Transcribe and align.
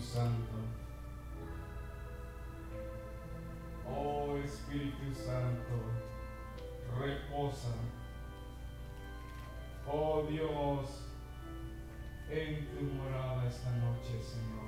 Santo. 0.00 0.54
Oh 3.86 4.36
Espíritu 4.36 5.12
Santo, 5.14 5.76
reposa. 6.98 7.74
Oh 9.86 10.22
Dios, 10.28 11.06
en 12.30 12.66
tu 12.68 12.84
morada 12.94 13.46
esta 13.48 13.70
noche, 13.72 14.22
Señor. 14.22 14.60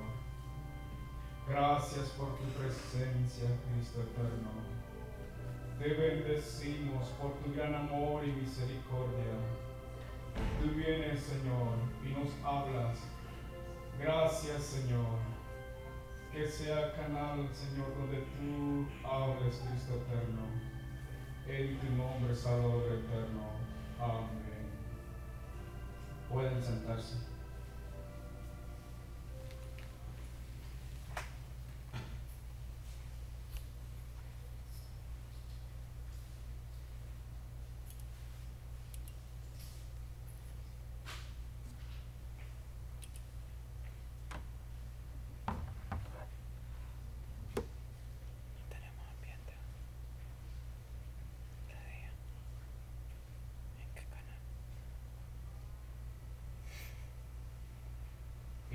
Gracias 1.47 2.09
por 2.09 2.37
tu 2.37 2.43
presencia, 2.57 3.49
Cristo 3.71 4.01
eterno. 4.01 4.51
Te 5.79 5.93
bendecimos 5.93 7.07
por 7.19 7.33
tu 7.39 7.53
gran 7.53 7.73
amor 7.73 8.23
y 8.25 8.31
misericordia. 8.31 9.35
Tú 10.61 10.69
vienes, 10.75 11.21
Señor, 11.21 11.77
y 12.03 12.09
nos 12.13 12.31
hablas. 12.45 12.99
Gracias, 13.99 14.63
Señor. 14.63 15.22
Que 16.33 16.47
sea 16.47 16.91
canal, 16.93 17.47
Señor, 17.53 17.93
donde 17.95 18.17
tú 18.17 18.87
hables, 19.07 19.61
Cristo 19.69 20.01
eterno. 20.01 20.41
En 21.47 21.77
tu 21.79 21.95
nombre, 21.95 22.35
Salvador 22.35 22.85
eterno. 22.85 23.51
Amén. 23.99 24.65
Pueden 26.31 26.59
sentarse. 26.63 27.32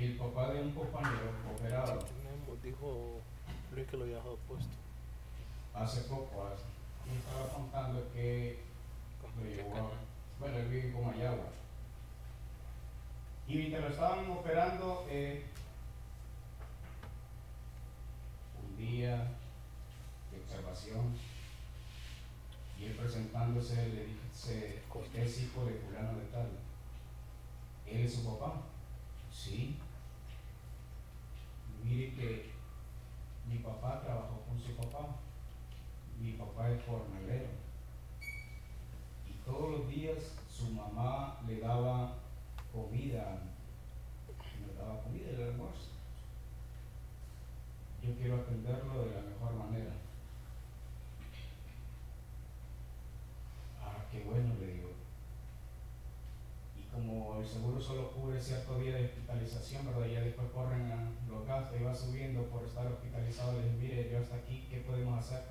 El 0.09 0.17
papá 0.17 0.51
de 0.51 0.61
un 0.61 0.71
compañero 0.71 1.31
operado. 1.55 1.99
Dijo 2.63 3.21
Luis 3.73 3.87
que 3.87 3.97
lo 3.97 4.03
había 4.03 4.21
puesto. 4.47 4.75
Hace 5.73 6.01
poco, 6.01 6.47
hace, 6.47 6.63
me 7.07 7.17
estaba 7.17 7.47
contando 7.53 8.11
que 8.13 8.59
lo 9.37 9.49
llevó 9.49 9.91
bueno, 10.39 10.57
él 10.57 10.67
vive 10.69 10.87
en 10.87 10.93
Comayagua. 10.93 11.45
Y 13.47 13.55
mientras 13.55 13.83
lo 13.83 13.89
estaban 13.89 14.31
operando, 14.31 15.05
eh, 15.09 15.43
un 18.63 18.77
día 18.77 19.17
de 20.31 20.39
observación, 20.41 21.13
y 22.79 22.85
él 22.85 22.93
presentándose 22.93 23.75
le 23.89 24.05
dice, 24.05 24.81
usted 24.93 25.23
es 25.23 25.41
hijo 25.41 25.65
de 25.65 25.73
fulano 25.73 26.17
de 26.17 26.25
tal. 26.27 26.49
¿Él 27.85 28.05
es 28.05 28.13
su 28.13 28.23
papá? 28.23 28.61
Sí. 29.31 29.77
Mire 31.89 32.13
que 32.13 32.51
mi 33.47 33.57
papá 33.57 33.99
trabajó 34.01 34.41
con 34.47 34.61
su 34.61 34.75
papá. 34.75 35.15
Mi 36.21 36.33
papá 36.33 36.69
es 36.69 36.85
jornalero. 36.85 37.49
Y 39.27 39.33
todos 39.43 39.71
los 39.71 39.89
días 39.89 40.35
su 40.47 40.69
mamá 40.69 41.39
le 41.47 41.59
daba 41.59 42.13
comida, 42.71 43.41
le 44.27 44.73
daba 44.77 45.01
comida 45.01 45.29
el 45.31 45.49
almuerzo. 45.49 45.89
Yo 48.03 48.15
quiero 48.17 48.35
atenderlo 48.35 49.05
de 49.05 49.15
la 49.15 49.21
mejor 49.21 49.53
manera. 49.55 49.93
Ah, 53.81 54.05
qué 54.11 54.23
bueno, 54.25 54.53
le 54.59 54.67
digo 54.67 54.89
como 56.91 57.28
el 57.41 57.47
seguro 57.47 57.79
solo 57.79 58.11
cubre 58.11 58.41
cierto 58.41 58.77
día 58.79 58.95
de 58.95 59.05
hospitalización, 59.05 59.85
¿verdad? 59.85 60.07
Y 60.07 60.13
ya 60.13 60.21
después 60.21 60.49
corren 60.51 60.91
a 60.91 61.11
los 61.29 61.45
gastos 61.45 61.79
y 61.79 61.83
va 61.83 61.95
subiendo 61.95 62.43
por 62.47 62.63
estar 62.63 62.85
hospitalizado. 62.87 63.59
Les 63.61 63.71
mire, 63.73 64.09
yo 64.11 64.19
hasta 64.19 64.35
aquí, 64.35 64.67
¿qué 64.69 64.77
podemos 64.79 65.17
hacer? 65.19 65.43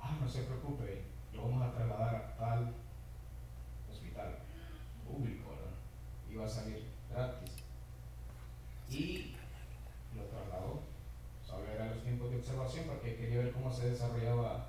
Ah, 0.00 0.16
no 0.20 0.28
se 0.28 0.42
preocupe, 0.42 1.04
lo 1.34 1.42
vamos 1.42 1.62
a 1.62 1.74
trasladar 1.74 2.14
a 2.14 2.36
tal 2.36 2.74
hospital 3.90 4.38
público, 5.06 5.50
¿verdad? 5.50 5.74
Y 6.30 6.36
va 6.36 6.46
a 6.46 6.48
salir 6.48 6.86
gratis. 7.10 7.50
Y 8.88 9.34
lo 10.14 10.24
trasladó. 10.24 10.82
Solo 11.46 11.66
eran 11.70 11.90
los 11.90 12.02
tiempos 12.02 12.30
de 12.30 12.36
observación 12.36 12.86
porque 12.86 13.16
quería 13.16 13.38
ver 13.38 13.52
cómo 13.52 13.72
se 13.72 13.90
desarrollaba 13.90 14.68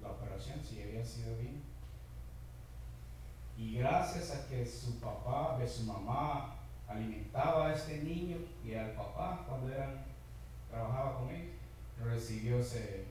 la 0.00 0.10
operación, 0.10 0.60
si 0.62 0.82
había 0.82 1.04
sido 1.04 1.36
bien. 1.38 1.73
Y 3.56 3.76
gracias 3.78 4.30
a 4.32 4.48
que 4.48 4.66
su 4.66 4.98
papá, 5.00 5.58
de 5.58 5.68
su 5.68 5.84
mamá, 5.84 6.56
alimentaba 6.88 7.68
a 7.68 7.74
este 7.74 7.98
niño 7.98 8.38
y 8.64 8.74
al 8.74 8.92
papá 8.92 9.44
cuando 9.48 9.72
eran, 9.72 10.04
trabajaba 10.70 11.18
con 11.18 11.28
él, 11.30 11.52
recibió 12.02 12.58
ese, 12.58 13.06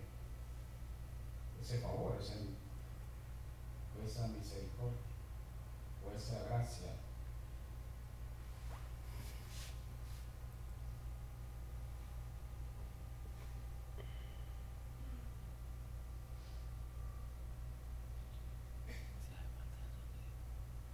ese 1.61 1.79
favor, 1.79 2.17
esa 4.05 4.27
misericordia, 4.27 4.99
o 6.05 6.15
esa 6.15 6.43
gracia. 6.45 6.91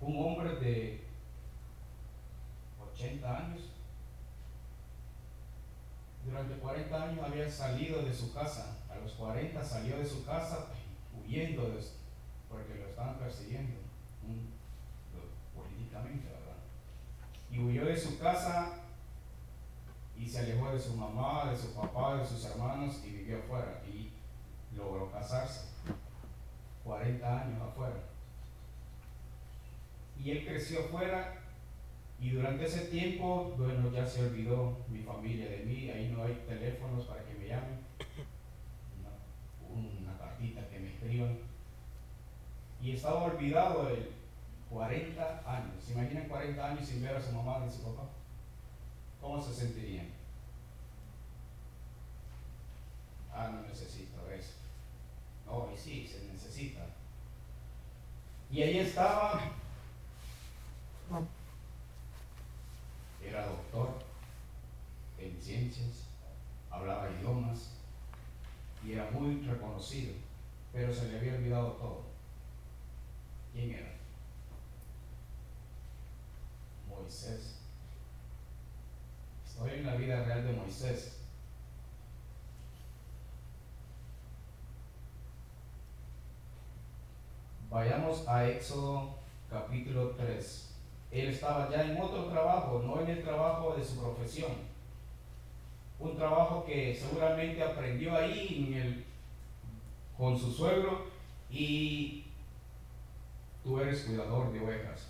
Un 0.10 0.26
hombre 0.26 0.56
de 0.56 1.02
80 2.94 3.38
años, 3.38 3.62
durante 6.26 6.56
40 6.56 7.04
años 7.04 7.26
había 7.26 7.50
salido 7.50 8.02
de 8.02 8.14
su 8.14 8.34
casa, 8.34 8.78
a 8.90 8.96
los 8.96 9.14
40 9.14 9.64
salió 9.64 9.98
de 9.98 10.06
su 10.06 10.26
casa 10.26 10.68
huyendo 11.14 11.76
porque 12.50 12.76
lo 12.76 12.88
estaban 12.88 13.18
persiguiendo 13.20 13.78
políticamente. 15.56 16.28
Y 17.52 17.60
huyó 17.60 17.86
de 17.86 17.98
su 17.98 18.20
casa 18.20 18.74
y 20.18 20.28
se 20.28 20.40
alejó 20.40 20.72
de 20.72 20.80
su 20.80 20.96
mamá, 20.96 21.52
de 21.52 21.58
su 21.58 21.74
papá, 21.74 22.18
de 22.18 22.26
sus 22.26 22.46
hermanos 22.46 23.02
y 23.06 23.10
vivió 23.10 23.40
afuera 23.40 23.82
y 23.88 24.12
logró 24.76 25.12
casarse. 25.12 25.70
40 26.84 27.42
años 27.42 27.62
afuera 27.62 28.09
y 30.24 30.32
él 30.32 30.46
creció 30.46 30.82
afuera 30.82 31.40
y 32.22 32.32
durante 32.32 32.66
ese 32.66 32.88
tiempo, 32.88 33.54
bueno, 33.58 33.90
ya 33.92 34.06
se 34.06 34.26
olvidó 34.26 34.78
mi 34.90 35.00
familia 35.00 35.50
de 35.50 35.60
mí, 35.60 35.90
ahí 35.90 36.10
no 36.10 36.24
hay 36.24 36.34
teléfonos 36.46 37.06
para 37.06 37.24
que 37.24 37.34
me 37.36 37.48
llamen, 37.48 37.80
una, 39.74 40.18
cartita 40.18 40.68
que 40.68 40.80
me 40.80 40.90
escriban. 40.90 41.38
Y 42.82 42.92
estaba 42.92 43.24
olvidado 43.24 43.90
él 43.90 44.12
40 44.70 45.44
años. 45.46 45.84
¿Se 45.84 45.94
imaginan 45.94 46.28
40 46.28 46.66
años 46.66 46.86
sin 46.86 47.02
ver 47.02 47.16
a 47.16 47.22
su 47.22 47.32
mamá 47.32 47.66
y 47.66 47.72
su 47.72 47.84
papá? 47.84 48.10
¿Cómo 49.22 49.42
se 49.42 49.54
sentirían? 49.54 50.08
Ah, 53.34 53.50
no 53.54 53.62
necesito 53.62 54.30
eso. 54.30 54.56
No, 55.46 55.70
y 55.74 55.78
sí, 55.78 56.06
se 56.06 56.26
necesita. 56.32 56.86
Y 58.52 58.62
ahí 58.62 58.80
estaba 58.80 59.40
era 63.24 63.48
doctor 63.48 63.90
en 65.18 65.42
ciencias, 65.42 66.06
hablaba 66.70 67.10
idiomas 67.10 67.72
y 68.86 68.94
era 68.94 69.10
muy 69.10 69.42
reconocido, 69.42 70.14
pero 70.72 70.94
se 70.94 71.08
le 71.10 71.18
había 71.18 71.34
olvidado 71.34 71.72
todo. 71.74 72.04
¿Quién 73.52 73.72
era? 73.72 73.96
Moisés. 76.88 77.56
Estoy 79.46 79.80
en 79.80 79.86
la 79.88 79.96
vida 79.96 80.24
real 80.24 80.46
de 80.46 80.54
Moisés. 80.54 81.16
Vayamos 87.70 88.28
a 88.28 88.48
Éxodo 88.48 89.16
capítulo 89.50 90.12
3. 90.12 90.69
Él 91.12 91.30
estaba 91.30 91.70
ya 91.70 91.84
en 91.84 92.00
otro 92.00 92.26
trabajo, 92.26 92.84
no 92.86 93.02
en 93.02 93.10
el 93.10 93.24
trabajo 93.24 93.76
de 93.76 93.84
su 93.84 94.00
profesión. 94.00 94.52
Un 95.98 96.16
trabajo 96.16 96.64
que 96.66 96.96
seguramente 96.96 97.64
aprendió 97.64 98.16
ahí 98.16 98.68
en 98.68 98.74
el, 98.74 99.06
con 100.18 100.38
su 100.38 100.52
suegro 100.52 101.08
y 101.50 102.26
tú 103.64 103.80
eres 103.80 104.04
cuidador 104.04 104.54
de 104.54 104.60
ovejas. 104.60 105.08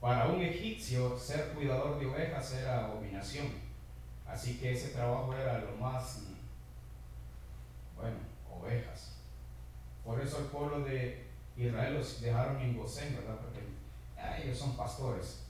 Para 0.00 0.26
un 0.26 0.40
egipcio 0.40 1.18
ser 1.18 1.52
cuidador 1.54 1.98
de 1.98 2.06
ovejas 2.06 2.54
era 2.54 2.86
abominación. 2.86 3.48
Así 4.26 4.58
que 4.58 4.72
ese 4.72 4.88
trabajo 4.88 5.34
era 5.34 5.60
lo 5.60 5.76
más, 5.76 6.24
bueno, 7.94 8.16
ovejas. 8.50 9.16
Por 10.04 10.20
eso 10.20 10.38
el 10.38 10.46
pueblo 10.46 10.80
de 10.80 11.24
Israel 11.56 11.94
los 11.94 12.20
dejaron 12.20 12.60
en 12.60 12.76
Gosén, 12.76 13.16
¿verdad? 13.16 13.38
Porque 13.40 13.60
ah, 14.24 14.38
ellos 14.42 14.58
son 14.58 14.76
pastores. 14.76 15.44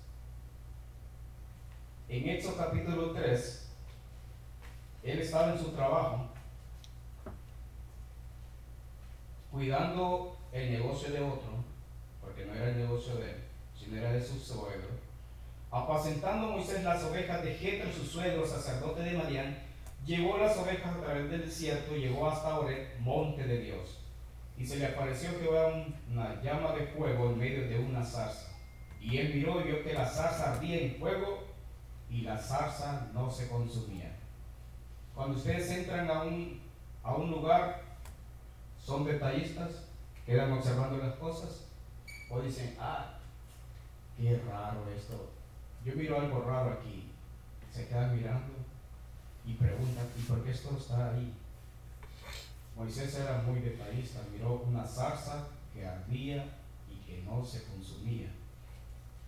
En 2.09 2.29
Éxodo 2.29 2.56
capítulo 2.56 3.12
3, 3.12 3.69
él 5.05 5.19
estaba 5.21 5.53
en 5.53 5.59
su 5.59 5.71
trabajo 5.73 6.29
cuidando 9.50 10.37
el 10.53 10.73
negocio 10.73 11.12
de 11.12 11.21
otro, 11.21 11.65
porque 12.21 12.44
no 12.44 12.55
era 12.55 12.71
el 12.71 12.79
negocio 12.79 13.17
de 13.17 13.31
él, 13.31 13.44
sino 13.79 13.99
era 13.99 14.12
de 14.12 14.23
su 14.23 14.38
suegro. 14.38 14.88
Apacentando 15.71 16.49
Moisés 16.49 16.85
las 16.85 17.03
ovejas 17.05 17.43
de 17.43 17.55
Jetro, 17.55 17.93
su 17.93 18.05
suegro, 18.05 18.47
sacerdote 18.47 19.03
de 19.03 19.17
Madián, 19.17 19.59
llevó 20.05 20.38
las 20.38 20.56
ovejas 20.56 20.97
a 20.97 21.00
través 21.00 21.31
del 21.31 21.47
desierto 21.47 21.97
y 21.97 22.00
llegó 22.00 22.29
hasta 22.29 22.59
Oret, 22.59 22.99
monte 23.00 23.44
de 23.44 23.59
Dios. 23.59 24.00
Y 24.56 24.67
se 24.67 24.76
le 24.76 24.87
apareció 24.87 25.38
que 25.38 25.49
era 25.49 25.87
una 26.11 26.41
llama 26.43 26.73
de 26.73 26.87
fuego 26.87 27.31
en 27.31 27.38
medio 27.38 27.69
de 27.69 27.79
una 27.79 28.05
zarza. 28.05 28.53
Y 29.04 29.18
él 29.18 29.34
miró 29.34 29.60
y 29.60 29.64
vio 29.64 29.84
que 29.84 29.92
la 29.92 30.06
zarza 30.06 30.54
ardía 30.54 30.80
en 30.80 30.96
fuego 30.96 31.44
y 32.08 32.22
la 32.22 32.38
zarza 32.38 33.10
no 33.12 33.30
se 33.30 33.48
consumía. 33.48 34.16
Cuando 35.14 35.36
ustedes 35.36 35.70
entran 35.70 36.10
a 36.10 36.22
un, 36.22 36.62
a 37.02 37.14
un 37.14 37.30
lugar, 37.30 37.82
son 38.82 39.04
detallistas, 39.04 39.84
quedan 40.24 40.52
observando 40.52 40.96
las 40.96 41.16
cosas, 41.16 41.66
o 42.30 42.40
dicen, 42.40 42.74
ah, 42.80 43.18
qué 44.16 44.40
raro 44.48 44.88
esto. 44.96 45.30
Yo 45.84 45.94
miro 45.96 46.18
algo 46.18 46.40
raro 46.40 46.72
aquí. 46.72 47.10
Se 47.70 47.86
quedan 47.86 48.16
mirando 48.16 48.54
y 49.44 49.52
preguntan, 49.52 50.06
¿y 50.18 50.22
por 50.22 50.42
qué 50.42 50.50
esto 50.50 50.74
está 50.78 51.10
ahí? 51.10 51.34
Moisés 52.74 53.14
era 53.16 53.42
muy 53.42 53.60
detallista, 53.60 54.20
miró 54.32 54.64
una 54.66 54.86
zarza 54.86 55.48
que 55.74 55.86
ardía 55.86 56.56
y 56.90 57.06
que 57.06 57.22
no 57.22 57.44
se 57.44 57.62
consumía. 57.64 58.30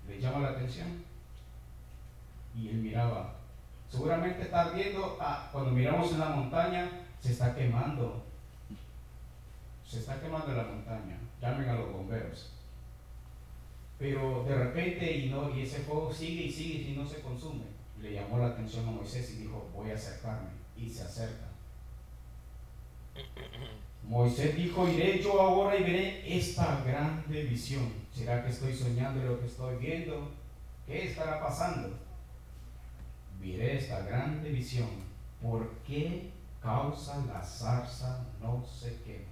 ¿Le 0.08 0.20
llama 0.20 0.41
la 0.41 0.50
atención? 0.50 1.05
Y 2.55 2.69
él 2.69 2.76
miraba. 2.76 3.35
Seguramente 3.88 4.43
está 4.43 4.62
ardiendo, 4.62 5.17
ah, 5.20 5.49
cuando 5.53 5.70
miramos 5.70 6.12
en 6.12 6.20
la 6.20 6.31
montaña, 6.31 6.91
se 7.20 7.32
está 7.32 7.55
quemando. 7.55 8.25
Se 9.87 10.00
está 10.00 10.20
quemando 10.20 10.53
la 10.53 10.64
montaña. 10.64 11.19
Llamen 11.41 11.69
a 11.69 11.75
los 11.75 11.93
bomberos. 11.93 12.53
Pero 13.99 14.44
de 14.44 14.55
repente 14.55 15.11
y, 15.11 15.31
no, 15.31 15.55
y 15.55 15.62
ese 15.62 15.79
fuego 15.79 16.12
sigue 16.12 16.44
y 16.44 16.52
sigue 16.52 16.91
y 16.91 16.97
no 16.97 17.06
se 17.06 17.20
consume. 17.20 17.64
Le 18.00 18.12
llamó 18.12 18.38
la 18.38 18.49
atención 18.49 18.87
a 18.88 18.91
Moisés 18.91 19.31
y 19.32 19.43
dijo, 19.43 19.69
voy 19.75 19.91
a 19.91 19.94
acercarme. 19.94 20.50
Y 20.76 20.91
se 20.91 21.02
acerca. 21.02 21.47
Moisés 24.08 24.55
dijo, 24.55 24.88
iré 24.88 25.20
yo 25.20 25.41
ahora 25.41 25.76
y 25.76 25.82
veré 25.82 26.38
esta 26.38 26.82
grande 26.85 27.43
visión. 27.43 27.93
¿Será 28.12 28.44
que 28.44 28.50
estoy 28.50 28.73
soñando 28.73 29.25
lo 29.25 29.41
que 29.41 29.47
estoy 29.47 29.76
viendo? 29.79 30.31
¿Qué 30.87 31.08
estará 31.08 31.41
pasando? 31.41 31.99
Veré 33.41 33.79
esta 33.79 34.03
grande 34.03 34.50
visión. 34.50 34.88
¿Por 35.43 35.69
qué 35.85 36.31
causa 36.62 37.25
la 37.26 37.43
zarza 37.43 38.25
no 38.41 38.64
se 38.64 39.03
quema? 39.03 39.25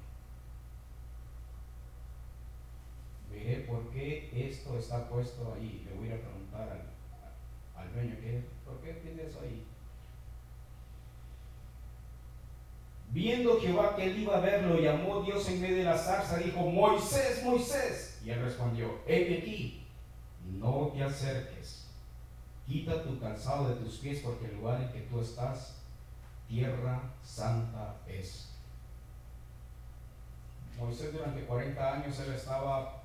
Veré 3.30 3.60
por 3.60 3.88
qué 3.90 4.48
esto 4.48 4.76
está 4.76 5.08
puesto 5.08 5.54
ahí. 5.54 5.86
Le 5.88 5.96
voy 5.96 6.10
a 6.10 6.20
preguntar 6.20 6.68
al, 6.68 7.80
al 7.80 7.92
dueño, 7.92 8.16
¿por 8.64 8.80
qué 8.80 8.94
tiene 8.94 9.22
eso 9.22 9.40
ahí? 9.40 9.64
Viendo 13.14 13.60
Jehová 13.60 13.94
que 13.94 14.06
él 14.06 14.18
iba 14.18 14.36
a 14.36 14.40
verlo, 14.40 14.76
llamó 14.76 15.22
Dios 15.22 15.48
en 15.48 15.60
medio 15.60 15.76
de 15.76 15.84
la 15.84 15.96
zarza, 15.96 16.36
dijo, 16.38 16.68
Moisés, 16.68 17.44
Moisés. 17.44 18.20
Y 18.24 18.30
él 18.30 18.42
respondió, 18.42 19.02
he 19.06 19.38
aquí, 19.38 19.86
no 20.58 20.90
te 20.92 21.04
acerques, 21.04 21.86
quita 22.66 23.04
tu 23.04 23.20
calzado 23.20 23.68
de 23.68 23.76
tus 23.76 23.98
pies, 23.98 24.18
porque 24.18 24.46
el 24.46 24.56
lugar 24.56 24.82
en 24.82 24.88
que 24.90 25.02
tú 25.02 25.20
estás, 25.20 25.76
tierra 26.48 27.02
santa 27.22 27.98
es. 28.08 28.52
Moisés 30.76 31.12
durante 31.12 31.44
40 31.44 31.94
años 31.94 32.18
él 32.18 32.32
estaba 32.32 33.04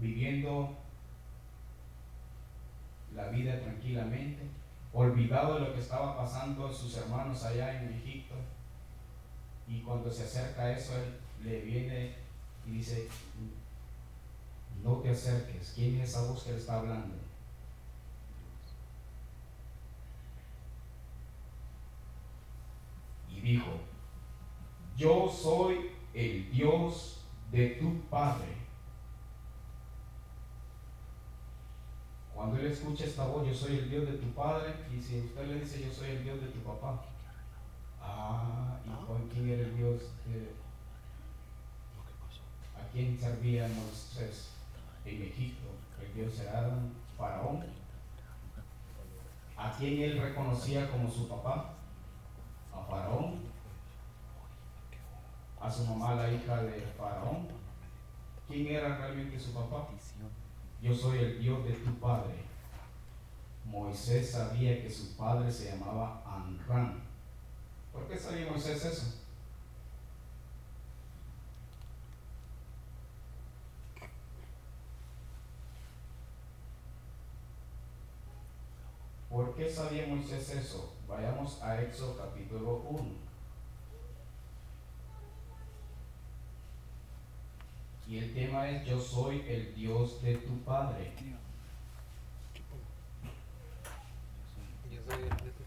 viviendo 0.00 0.76
la 3.14 3.28
vida 3.28 3.60
tranquilamente, 3.60 4.42
olvidado 4.92 5.54
de 5.54 5.60
lo 5.60 5.72
que 5.72 5.78
estaba 5.78 6.16
pasando 6.16 6.72
sus 6.72 6.96
hermanos 6.96 7.44
allá 7.44 7.80
en 7.80 7.92
Egipto 7.92 8.34
y 9.66 9.80
cuando 9.80 10.10
se 10.10 10.24
acerca 10.24 10.62
a 10.62 10.72
eso, 10.72 10.92
él 10.96 11.18
le 11.42 11.60
viene 11.62 12.14
y 12.66 12.70
dice, 12.72 13.08
no 14.82 14.96
te 14.98 15.10
acerques. 15.10 15.72
¿Quién 15.74 16.00
es 16.00 16.10
esa 16.10 16.22
voz 16.22 16.42
que 16.42 16.52
le 16.52 16.58
está 16.58 16.78
hablando? 16.78 17.14
Y 23.30 23.40
dijo, 23.40 23.80
yo 24.96 25.28
soy 25.28 25.90
el 26.12 26.50
Dios 26.50 27.22
de 27.50 27.70
tu 27.70 28.00
Padre. 28.08 28.54
Cuando 32.34 32.58
él 32.58 32.66
escucha 32.66 33.04
esta 33.04 33.26
voz, 33.26 33.46
yo 33.46 33.54
soy 33.54 33.78
el 33.78 33.90
Dios 33.90 34.06
de 34.06 34.18
tu 34.18 34.26
Padre, 34.32 34.74
y 34.92 35.00
si 35.00 35.20
usted 35.20 35.46
le 35.46 35.60
dice, 35.60 35.82
yo 35.86 35.92
soy 35.92 36.10
el 36.10 36.24
Dios 36.24 36.40
de 36.40 36.48
tu 36.48 36.60
papá, 36.60 37.04
Ah, 38.06 38.78
¿y 38.84 39.06
con 39.06 39.28
quién 39.28 39.48
era 39.48 39.62
el 39.62 39.76
Dios? 39.76 40.02
¿A 42.76 42.92
quién 42.92 43.18
servía 43.18 43.68
Moisés 43.68 44.50
en 45.04 45.22
Egipto? 45.22 45.68
El 46.00 46.14
Dios 46.14 46.38
era 46.40 46.70
Faraón. 47.16 47.64
¿A 49.56 49.72
quién 49.72 50.02
él 50.02 50.20
reconocía 50.20 50.90
como 50.90 51.10
su 51.10 51.28
papá? 51.28 51.74
A 52.72 52.82
Faraón. 52.82 53.40
A 55.60 55.70
su 55.70 55.84
mamá, 55.86 56.14
la 56.14 56.30
hija 56.30 56.62
de 56.62 56.80
Faraón. 56.98 57.48
¿Quién 58.46 58.66
era 58.66 58.98
realmente 58.98 59.40
su 59.40 59.54
papá? 59.54 59.88
Yo 60.82 60.94
soy 60.94 61.18
el 61.18 61.40
Dios 61.40 61.64
de 61.64 61.72
tu 61.72 61.94
padre. 61.94 62.44
Moisés 63.64 64.32
sabía 64.32 64.82
que 64.82 64.90
su 64.90 65.16
padre 65.16 65.50
se 65.50 65.70
llamaba 65.70 66.22
Anran 66.26 67.03
¿Por 67.94 68.08
qué 68.08 68.18
sabía 68.18 68.50
Moisés 68.50 68.84
eso? 68.84 69.06
¿Por 79.30 79.54
qué 79.54 79.70
sabía 79.70 80.08
Moisés 80.08 80.50
eso? 80.50 80.92
Vayamos 81.08 81.62
a 81.62 81.80
Éxodo 81.80 82.16
capítulo 82.16 82.82
1. 82.90 83.04
Y 88.08 88.18
el 88.18 88.34
tema 88.34 88.68
es, 88.68 88.84
yo 88.86 89.00
soy 89.00 89.44
el 89.48 89.72
Dios 89.74 90.20
de 90.20 90.36
tu 90.38 90.58
Padre. 90.64 91.12
Yo 94.90 95.00
soy 95.06 95.22
el 95.22 95.28
de 95.28 95.50
tu 95.50 95.64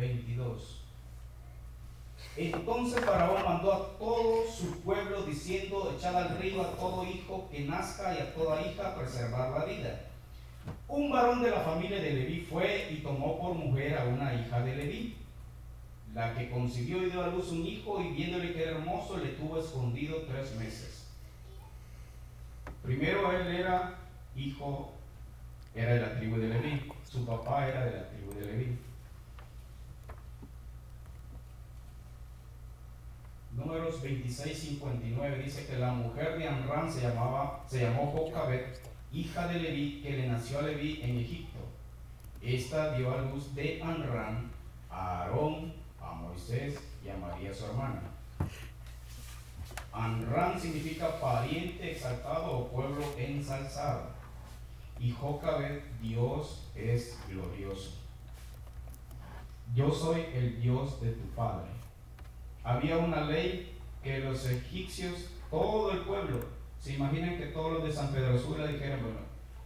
22. 0.00 0.80
Entonces 2.42 3.04
Faraón 3.04 3.44
mandó 3.44 3.70
a 3.70 3.98
todo 3.98 4.50
su 4.50 4.80
pueblo 4.80 5.24
diciendo, 5.24 5.94
echad 5.94 6.16
al 6.16 6.38
río 6.38 6.62
a 6.62 6.70
todo 6.70 7.04
hijo 7.04 7.46
que 7.50 7.60
nazca 7.60 8.14
y 8.14 8.18
a 8.18 8.32
toda 8.32 8.62
hija 8.62 8.94
preservar 8.94 9.50
la 9.50 9.66
vida. 9.66 10.00
Un 10.88 11.10
varón 11.12 11.42
de 11.42 11.50
la 11.50 11.60
familia 11.60 12.00
de 12.00 12.12
Leví 12.12 12.46
fue 12.48 12.88
y 12.90 13.02
tomó 13.02 13.38
por 13.38 13.52
mujer 13.52 13.98
a 13.98 14.04
una 14.04 14.32
hija 14.32 14.58
de 14.60 14.74
Leví, 14.74 15.16
la 16.14 16.34
que 16.34 16.48
concibió 16.48 17.02
y 17.02 17.10
dio 17.10 17.22
a 17.22 17.26
luz 17.26 17.50
un 17.50 17.66
hijo 17.66 18.00
y 18.00 18.08
viéndole 18.12 18.54
que 18.54 18.62
era 18.62 18.78
hermoso 18.78 19.18
le 19.18 19.32
tuvo 19.32 19.60
escondido 19.60 20.22
tres 20.22 20.54
meses. 20.56 21.08
Primero 22.82 23.32
él 23.32 23.54
era 23.54 23.98
hijo, 24.34 24.94
era 25.74 25.92
de 25.92 26.00
la 26.00 26.16
tribu 26.16 26.38
de 26.38 26.48
Leví, 26.48 26.90
su 27.06 27.26
papá 27.26 27.68
era 27.68 27.84
de 27.84 27.96
la 27.98 28.08
tribu 28.08 28.32
de 28.32 28.46
Leví. 28.46 28.78
Número 33.90 34.02
números 34.02 34.02
26:59 34.02 35.44
dice 35.44 35.66
que 35.66 35.78
la 35.78 35.92
mujer 35.92 36.38
de 36.38 36.48
Amram 36.48 36.90
se, 36.90 37.00
llamaba, 37.00 37.64
se 37.66 37.80
llamó 37.80 38.12
Jocabet, 38.12 38.80
hija 39.12 39.48
de 39.48 39.58
Leví, 39.58 40.00
que 40.00 40.10
le 40.12 40.28
nació 40.28 40.60
a 40.60 40.62
Leví 40.62 41.00
en 41.02 41.18
Egipto. 41.18 41.58
Esta 42.40 42.96
dio 42.96 43.12
a 43.12 43.22
luz 43.22 43.54
de 43.54 43.82
Amram 43.82 44.48
a 44.88 45.22
Aarón, 45.22 45.72
a 46.00 46.12
Moisés 46.12 46.78
y 47.04 47.08
a 47.08 47.16
María 47.16 47.52
su 47.52 47.64
hermana. 47.66 48.02
Amram 49.92 50.58
significa 50.58 51.20
pariente 51.20 51.90
exaltado 51.90 52.58
o 52.58 52.68
pueblo 52.68 53.04
ensalzado. 53.18 54.10
Y 55.00 55.10
Jocabet, 55.10 55.82
Dios 56.00 56.68
es 56.76 57.18
glorioso. 57.28 57.92
Yo 59.74 59.90
soy 59.90 60.26
el 60.32 60.60
Dios 60.60 61.00
de 61.00 61.10
tu 61.12 61.26
padre. 61.30 61.70
Había 62.62 62.98
una 62.98 63.22
ley 63.22 63.79
que 64.02 64.20
los 64.20 64.46
egipcios, 64.46 65.30
todo 65.50 65.92
el 65.92 66.00
pueblo, 66.00 66.40
se 66.78 66.94
imaginan 66.94 67.36
que 67.36 67.46
todos 67.46 67.72
los 67.74 67.84
de 67.84 67.92
San 67.92 68.12
Pedro 68.12 68.38
Sula 68.38 68.66
dijeron, 68.66 69.02
bueno, 69.02 69.20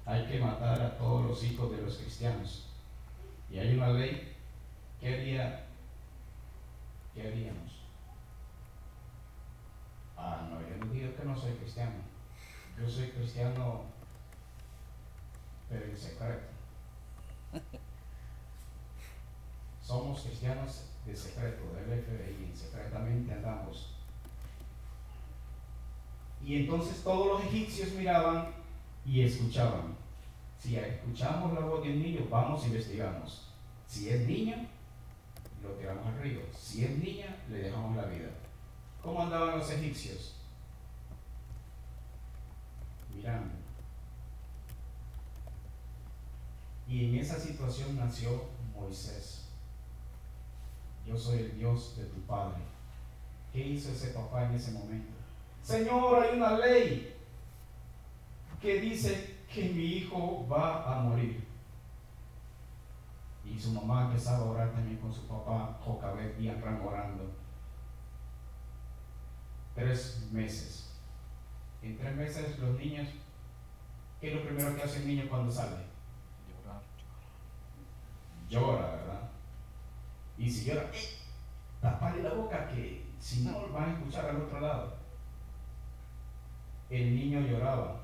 hay 0.04 0.26
que 0.26 0.40
matar 0.40 0.80
a 0.80 0.98
todos 0.98 1.26
los 1.26 1.44
hijos 1.44 1.70
de 1.70 1.82
los 1.82 1.96
cristianos. 1.98 2.68
Y 3.50 3.58
hay 3.58 3.76
una 3.76 3.90
ley, 3.90 4.34
¿qué 5.00 5.14
haría? 5.14 5.66
¿Qué 7.14 7.28
haríamos? 7.28 7.82
Ah, 10.16 10.48
no, 10.50 10.60
yo 10.60 10.84
no 10.84 10.92
digo 10.92 11.14
que 11.14 11.24
no 11.24 11.38
soy 11.38 11.52
cristiano. 11.52 11.96
Yo 12.78 12.88
soy 12.88 13.10
cristiano, 13.10 13.84
pero 15.68 15.84
en 15.84 15.96
secreto. 15.96 16.48
Somos 19.80 20.22
cristianos 20.22 20.86
de 21.06 21.14
secreto, 21.14 21.62
del 21.74 22.02
FBI, 22.02 22.52
secretamente 22.56 23.32
andamos. 23.32 23.93
Y 26.44 26.56
entonces 26.56 27.02
todos 27.02 27.26
los 27.26 27.52
egipcios 27.52 27.92
miraban 27.92 28.48
y 29.06 29.22
escuchaban. 29.22 29.96
Si 30.58 30.76
escuchamos 30.76 31.54
la 31.54 31.60
voz 31.60 31.82
de 31.82 31.90
un 31.90 32.02
niño, 32.02 32.26
vamos 32.30 32.64
e 32.64 32.66
investigamos. 32.66 33.48
Si 33.86 34.10
es 34.10 34.26
niño, 34.26 34.56
lo 35.62 35.70
tiramos 35.70 36.06
al 36.06 36.20
río. 36.20 36.40
Si 36.58 36.84
es 36.84 36.98
niña, 36.98 37.36
le 37.50 37.58
dejamos 37.58 37.96
la 37.96 38.04
vida. 38.04 38.30
¿Cómo 39.02 39.22
andaban 39.22 39.58
los 39.58 39.70
egipcios? 39.70 40.36
Mirando. 43.14 43.54
Y 46.86 47.06
en 47.06 47.14
esa 47.16 47.38
situación 47.38 47.96
nació 47.96 48.44
Moisés. 48.74 49.48
Yo 51.06 51.16
soy 51.16 51.38
el 51.38 51.58
Dios 51.58 51.96
de 51.96 52.04
tu 52.04 52.20
Padre. 52.22 52.62
¿Qué 53.52 53.66
hizo 53.66 53.92
ese 53.92 54.08
papá 54.08 54.44
en 54.44 54.54
ese 54.54 54.72
momento? 54.72 55.13
Señor, 55.64 56.22
hay 56.22 56.36
una 56.36 56.58
ley 56.58 57.16
que 58.60 58.80
dice 58.80 59.38
que 59.50 59.70
mi 59.70 59.82
hijo 59.82 60.46
va 60.46 60.84
a 60.84 61.00
morir. 61.00 61.42
Y 63.46 63.58
su 63.58 63.72
mamá 63.72 64.04
empezaba 64.04 64.44
a 64.44 64.50
orar 64.50 64.72
también 64.72 64.98
con 64.98 65.10
su 65.10 65.26
papá, 65.26 65.78
Jocabet 65.82 66.38
y 66.38 66.50
Amram 66.50 66.84
orando. 66.86 67.32
Tres 69.74 70.28
meses. 70.32 70.92
En 71.80 71.96
tres 71.96 72.14
meses 72.14 72.58
los 72.58 72.78
niños, 72.78 73.08
¿qué 74.20 74.28
es 74.28 74.34
lo 74.34 74.44
primero 74.44 74.76
que 74.76 74.82
hace 74.82 74.98
el 74.98 75.08
niño 75.08 75.24
cuando 75.30 75.50
sale? 75.50 75.76
Llorar. 76.46 76.82
Llora, 78.50 78.96
¿verdad? 78.96 79.30
Y 80.36 80.50
si 80.50 80.66
llora, 80.66 80.90
¡eh! 80.92 81.08
tapale 81.80 82.22
la 82.22 82.34
boca 82.34 82.68
que 82.68 83.06
si 83.18 83.44
no 83.44 83.66
van 83.72 83.90
a 83.90 83.92
escuchar 83.94 84.28
al 84.28 84.42
otro 84.42 84.60
lado. 84.60 85.03
El 86.94 87.12
niño 87.16 87.40
lloraba 87.40 87.96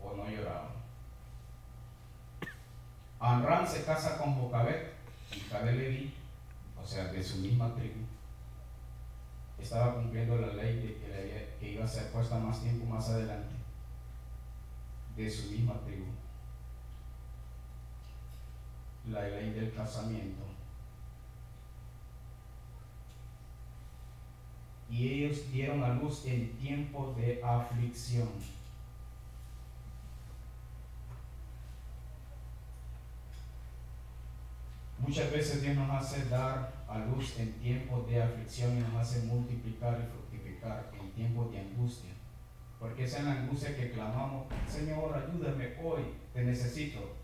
o 0.00 0.14
no 0.14 0.30
lloraba. 0.30 0.70
Amram 3.18 3.66
se 3.66 3.84
casa 3.84 4.16
con 4.18 4.36
Jocabet, 4.36 4.92
hija 5.34 5.58
de 5.62 5.72
Leví, 5.72 6.14
o 6.80 6.86
sea, 6.86 7.06
de 7.06 7.20
su 7.20 7.38
misma 7.38 7.74
tribu. 7.74 8.04
Estaba 9.58 9.96
cumpliendo 9.96 10.36
la 10.36 10.52
ley 10.52 10.76
de 10.76 10.94
que, 10.94 11.56
que 11.58 11.72
iba 11.72 11.84
a 11.84 11.88
ser 11.88 12.12
puesta 12.12 12.38
más 12.38 12.62
tiempo 12.62 12.86
más 12.86 13.08
adelante, 13.08 13.56
de 15.16 15.28
su 15.28 15.50
misma 15.50 15.74
tribu. 15.84 16.06
La 19.10 19.22
ley 19.22 19.50
del 19.54 19.74
casamiento. 19.74 20.44
Y 24.90 25.08
ellos 25.08 25.50
dieron 25.52 25.84
a 25.84 25.94
luz 25.94 26.24
en 26.26 26.50
tiempo 26.56 27.14
de 27.16 27.42
aflicción. 27.44 28.28
Muchas 34.98 35.30
veces 35.30 35.62
Dios 35.62 35.76
nos 35.76 35.90
hace 35.90 36.28
dar 36.28 36.72
a 36.88 36.98
luz 36.98 37.38
en 37.38 37.52
tiempos 37.54 38.06
de 38.08 38.22
aflicción 38.22 38.76
y 38.76 38.80
nos 38.80 38.94
hace 38.94 39.26
multiplicar 39.26 40.00
y 40.00 40.10
fructificar 40.10 40.90
en 41.00 41.10
tiempos 41.12 41.52
de 41.52 41.60
angustia. 41.60 42.10
Porque 42.78 43.04
es 43.04 43.14
en 43.14 43.26
la 43.26 43.32
angustia 43.32 43.76
que 43.76 43.90
clamamos, 43.90 44.46
Señor, 44.68 45.14
ayúdame 45.14 45.74
hoy, 45.82 46.02
te 46.32 46.44
necesito, 46.44 47.16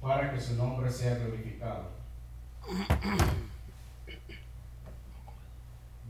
para 0.00 0.32
que 0.32 0.40
su 0.40 0.56
nombre 0.56 0.90
sea 0.90 1.16
glorificado. 1.16 1.90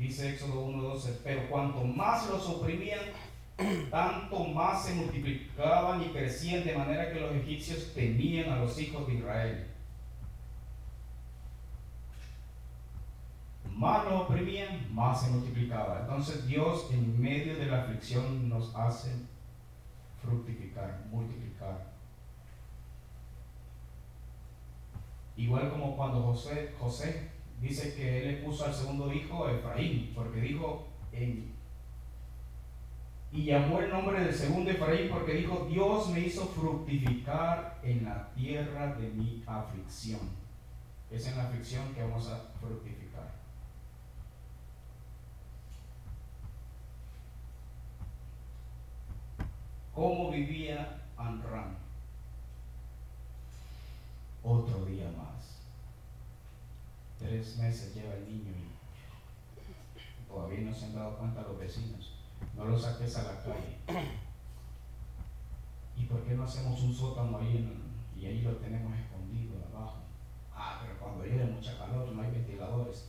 Dice 0.00 0.30
Éxodo 0.30 0.66
1.12, 0.66 1.18
pero 1.22 1.46
cuanto 1.50 1.84
más 1.84 2.26
los 2.30 2.48
oprimían, 2.48 3.00
tanto 3.90 4.44
más 4.44 4.86
se 4.86 4.94
multiplicaban 4.94 6.02
y 6.02 6.06
crecían 6.06 6.64
de 6.64 6.74
manera 6.74 7.12
que 7.12 7.20
los 7.20 7.34
egipcios 7.34 7.92
temían 7.92 8.50
a 8.50 8.60
los 8.60 8.80
hijos 8.80 9.06
de 9.06 9.16
Israel. 9.16 9.66
Más 13.76 14.06
los 14.06 14.22
oprimían, 14.22 14.88
más 14.90 15.20
se 15.20 15.32
multiplicaba. 15.32 16.00
Entonces 16.00 16.46
Dios 16.46 16.88
en 16.92 17.20
medio 17.20 17.58
de 17.58 17.66
la 17.66 17.82
aflicción 17.82 18.48
nos 18.48 18.74
hace 18.74 19.10
fructificar, 20.22 21.04
multiplicar. 21.10 21.92
Igual 25.36 25.70
como 25.70 25.94
cuando 25.94 26.22
José, 26.22 26.74
José 26.80 27.39
dice 27.60 27.94
que 27.94 28.22
él 28.22 28.28
le 28.28 28.42
puso 28.44 28.64
al 28.64 28.74
segundo 28.74 29.12
hijo 29.12 29.48
Efraín, 29.48 30.12
porque 30.14 30.40
dijo 30.40 30.88
en 31.12 31.50
y 33.32 33.44
llamó 33.44 33.78
el 33.78 33.90
nombre 33.90 34.20
del 34.20 34.34
segundo 34.34 34.70
Efraín 34.70 35.08
porque 35.08 35.34
dijo, 35.34 35.66
Dios 35.70 36.08
me 36.08 36.20
hizo 36.20 36.46
fructificar 36.46 37.78
en 37.82 38.04
la 38.04 38.28
tierra 38.34 38.94
de 38.94 39.08
mi 39.10 39.44
aflicción. 39.46 40.20
Es 41.10 41.28
en 41.28 41.36
la 41.36 41.44
aflicción 41.44 41.94
que 41.94 42.02
vamos 42.02 42.28
a 42.28 42.40
fructificar. 42.60 43.30
¿Cómo 49.94 50.30
vivía 50.30 51.02
Amram? 51.16 51.76
Otro 54.42 54.84
día 54.86 55.08
más. 55.16 55.59
Tres 57.20 57.58
meses 57.58 57.94
lleva 57.94 58.14
el 58.14 58.24
niño 58.24 58.50
y 58.50 60.26
todavía 60.26 60.60
no 60.60 60.74
se 60.74 60.86
han 60.86 60.94
dado 60.94 61.18
cuenta 61.18 61.42
los 61.42 61.58
vecinos. 61.58 62.14
No 62.56 62.64
lo 62.64 62.78
saques 62.78 63.14
a 63.18 63.24
la 63.24 63.42
calle. 63.42 63.76
¿Y 65.98 66.06
por 66.06 66.24
qué 66.24 66.34
no 66.34 66.44
hacemos 66.44 66.80
un 66.80 66.94
sótano 66.94 67.36
ahí 67.36 67.78
y 68.16 68.24
ahí 68.24 68.40
lo 68.40 68.56
tenemos 68.56 68.98
escondido 68.98 69.56
abajo? 69.66 69.98
Ah, 70.54 70.80
pero 70.82 70.98
cuando 70.98 71.26
llueve 71.26 71.44
mucha 71.44 71.76
calor 71.76 72.10
no 72.10 72.22
hay 72.22 72.30
ventiladores. 72.30 73.08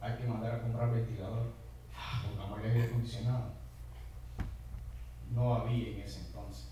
Hay 0.00 0.16
que 0.16 0.28
mandar 0.28 0.54
a 0.54 0.62
comprar 0.62 0.92
ventilador. 0.92 1.52
Ah, 1.96 2.22
pongámosle 2.24 2.70
aire 2.70 2.84
acondicionado. 2.84 3.54
No 5.32 5.52
había 5.52 5.88
en 5.88 6.00
ese 6.00 6.20
entonces. 6.20 6.68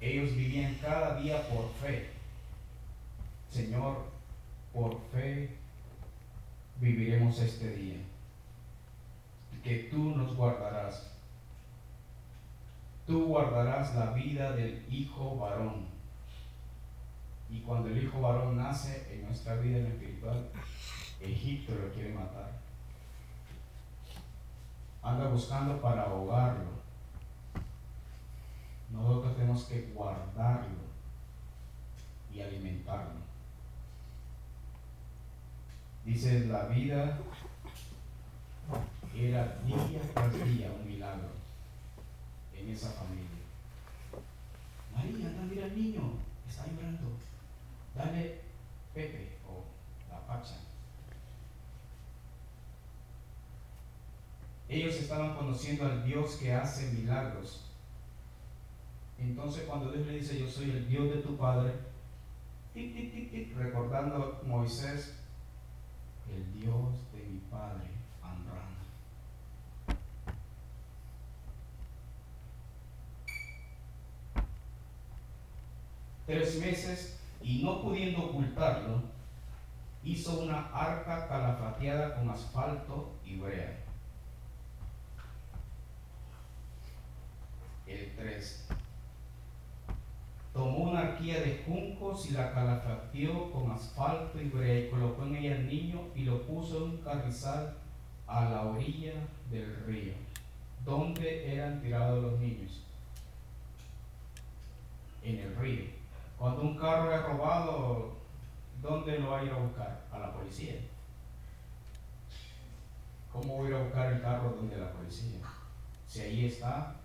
Ellos 0.00 0.34
vivían 0.34 0.74
cada 0.82 1.20
día 1.20 1.48
por 1.48 1.70
fe. 1.74 2.19
Señor, 3.50 4.06
por 4.72 5.00
fe 5.12 5.56
viviremos 6.80 7.38
este 7.40 7.74
día. 7.74 7.96
Que 9.64 9.88
tú 9.90 10.16
nos 10.16 10.34
guardarás. 10.36 11.12
Tú 13.06 13.26
guardarás 13.26 13.94
la 13.96 14.12
vida 14.12 14.52
del 14.52 14.86
hijo 14.88 15.36
varón. 15.36 15.86
Y 17.50 17.60
cuando 17.60 17.88
el 17.88 18.02
hijo 18.02 18.20
varón 18.20 18.56
nace 18.56 19.12
en 19.12 19.26
nuestra 19.26 19.56
vida 19.56 19.78
espiritual, 19.78 20.48
Egipto 21.20 21.74
lo 21.74 21.92
quiere 21.92 22.14
matar. 22.14 22.52
Anda 25.02 25.28
buscando 25.28 25.80
para 25.80 26.04
ahogarlo. 26.04 26.70
Nosotros 28.90 29.36
tenemos 29.36 29.64
que 29.64 29.90
guardarlo 29.92 30.78
y 32.32 32.40
alimentarlo. 32.40 33.29
Dice, 36.04 36.46
la 36.46 36.64
vida 36.66 37.18
era 39.14 39.58
día 39.66 40.00
tras 40.14 40.32
día 40.32 40.72
un 40.72 40.88
milagro 40.88 41.28
en 42.54 42.70
esa 42.70 42.90
familia. 42.90 43.26
María, 44.94 45.28
anda, 45.28 45.42
mira 45.42 45.66
al 45.66 45.76
niño, 45.76 46.12
está 46.48 46.66
llorando. 46.66 47.12
Dale 47.94 48.40
Pepe 48.94 49.38
o 49.46 49.64
la 50.10 50.26
Pacha. 50.26 50.56
Ellos 54.68 54.94
estaban 54.94 55.34
conociendo 55.36 55.84
al 55.84 56.04
Dios 56.04 56.36
que 56.36 56.54
hace 56.54 56.92
milagros. 56.92 57.66
Entonces 59.18 59.64
cuando 59.64 59.90
Dios 59.90 60.06
le 60.06 60.14
dice, 60.14 60.38
yo 60.38 60.48
soy 60.48 60.70
el 60.70 60.88
Dios 60.88 61.10
de 61.10 61.22
tu 61.22 61.36
Padre, 61.36 61.72
recordando 63.56 64.40
Moisés, 64.46 65.16
el 66.34 66.60
Dios 66.60 67.12
de 67.12 67.24
mi 67.24 67.38
Padre, 67.50 67.88
Amram. 68.22 68.74
Tres 76.26 76.60
meses 76.60 77.20
y 77.42 77.62
no 77.62 77.82
pudiendo 77.82 78.26
ocultarlo, 78.26 79.02
hizo 80.04 80.40
una 80.40 80.68
arca 80.68 81.28
calafateada 81.28 82.16
con 82.16 82.30
asfalto 82.30 83.12
y 83.24 83.36
brea. 83.36 83.78
El 87.86 88.14
3. 88.16 88.68
Tomó 90.52 90.90
una 90.90 91.00
arquilla 91.00 91.40
de 91.40 91.62
juncos 91.64 92.28
y 92.28 92.32
la 92.32 92.52
calafateó 92.52 93.52
con 93.52 93.70
asfalto 93.70 94.40
y 94.40 94.48
brea 94.48 94.80
y 94.80 94.90
colocó 94.90 95.24
en 95.24 95.36
ella 95.36 95.56
el 95.56 95.68
niño 95.68 96.08
y 96.14 96.24
lo 96.24 96.42
puso 96.42 96.78
en 96.78 96.82
un 96.82 96.96
carrizal 96.98 97.76
a 98.26 98.44
la 98.48 98.62
orilla 98.62 99.14
del 99.48 99.84
río, 99.86 100.14
donde 100.84 101.54
eran 101.54 101.80
tirados 101.80 102.22
los 102.22 102.40
niños. 102.40 102.82
En 105.22 105.38
el 105.38 105.54
río. 105.56 105.84
Cuando 106.36 106.62
un 106.62 106.76
carro 106.76 107.14
es 107.14 107.22
robado, 107.22 108.12
¿dónde 108.82 109.18
lo 109.18 109.30
va 109.30 109.40
a 109.40 109.44
ir 109.44 109.50
a 109.50 109.58
buscar? 109.58 110.04
A 110.10 110.18
la 110.18 110.32
policía. 110.32 110.76
¿Cómo 113.32 113.58
voy 113.58 113.66
a 113.66 113.70
ir 113.70 113.76
a 113.76 113.82
buscar 113.82 114.12
el 114.12 114.22
carro 114.22 114.50
donde 114.50 114.76
la 114.76 114.90
policía? 114.90 115.38
Si 116.06 116.20
ahí 116.22 116.46
está, 116.46 116.96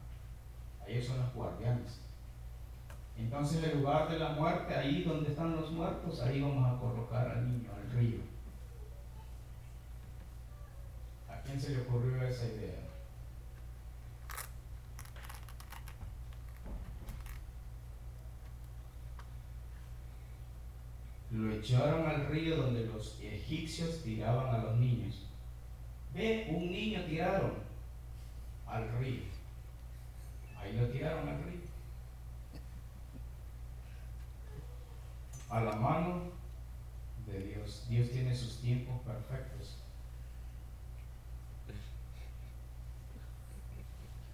ahí 0.84 1.00
son 1.04 1.20
los 1.20 1.34
guardianes. 1.34 2.05
Entonces, 3.18 3.64
en 3.64 3.70
el 3.72 3.78
lugar 3.80 4.10
de 4.10 4.20
la 4.20 4.30
muerte, 4.30 4.76
ahí 4.76 5.04
donde 5.04 5.30
están 5.30 5.56
los 5.56 5.72
muertos, 5.72 6.22
ahí 6.22 6.42
vamos 6.42 6.66
a 6.66 6.80
colocar 6.80 7.30
al 7.30 7.50
niño, 7.50 7.70
al 7.74 7.98
río. 7.98 8.20
¿A 11.30 11.42
quién 11.42 11.60
se 11.60 11.72
le 11.72 11.82
ocurrió 11.82 12.22
esa 12.24 12.46
idea? 12.46 12.86
Lo 21.32 21.52
echaron 21.52 22.08
al 22.08 22.28
río 22.28 22.58
donde 22.58 22.86
los 22.86 23.20
egipcios 23.22 24.02
tiraban 24.04 24.56
a 24.56 24.64
los 24.64 24.78
niños. 24.78 25.26
Ve, 26.14 26.48
un 26.50 26.72
niño 26.72 27.04
tiraron 27.06 27.54
al 28.66 28.90
río. 29.00 29.24
Ahí 30.58 30.78
lo 30.78 30.88
tiraron 30.88 31.28
al 31.28 31.44
río. 31.44 31.65
A 35.56 35.62
la 35.62 35.76
mano 35.78 36.32
de 37.26 37.40
Dios. 37.40 37.86
Dios 37.88 38.10
tiene 38.10 38.36
sus 38.36 38.60
tiempos 38.60 39.02
perfectos. 39.04 39.78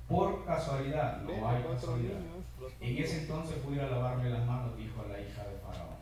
Por 0.08 0.44
casualidad, 0.46 1.22
no 1.22 1.48
hay 1.48 1.62
casualidad. 1.62 2.20
En 2.80 2.98
ese 2.98 3.22
entonces 3.22 3.58
fui 3.64 3.80
a 3.80 3.86
lavarme 3.86 4.32
las 4.32 4.46
manos, 4.48 4.76
dijo 4.76 5.06
la 5.08 5.22
hija 5.22 5.44
de 5.44 5.60
Faraón. 5.60 6.02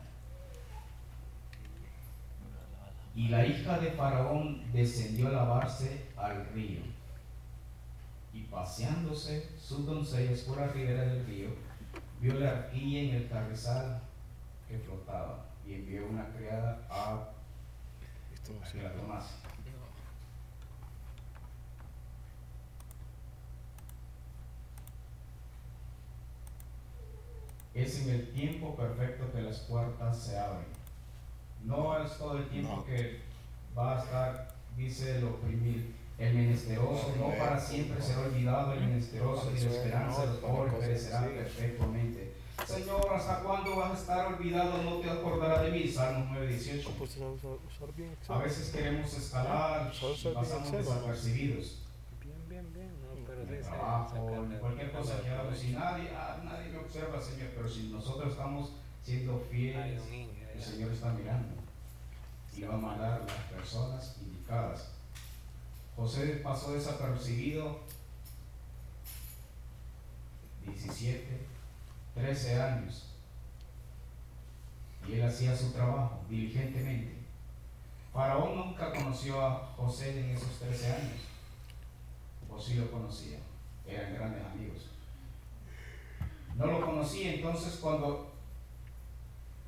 Y 3.14 3.28
la 3.28 3.46
hija 3.46 3.78
de 3.78 3.90
Faraón 3.90 4.72
descendió 4.72 5.28
a 5.28 5.32
lavarse 5.32 6.06
al 6.16 6.46
río. 6.54 6.80
Y 8.32 8.44
paseándose 8.44 9.50
sus 9.58 9.84
doncellas 9.84 10.40
por 10.40 10.56
la 10.56 10.68
ribera 10.68 11.02
del 11.02 11.26
río, 11.26 11.50
vio 12.22 12.40
la 12.40 12.50
arquilla 12.50 13.00
en 13.00 13.14
el 13.16 13.28
carrizal 13.28 14.00
que 14.70 14.78
flotaba 14.78 15.46
y 15.66 15.74
envió 15.74 16.06
una 16.06 16.28
criada 16.28 16.86
a, 16.88 17.30
que 18.72 18.82
la 18.82 18.92
tomase. 18.92 19.34
Es 27.74 28.02
en 28.02 28.10
el 28.10 28.32
tiempo 28.32 28.74
perfecto 28.76 29.30
que 29.32 29.42
las 29.42 29.60
puertas 29.60 30.18
se 30.18 30.38
abren. 30.38 30.66
No 31.64 32.02
es 32.02 32.16
todo 32.18 32.38
el 32.38 32.48
tiempo 32.48 32.84
que 32.84 33.20
va 33.76 33.96
a 33.96 34.02
estar, 34.02 34.54
dice 34.76 35.18
el 35.18 35.24
oprimido. 35.24 35.84
El 36.18 36.34
menesteroso 36.34 37.14
no 37.18 37.30
para 37.38 37.58
siempre 37.58 38.00
será 38.02 38.20
olvidado, 38.20 38.74
el 38.74 38.80
menesteroso 38.80 39.50
y 39.56 39.60
la 39.60 39.70
esperanza 39.70 40.20
de 40.22 40.26
los 40.26 40.36
pobres 40.36 40.74
perecerán 40.74 41.30
perfectamente 41.30 42.29
Señor, 42.66 43.06
¿hasta 43.14 43.40
cuándo 43.40 43.76
vas 43.76 43.90
a 43.92 43.94
estar 43.94 44.26
olvidado? 44.34 44.82
No 44.82 44.96
te 44.96 45.10
acordarás 45.10 45.62
de 45.62 45.70
mí. 45.70 45.88
Salmos 45.88 46.28
9, 46.30 46.46
18. 46.48 46.90
Pues, 46.98 47.18
a 48.28 48.38
veces 48.38 48.70
queremos 48.70 49.12
escalar 49.12 49.92
y 49.92 50.28
pasamos 50.34 50.72
desapercibidos. 50.72 51.78
Bien, 52.20 52.36
bien, 52.48 52.72
bien. 52.72 52.90
No, 53.00 53.26
pero 53.26 53.42
en 53.42 53.54
el 53.54 53.62
trabajo, 53.62 54.34
en 54.34 54.58
cualquier 54.58 54.92
cosa 54.92 55.20
que 55.22 55.30
hagamos. 55.30 55.58
Si 55.58 55.72
nadie, 55.72 56.10
ah, 56.14 56.40
nadie 56.44 56.70
me 56.70 56.78
observa, 56.78 57.20
Señor, 57.20 57.48
pero 57.54 57.68
si 57.68 57.88
nosotros 57.88 58.32
estamos 58.32 58.72
siendo 59.02 59.38
fieles, 59.50 60.02
el 60.54 60.62
Señor 60.62 60.92
está 60.92 61.12
mirando 61.12 61.54
y 62.56 62.62
va 62.62 62.74
a 62.74 62.78
mandar 62.78 63.24
las 63.26 63.60
personas 63.60 64.16
indicadas. 64.20 64.90
José 65.96 66.40
pasó 66.42 66.72
desapercibido 66.72 67.80
17 70.66 71.59
13 72.14 72.60
años. 72.60 73.06
Y 75.06 75.14
él 75.14 75.22
hacía 75.24 75.56
su 75.56 75.72
trabajo 75.72 76.20
diligentemente. 76.28 77.20
Faraón 78.12 78.56
nunca 78.56 78.92
conoció 78.92 79.40
a 79.40 79.72
José 79.76 80.20
en 80.20 80.30
esos 80.30 80.58
13 80.58 80.92
años. 80.92 81.20
O 82.48 82.60
sí 82.60 82.74
lo 82.74 82.90
conocía. 82.90 83.38
Eran 83.86 84.14
grandes 84.14 84.44
amigos. 84.44 84.88
No 86.56 86.66
lo 86.66 86.84
conocía, 86.84 87.34
entonces 87.34 87.78
cuando 87.80 88.32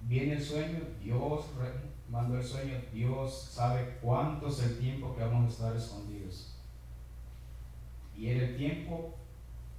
viene 0.03 0.35
el 0.35 0.43
sueño, 0.43 0.81
Dios 1.03 1.47
mandó 2.09 2.37
el 2.37 2.45
sueño, 2.45 2.79
Dios 2.93 3.51
sabe 3.53 3.99
cuánto 4.03 4.49
es 4.49 4.59
el 4.61 4.79
tiempo 4.79 5.15
que 5.17 5.23
vamos 5.23 5.47
a 5.47 5.49
estar 5.49 5.77
escondidos. 5.77 6.55
Y 8.17 8.29
era 8.29 8.47
el 8.49 8.57
tiempo 8.57 9.15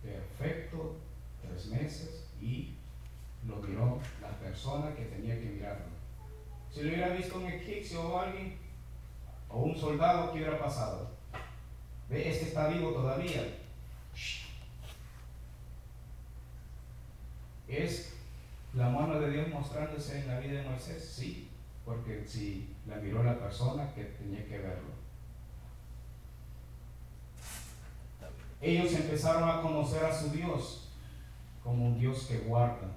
perfecto, 0.02 0.95
tres 1.41 1.67
meses, 1.67 2.22
y 2.43 2.75
lo 3.47 3.56
miró 3.58 3.99
la 4.21 4.29
persona 4.39 4.93
que 4.93 5.06
tenía 5.06 5.39
que 5.39 5.45
mirarlo. 5.45 5.86
Si 6.71 6.82
lo 6.82 6.89
hubiera 6.89 7.10
visto 7.10 7.39
un 7.39 7.45
egipcio 7.45 8.01
o 8.01 8.19
alguien, 8.19 8.58
o 9.49 9.60
un 9.60 9.75
soldado, 9.75 10.32
¿qué 10.32 10.39
hubiera 10.39 10.60
pasado? 10.60 11.12
Ve, 12.10 12.29
este 12.29 12.45
está 12.45 12.67
vivo 12.67 12.91
todavía. 12.91 13.60
¿Es 17.67 18.13
la 18.73 18.89
mano 18.89 19.19
de 19.19 19.32
Dios 19.32 19.47
mostrándose 19.49 20.19
en 20.19 20.27
la 20.27 20.39
vida 20.39 20.62
de 20.62 20.69
Moisés? 20.69 21.13
Sí, 21.15 21.49
porque 21.86 22.25
si 22.27 22.75
la 22.88 22.97
miró 22.97 23.23
la 23.23 23.39
persona 23.39 23.93
que 23.93 24.03
tenía 24.03 24.45
que 24.45 24.58
verlo. 24.58 24.91
Ellos 28.60 28.93
empezaron 28.93 29.47
a 29.47 29.62
conocer 29.62 30.03
a 30.06 30.13
su 30.13 30.29
Dios 30.32 30.82
como 31.63 31.88
un 31.88 31.99
Dios 31.99 32.26
que 32.28 32.39
guarda 32.39 32.88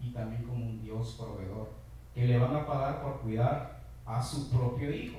y 0.00 0.10
también 0.10 0.42
como 0.44 0.64
un 0.64 0.82
Dios 0.82 1.16
proveedor, 1.18 1.70
que 2.14 2.26
le 2.26 2.38
van 2.38 2.54
a 2.54 2.66
pagar 2.66 3.02
por 3.02 3.20
cuidar 3.20 3.80
a 4.06 4.22
su 4.22 4.50
propio 4.50 4.92
hijo. 4.92 5.18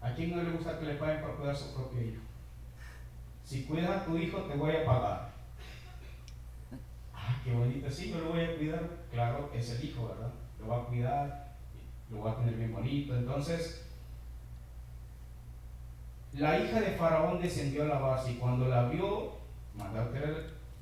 ¿A 0.00 0.14
quién 0.14 0.34
no 0.34 0.42
le 0.42 0.52
gusta 0.52 0.78
que 0.78 0.86
le 0.86 0.94
paguen 0.94 1.22
por 1.22 1.36
cuidar 1.36 1.54
a 1.54 1.58
su 1.58 1.74
propio 1.74 2.02
hijo? 2.02 2.22
Si 3.44 3.64
cuidas 3.64 4.02
a 4.02 4.04
tu 4.04 4.16
hijo, 4.16 4.38
te 4.42 4.56
voy 4.56 4.74
a 4.74 4.84
pagar. 4.84 5.30
Ah, 7.14 7.40
qué 7.44 7.54
bonito, 7.54 7.90
sí, 7.90 8.10
yo 8.10 8.18
lo 8.18 8.30
voy 8.30 8.40
a 8.42 8.56
cuidar. 8.56 8.88
Claro, 9.10 9.50
es 9.54 9.70
el 9.70 9.84
hijo, 9.84 10.08
¿verdad? 10.08 10.32
Lo 10.60 10.68
va 10.68 10.78
a 10.78 10.84
cuidar, 10.86 11.56
lo 12.10 12.22
va 12.22 12.32
a 12.32 12.36
tener 12.36 12.54
bien 12.54 12.72
bonito. 12.72 13.16
Entonces, 13.16 13.86
la 16.32 16.58
hija 16.58 16.80
de 16.80 16.96
Faraón 16.96 17.40
descendió 17.40 17.84
a 17.84 17.86
la 17.86 17.98
base 17.98 18.32
y 18.32 18.36
cuando 18.36 18.68
la 18.68 18.88
vio, 18.88 19.32
mandó 19.76 20.00
a 20.00 20.10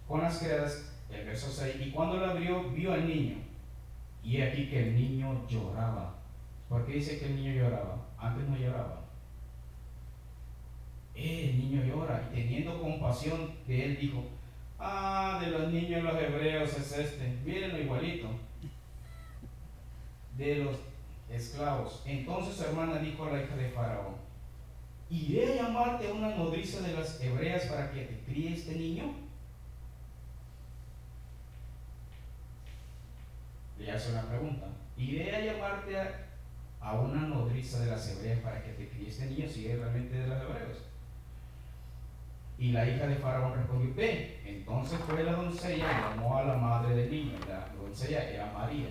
con 0.07 0.21
las 0.23 0.43
el 0.43 1.25
verso 1.27 1.51
6, 1.51 1.77
y 1.87 1.91
cuando 1.91 2.19
la 2.19 2.31
abrió, 2.31 2.71
vio 2.71 2.93
al 2.93 3.07
niño, 3.07 3.37
y 4.23 4.41
aquí 4.41 4.69
que 4.69 4.89
el 4.89 4.95
niño 4.97 5.47
lloraba. 5.49 6.15
¿Por 6.69 6.85
qué 6.87 6.95
dice 6.95 7.19
que 7.19 7.27
el 7.27 7.37
niño 7.37 7.53
lloraba? 7.53 8.05
Antes 8.19 8.49
no 8.49 8.57
lloraba. 8.57 9.05
El 11.15 11.59
niño 11.59 11.85
llora 11.85 12.29
y 12.33 12.35
teniendo 12.35 12.81
compasión 12.81 13.55
de 13.69 13.85
él 13.85 13.99
dijo, 14.01 14.25
ah, 14.79 15.41
de 15.41 15.51
los 15.53 15.73
niños 15.73 16.03
los 16.03 16.21
hebreos 16.21 16.77
es 16.77 16.99
este, 16.99 17.39
mírenlo 17.45 17.79
igualito. 17.79 18.29
De 20.37 20.57
los 20.57 20.77
esclavos. 21.31 22.03
Entonces 22.05 22.57
su 22.57 22.65
hermana 22.65 22.99
dijo 22.99 23.25
a 23.25 23.33
la 23.33 23.43
hija 23.43 23.55
de 23.55 23.69
Faraón, 23.69 24.17
¿iré 25.09 25.53
a 25.53 25.63
llamarte 25.63 26.09
a 26.09 26.15
una 26.15 26.35
nodriza 26.35 26.81
de 26.81 26.95
las 26.95 27.23
hebreas 27.23 27.67
para 27.67 27.93
que 27.93 28.03
te 28.03 28.19
críe 28.25 28.55
este 28.55 28.75
niño? 28.75 29.24
Le 33.79 33.91
hace 33.91 34.13
una 34.13 34.23
pregunta. 34.23 34.67
¿Iré 34.97 35.35
a 35.35 35.41
llamarte 35.41 35.99
a, 36.81 36.93
una 36.93 37.23
nodriza 37.23 37.81
de 37.81 37.91
las 37.91 38.09
hebreas 38.09 38.41
para 38.41 38.63
que 38.63 38.73
te 38.73 38.89
críe 38.89 39.09
este 39.09 39.27
niño 39.27 39.49
si 39.49 39.69
es 39.69 39.79
realmente 39.79 40.17
de 40.17 40.27
los 40.29 40.41
hebreos? 40.43 40.79
Y 42.57 42.71
la 42.71 42.89
hija 42.89 43.07
de 43.07 43.17
Faraón 43.17 43.55
respondió, 43.55 43.95
ve. 43.95 44.41
Entonces 44.45 44.99
fue 45.01 45.25
la 45.25 45.33
doncella 45.33 45.85
y 45.91 46.17
llamó 46.17 46.39
a 46.39 46.45
la 46.45 46.55
madre 46.57 46.95
del 46.95 47.11
niño. 47.11 47.39
La 47.49 47.69
doncella 47.77 48.31
era 48.31 48.53
María. 48.53 48.89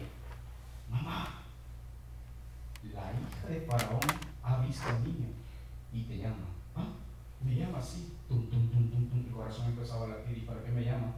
Mamá, 0.90 1.42
la 2.84 3.12
hija 3.14 3.48
de 3.48 3.62
Faraón 3.62 4.02
ha 4.44 4.58
visto 4.58 4.88
al 4.90 5.04
niño 5.04 5.28
y 5.94 6.04
te 6.04 6.18
llama. 6.18 6.50
¿Ah? 6.76 6.88
Me 7.42 7.56
llama 7.56 7.80
así. 7.80 8.14
Tum, 8.28 8.50
tum, 8.50 8.70
tum, 8.70 8.90
tum, 8.90 9.10
tum. 9.10 9.26
El 9.26 9.32
corazón 9.32 9.68
empezaba 9.68 10.06
a 10.06 10.10
latir. 10.10 10.40
¿Y 10.40 10.42
para 10.42 10.62
qué 10.62 10.72
me 10.72 10.84
llama? 10.84 11.14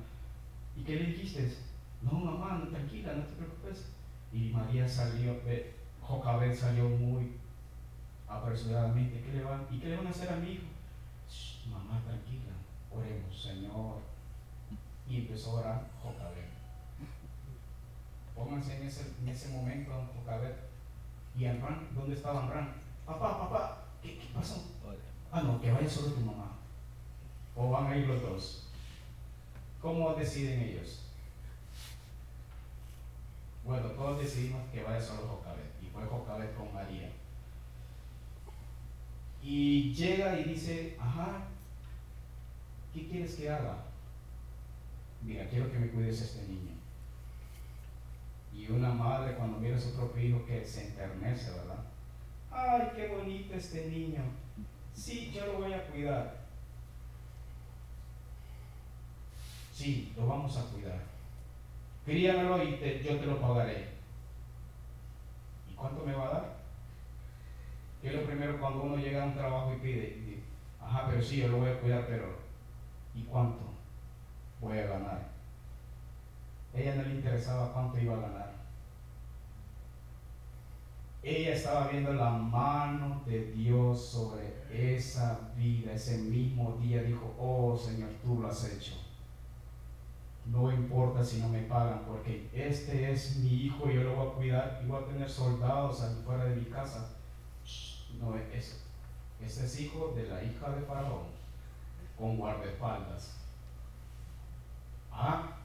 ¿Y 0.75 0.83
qué 0.83 0.95
le 0.95 1.05
dijiste? 1.07 1.51
No, 2.05 2.19
mamá, 2.19 2.59
no, 2.59 2.67
tranquila, 2.69 3.13
no 3.13 3.23
te 3.23 3.33
preocupes. 3.33 3.87
Y 4.31 4.49
María 4.49 4.87
salió, 4.87 5.33
eh, 5.47 5.73
Jocabed 6.01 6.55
salió 6.55 6.87
muy 6.87 7.33
apresuradamente. 8.27 9.21
¿Qué 9.21 9.37
le 9.37 9.43
van, 9.43 9.65
¿Y 9.71 9.79
qué 9.79 9.89
le 9.89 9.97
van 9.97 10.07
a 10.07 10.11
hacer 10.11 10.31
a 10.31 10.35
mi 10.37 10.51
hijo? 10.53 10.63
mamá, 11.69 11.99
tranquila, 12.05 12.53
oremos, 12.91 13.41
Señor. 13.41 13.97
Y 15.09 15.17
empezó 15.17 15.57
a 15.57 15.59
orar 15.61 15.87
Jocabed. 16.01 16.45
Pónganse 18.35 18.77
en 18.77 18.87
ese, 18.87 19.13
en 19.21 19.29
ese 19.29 19.49
momento, 19.49 19.91
Jocabed. 20.15 20.53
¿Y 21.35 21.45
Amran? 21.47 21.87
¿Dónde 21.95 22.15
estaba 22.15 22.43
Amran? 22.43 22.75
Papá, 23.05 23.39
papá, 23.39 23.85
¿qué, 24.01 24.19
qué 24.19 24.27
pasó? 24.33 24.63
Ah, 25.31 25.41
no, 25.41 25.59
que 25.59 25.71
vaya 25.71 25.89
solo 25.89 26.13
tu 26.13 26.21
mamá. 26.21 26.59
O 27.55 27.71
van 27.71 27.87
a 27.87 27.97
ir 27.97 28.07
los 28.07 28.21
dos. 28.21 28.67
¿Cómo 29.81 30.13
deciden 30.13 30.61
ellos? 30.61 31.04
Bueno, 33.65 33.87
todos 33.89 34.19
decidimos 34.21 34.61
que 34.71 34.83
vaya 34.83 35.01
solo 35.01 35.27
Jocabet. 35.27 35.65
Y 35.81 35.87
fue 35.87 36.05
Jocabet 36.05 36.55
con 36.55 36.71
María. 36.71 37.09
Y 39.41 39.93
llega 39.93 40.39
y 40.39 40.43
dice, 40.43 40.95
ajá, 40.99 41.47
¿qué 42.93 43.07
quieres 43.07 43.35
que 43.35 43.49
haga? 43.49 43.77
Mira, 45.23 45.47
quiero 45.49 45.71
que 45.71 45.79
me 45.79 45.89
cuides 45.89 46.21
a 46.21 46.25
este 46.25 46.47
niño. 46.47 46.73
Y 48.53 48.71
una 48.71 48.89
madre 48.89 49.35
cuando 49.35 49.57
mira 49.57 49.77
a 49.77 49.81
su 49.81 49.93
propio 49.95 50.23
hijo 50.23 50.45
que 50.45 50.63
se 50.63 50.87
enternece, 50.87 51.51
¿verdad? 51.51 51.83
Ay, 52.51 52.91
qué 52.95 53.07
bonito 53.07 53.55
este 53.55 53.87
niño. 53.87 54.21
Sí, 54.93 55.31
yo 55.33 55.45
lo 55.47 55.53
voy 55.59 55.73
a 55.73 55.87
cuidar. 55.87 56.45
Sí, 59.73 60.13
lo 60.15 60.27
vamos 60.27 60.55
a 60.57 60.63
cuidar. 60.71 61.14
Críamelo 62.05 62.63
y 62.63 63.03
yo 63.03 63.17
te 63.19 63.25
lo 63.25 63.41
pagaré. 63.41 63.87
¿Y 65.69 65.73
cuánto 65.73 66.05
me 66.05 66.13
va 66.13 66.27
a 66.27 66.33
dar? 66.33 66.55
Que 67.99 68.09
es 68.09 68.13
lo 68.13 68.25
primero 68.25 68.59
cuando 68.59 68.83
uno 68.83 68.97
llega 68.97 69.23
a 69.23 69.25
un 69.25 69.33
trabajo 69.33 69.73
y 69.73 69.79
pide, 69.79 70.39
ajá, 70.79 71.07
pero 71.09 71.21
sí, 71.21 71.37
yo 71.37 71.47
lo 71.47 71.57
voy 71.57 71.71
a 71.71 71.79
cuidar, 71.79 72.05
pero 72.07 72.37
¿y 73.15 73.23
cuánto 73.23 73.63
voy 74.61 74.77
a 74.77 74.87
ganar? 74.87 75.35
ella 76.75 76.95
no 76.95 77.03
le 77.03 77.15
interesaba 77.15 77.71
cuánto 77.71 77.97
iba 77.97 78.17
a 78.17 78.21
ganar. 78.21 78.53
Ella 81.23 81.53
estaba 81.53 81.87
viendo 81.87 82.13
la 82.13 82.29
mano 82.29 83.23
de 83.25 83.51
Dios 83.53 84.05
sobre 84.05 84.53
esa 84.69 85.39
vida. 85.55 85.93
Ese 85.93 86.17
mismo 86.17 86.77
día 86.81 87.01
dijo, 87.01 87.33
oh 87.39 87.77
Señor, 87.77 88.09
tú 88.21 88.41
lo 88.41 88.49
has 88.49 88.63
hecho 88.65 89.04
no 90.45 90.71
importa 90.71 91.23
si 91.23 91.39
no 91.39 91.49
me 91.49 91.61
pagan, 91.63 92.03
porque 92.05 92.47
este 92.53 93.11
es 93.11 93.37
mi 93.37 93.65
hijo 93.65 93.89
y 93.89 93.95
yo 93.95 94.03
lo 94.03 94.15
voy 94.15 94.27
a 94.27 94.33
cuidar 94.33 94.81
y 94.83 94.87
voy 94.87 95.03
a 95.03 95.07
tener 95.07 95.29
soldados 95.29 96.03
fuera 96.23 96.45
de 96.45 96.55
mi 96.55 96.65
casa. 96.65 97.09
No 98.19 98.35
es 98.35 98.53
eso. 98.53 98.77
Este 99.41 99.65
es 99.65 99.81
hijo 99.81 100.13
de 100.15 100.27
la 100.27 100.43
hija 100.43 100.69
de 100.69 100.81
Faraón 100.81 101.23
con 102.17 102.37
guardaespaldas. 102.37 103.37
Ah, 105.11 105.57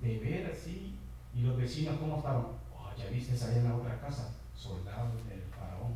de 0.00 0.18
ver 0.18 0.50
así. 0.50 0.98
¿Y 1.34 1.42
los 1.42 1.56
vecinos 1.56 1.98
cómo 1.98 2.16
estaban? 2.16 2.46
Oh, 2.76 2.90
ya 2.96 3.10
viste 3.10 3.34
allá 3.34 3.58
en 3.58 3.68
la 3.68 3.76
otra 3.76 4.00
casa, 4.00 4.34
soldados 4.56 5.14
del 5.28 5.42
Faraón. 5.42 5.94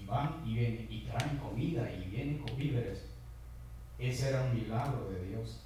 Y 0.00 0.06
van 0.06 0.42
y 0.46 0.54
vienen 0.54 0.86
y 0.90 1.00
traen 1.00 1.36
comida 1.36 1.90
y 1.90 2.08
vienen 2.08 2.38
con 2.38 2.56
víveres. 2.56 3.06
Ese 3.98 4.30
era 4.30 4.44
un 4.44 4.54
milagro 4.54 5.10
de 5.10 5.26
Dios 5.26 5.60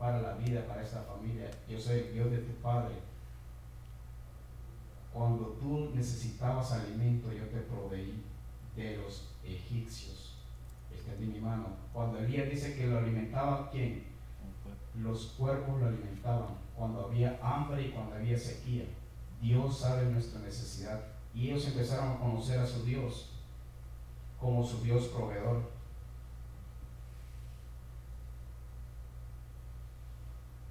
para 0.00 0.22
la 0.22 0.32
vida, 0.32 0.66
para 0.66 0.82
esta 0.82 1.02
familia. 1.02 1.50
Yo 1.68 1.78
soy 1.78 1.98
el 1.98 2.14
Dios 2.14 2.30
de 2.30 2.38
tu 2.38 2.52
Padre. 2.62 2.94
Cuando 5.12 5.58
tú 5.60 5.90
necesitabas 5.94 6.72
alimento, 6.72 7.30
yo 7.30 7.44
te 7.48 7.58
proveí 7.58 8.24
de 8.74 8.96
los 8.96 9.28
egipcios. 9.44 10.38
Extendí 10.90 11.26
mi 11.26 11.40
mano. 11.40 11.66
Cuando 11.92 12.18
Elías 12.18 12.48
dice 12.48 12.74
que 12.74 12.86
lo 12.86 12.98
alimentaba, 12.98 13.70
¿quién? 13.70 14.04
Los 15.02 15.34
cuerpos 15.38 15.78
lo 15.78 15.88
alimentaban. 15.88 16.54
Cuando 16.74 17.04
había 17.06 17.38
hambre 17.42 17.88
y 17.88 17.90
cuando 17.90 18.16
había 18.16 18.38
sequía. 18.38 18.84
Dios 19.42 19.80
sabe 19.80 20.06
nuestra 20.06 20.40
necesidad. 20.40 20.98
Y 21.34 21.50
ellos 21.50 21.66
empezaron 21.66 22.12
a 22.12 22.18
conocer 22.18 22.58
a 22.58 22.66
su 22.66 22.84
Dios 22.86 23.32
como 24.40 24.64
su 24.64 24.82
Dios 24.82 25.08
proveedor. 25.08 25.70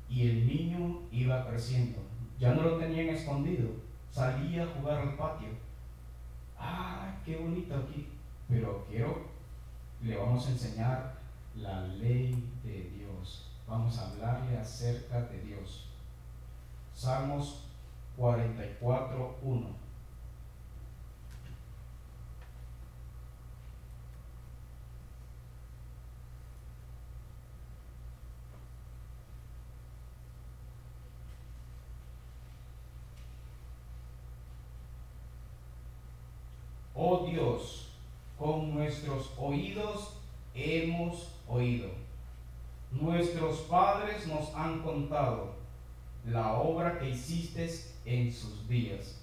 Y 0.09 0.27
el 0.27 0.47
niño 0.47 1.01
iba 1.11 1.47
creciendo. 1.47 1.99
Ya 2.39 2.53
no 2.53 2.63
lo 2.63 2.77
tenían 2.77 3.09
escondido. 3.09 3.69
Salía 4.11 4.63
a 4.63 4.67
jugar 4.67 4.99
al 4.99 5.15
patio. 5.15 5.49
Ah, 6.57 7.15
qué 7.25 7.37
bonito 7.37 7.75
aquí. 7.75 8.07
Pero 8.47 8.85
quiero, 8.89 9.27
le 10.01 10.17
vamos 10.17 10.47
a 10.47 10.51
enseñar 10.51 11.13
la 11.55 11.81
ley 11.87 12.49
de 12.63 12.89
Dios. 12.89 13.51
Vamos 13.67 13.97
a 13.99 14.09
hablarle 14.09 14.57
acerca 14.57 15.21
de 15.21 15.41
Dios. 15.41 15.89
Salmos 16.93 17.65
44, 18.17 19.37
1. 19.43 19.88
Oh 37.01 37.25
Dios, 37.25 37.87
con 38.37 38.75
nuestros 38.75 39.31
oídos 39.37 40.17
hemos 40.53 41.29
oído. 41.47 41.87
Nuestros 42.91 43.59
padres 43.59 44.27
nos 44.27 44.53
han 44.53 44.81
contado 44.81 45.53
la 46.25 46.55
obra 46.55 46.99
que 46.99 47.11
hiciste 47.11 47.73
en 48.03 48.33
sus 48.33 48.67
días, 48.67 49.21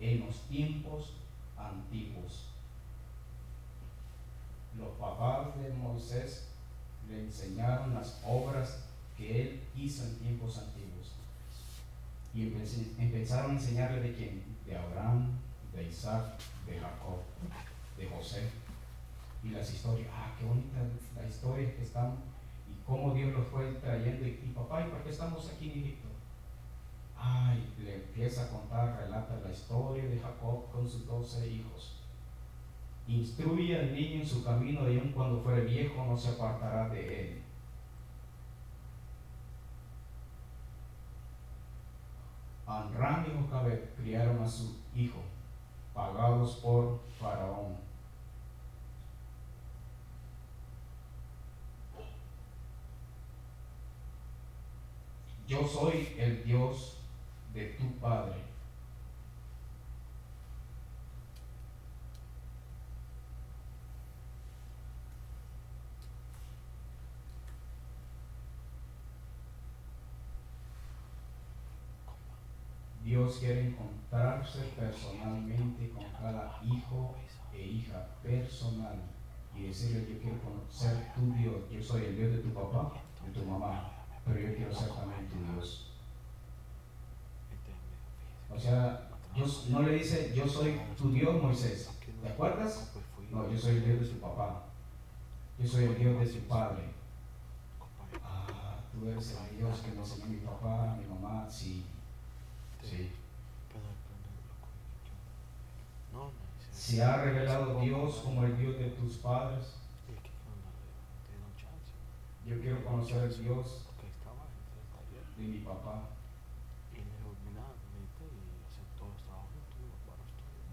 en 0.00 0.24
los 0.24 0.40
tiempos 0.48 1.12
antiguos. 1.54 2.46
Los 4.78 4.92
papás 4.98 5.48
de 5.60 5.68
Moisés 5.68 6.48
le 7.10 7.20
enseñaron 7.20 7.92
las 7.92 8.22
obras 8.26 8.84
que 9.18 9.42
él 9.42 9.60
hizo 9.76 10.04
en 10.04 10.16
tiempos 10.16 10.56
antiguos. 10.56 11.12
Y 12.34 12.46
empezaron 13.02 13.50
a 13.50 13.54
enseñarle 13.60 14.00
de 14.00 14.14
quién? 14.14 14.42
De 14.64 14.74
Abraham, 14.78 15.28
de 15.74 15.84
Isaac, 15.84 16.38
de 16.66 16.78
Jacob, 16.78 17.20
de 17.96 18.06
José. 18.06 18.50
Y 19.42 19.50
las 19.50 19.72
historias, 19.72 20.08
ah, 20.14 20.32
qué 20.38 20.44
bonita 20.44 20.78
la 21.16 21.26
historia 21.26 21.74
que 21.74 21.82
están 21.82 22.16
y 22.70 22.84
cómo 22.86 23.12
Dios 23.14 23.32
los 23.32 23.46
fue 23.48 23.72
trayendo. 23.72 24.26
Y, 24.26 24.52
papá, 24.54 24.86
¿y 24.86 24.90
por 24.90 25.02
qué 25.02 25.10
estamos 25.10 25.50
aquí 25.50 25.70
en 25.70 25.78
Egipto? 25.80 26.08
Ay, 27.16 27.72
le 27.82 27.96
empieza 27.96 28.44
a 28.44 28.50
contar, 28.50 28.98
relata 29.00 29.40
la 29.44 29.52
historia 29.52 30.04
de 30.04 30.18
Jacob 30.18 30.70
con 30.70 30.88
sus 30.88 31.06
doce 31.06 31.48
hijos. 31.48 31.98
Instruye 33.08 33.78
al 33.78 33.92
niño 33.92 34.20
en 34.20 34.26
su 34.26 34.44
camino 34.44 34.88
y 34.88 34.98
aun 34.98 35.12
cuando 35.12 35.42
fuere 35.42 35.64
viejo 35.64 36.04
no 36.04 36.16
se 36.16 36.30
apartará 36.30 36.88
de 36.88 37.20
él. 37.20 37.42
Anram 42.64 43.26
y 43.26 43.42
Jocabet 43.42 43.96
criaron 43.96 44.40
a 44.40 44.48
su 44.48 44.76
hijo 44.94 45.20
pagados 45.94 46.56
por 46.56 47.00
Faraón. 47.20 47.76
Yo 55.46 55.66
soy 55.66 56.14
el 56.18 56.44
Dios 56.44 56.98
de 57.52 57.66
tu 57.66 57.84
Padre. 57.98 58.51
Dios 73.12 73.36
quiere 73.40 73.66
encontrarse 73.66 74.72
personalmente 74.74 75.90
con 75.90 76.04
cada 76.12 76.58
hijo 76.64 77.14
e 77.52 77.60
hija 77.60 78.08
personal 78.22 79.02
y 79.54 79.64
decirle 79.64 80.14
yo 80.14 80.18
quiero 80.18 80.38
conocer 80.40 81.12
tu 81.14 81.30
Dios, 81.34 81.56
yo 81.70 81.82
soy 81.82 82.06
el 82.06 82.16
Dios 82.16 82.32
de 82.32 82.38
tu 82.38 82.54
papá, 82.54 82.94
de 83.22 83.38
tu 83.38 83.44
mamá, 83.44 83.90
pero 84.24 84.40
yo 84.40 84.56
quiero 84.56 84.74
ser 84.74 84.88
también 84.88 85.28
tu 85.28 85.52
Dios. 85.52 85.92
O 88.50 88.58
sea, 88.58 89.10
Dios 89.34 89.66
no 89.68 89.82
le 89.82 89.92
dice, 89.92 90.32
yo 90.34 90.48
soy 90.48 90.80
tu 90.96 91.12
Dios, 91.12 91.42
Moisés. 91.42 91.90
¿Te 92.22 92.28
acuerdas? 92.30 92.94
No, 93.30 93.52
yo 93.52 93.58
soy 93.58 93.76
el 93.76 93.84
Dios 93.84 94.00
de 94.00 94.06
tu 94.06 94.20
papá. 94.20 94.62
Yo 95.58 95.68
soy 95.68 95.84
el 95.84 95.98
Dios 95.98 96.18
de 96.18 96.40
tu 96.40 96.48
padre. 96.48 96.84
Ah, 98.24 98.78
tú 98.90 99.06
eres 99.06 99.38
el 99.50 99.58
Dios 99.58 99.80
que 99.80 99.90
me 99.90 99.98
enseñó 99.98 100.26
mi 100.28 100.38
papá, 100.38 100.96
mi 100.98 101.06
mamá, 101.06 101.46
sí. 101.50 101.84
Sí. 102.82 103.12
Se 106.72 107.02
ha 107.02 107.22
revelado 107.22 107.80
Dios 107.80 108.16
como 108.16 108.44
el 108.44 108.58
Dios 108.58 108.78
de 108.78 108.90
tus 108.90 109.18
padres. 109.18 109.76
Yo 112.44 112.60
quiero 112.60 112.84
conocer 112.84 113.22
el 113.22 113.44
Dios 113.44 113.86
de 115.38 115.44
mi 115.44 115.58
papá. 115.58 116.08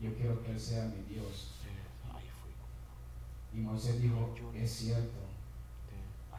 Yo 0.02 0.16
quiero 0.16 0.42
que 0.42 0.52
Él 0.52 0.60
sea 0.60 0.86
mi 0.86 1.04
Dios. 1.14 1.56
Y 3.54 3.58
Moisés 3.58 4.02
dijo, 4.02 4.34
es 4.54 4.72
cierto, 4.72 5.20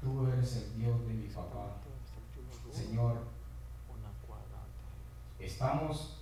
tú 0.00 0.26
eres 0.28 0.56
el 0.56 0.78
Dios 0.78 1.06
de 1.06 1.14
mi 1.14 1.28
papá. 1.28 1.76
Señor, 2.72 3.18
estamos, 5.40 6.18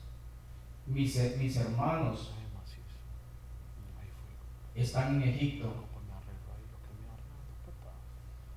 mis, 0.87 1.37
mis 1.39 1.57
hermanos 1.57 2.33
están 4.75 5.21
en 5.23 5.29
Egipto. 5.29 5.73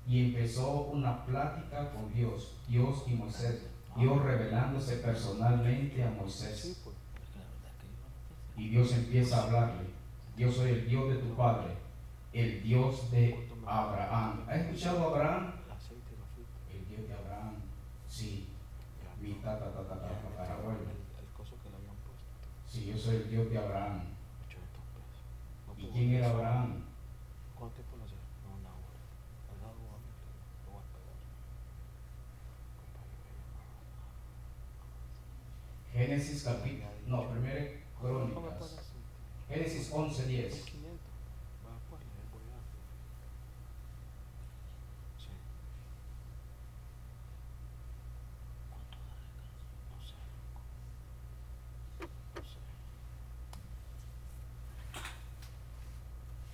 Y 0.06 0.26
empezó 0.26 0.82
una 0.82 1.24
plática 1.24 1.90
con 1.90 2.12
Dios, 2.12 2.56
Dios 2.68 3.04
y 3.06 3.12
Moisés. 3.12 3.66
Dios 3.96 4.22
revelándose 4.22 4.96
personalmente 4.96 6.02
a 6.02 6.10
Moisés. 6.10 6.82
Y 8.56 8.68
Dios 8.68 8.92
empieza 8.92 9.38
a 9.38 9.42
hablarle. 9.44 9.90
Yo 10.36 10.50
soy 10.50 10.70
el 10.70 10.88
Dios 10.88 11.10
de 11.10 11.16
tu 11.16 11.34
padre, 11.34 11.74
el 12.32 12.62
Dios 12.62 13.10
de 13.10 13.48
Abraham. 13.66 14.44
¿Has 14.48 14.56
escuchado 14.60 15.02
a 15.02 15.06
Abraham? 15.08 15.52
El 16.72 16.88
Dios 16.88 17.08
de 17.08 17.14
Abraham. 17.14 17.54
Sí. 18.08 18.48
Mi 19.20 19.34
tata, 19.34 19.72
tata, 19.72 19.88
tata, 19.88 20.01
Sí, 22.72 22.86
yo 22.86 22.96
soy 22.96 23.16
el 23.16 23.28
Dios 23.28 23.50
de 23.50 23.58
Abraham. 23.58 24.00
¿Y 25.76 25.86
quién 25.88 26.14
era 26.14 26.30
Abraham? 26.30 26.84
Génesis 35.92 36.42
capítulo, 36.44 36.86
no, 37.06 37.28
primero 37.28 37.70
Crónicas. 38.00 38.78
Génesis 39.50 39.90
11, 39.92 40.26
10. 40.26 40.64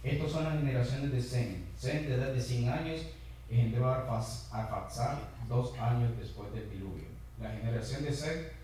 Estos 0.08 0.27
son 0.38 0.44
las 0.44 0.60
generaciones 0.60 1.12
de 1.12 1.20
Zen. 1.20 1.66
Zen 1.76 2.08
de 2.08 2.14
edad 2.14 2.32
de 2.32 2.40
100 2.40 2.68
años 2.68 3.00
engendró 3.50 3.88
a 3.88 3.96
Arfaxad 3.96 5.18
dos 5.48 5.76
años 5.78 6.12
después 6.18 6.52
del 6.52 6.70
diluvio. 6.70 7.04
La 7.40 7.50
generación 7.50 8.04
de 8.04 8.12
Zen 8.12 8.58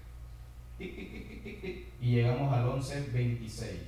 y 0.79 2.11
llegamos 2.11 2.53
al 2.53 2.67
11.26. 2.67 3.79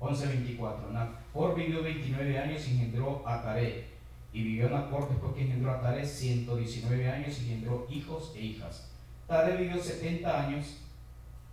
11.24. 0.00 0.90
Nacor 0.92 1.54
vivió 1.54 1.82
29 1.82 2.38
años 2.38 2.68
y 2.68 2.72
engendró 2.72 3.26
a 3.26 3.42
Taré. 3.42 3.86
Y 4.32 4.42
vivió 4.42 4.70
Nacor 4.70 5.08
después 5.08 5.34
que 5.34 5.42
engendró 5.42 5.72
a 5.72 5.80
Taré 5.80 6.04
119 6.04 7.10
años 7.10 7.38
y 7.38 7.44
engendró 7.44 7.86
hijos 7.90 8.32
e 8.36 8.40
hijas. 8.40 8.90
Taré 9.26 9.56
vivió 9.56 9.82
70 9.82 10.46
años 10.46 10.78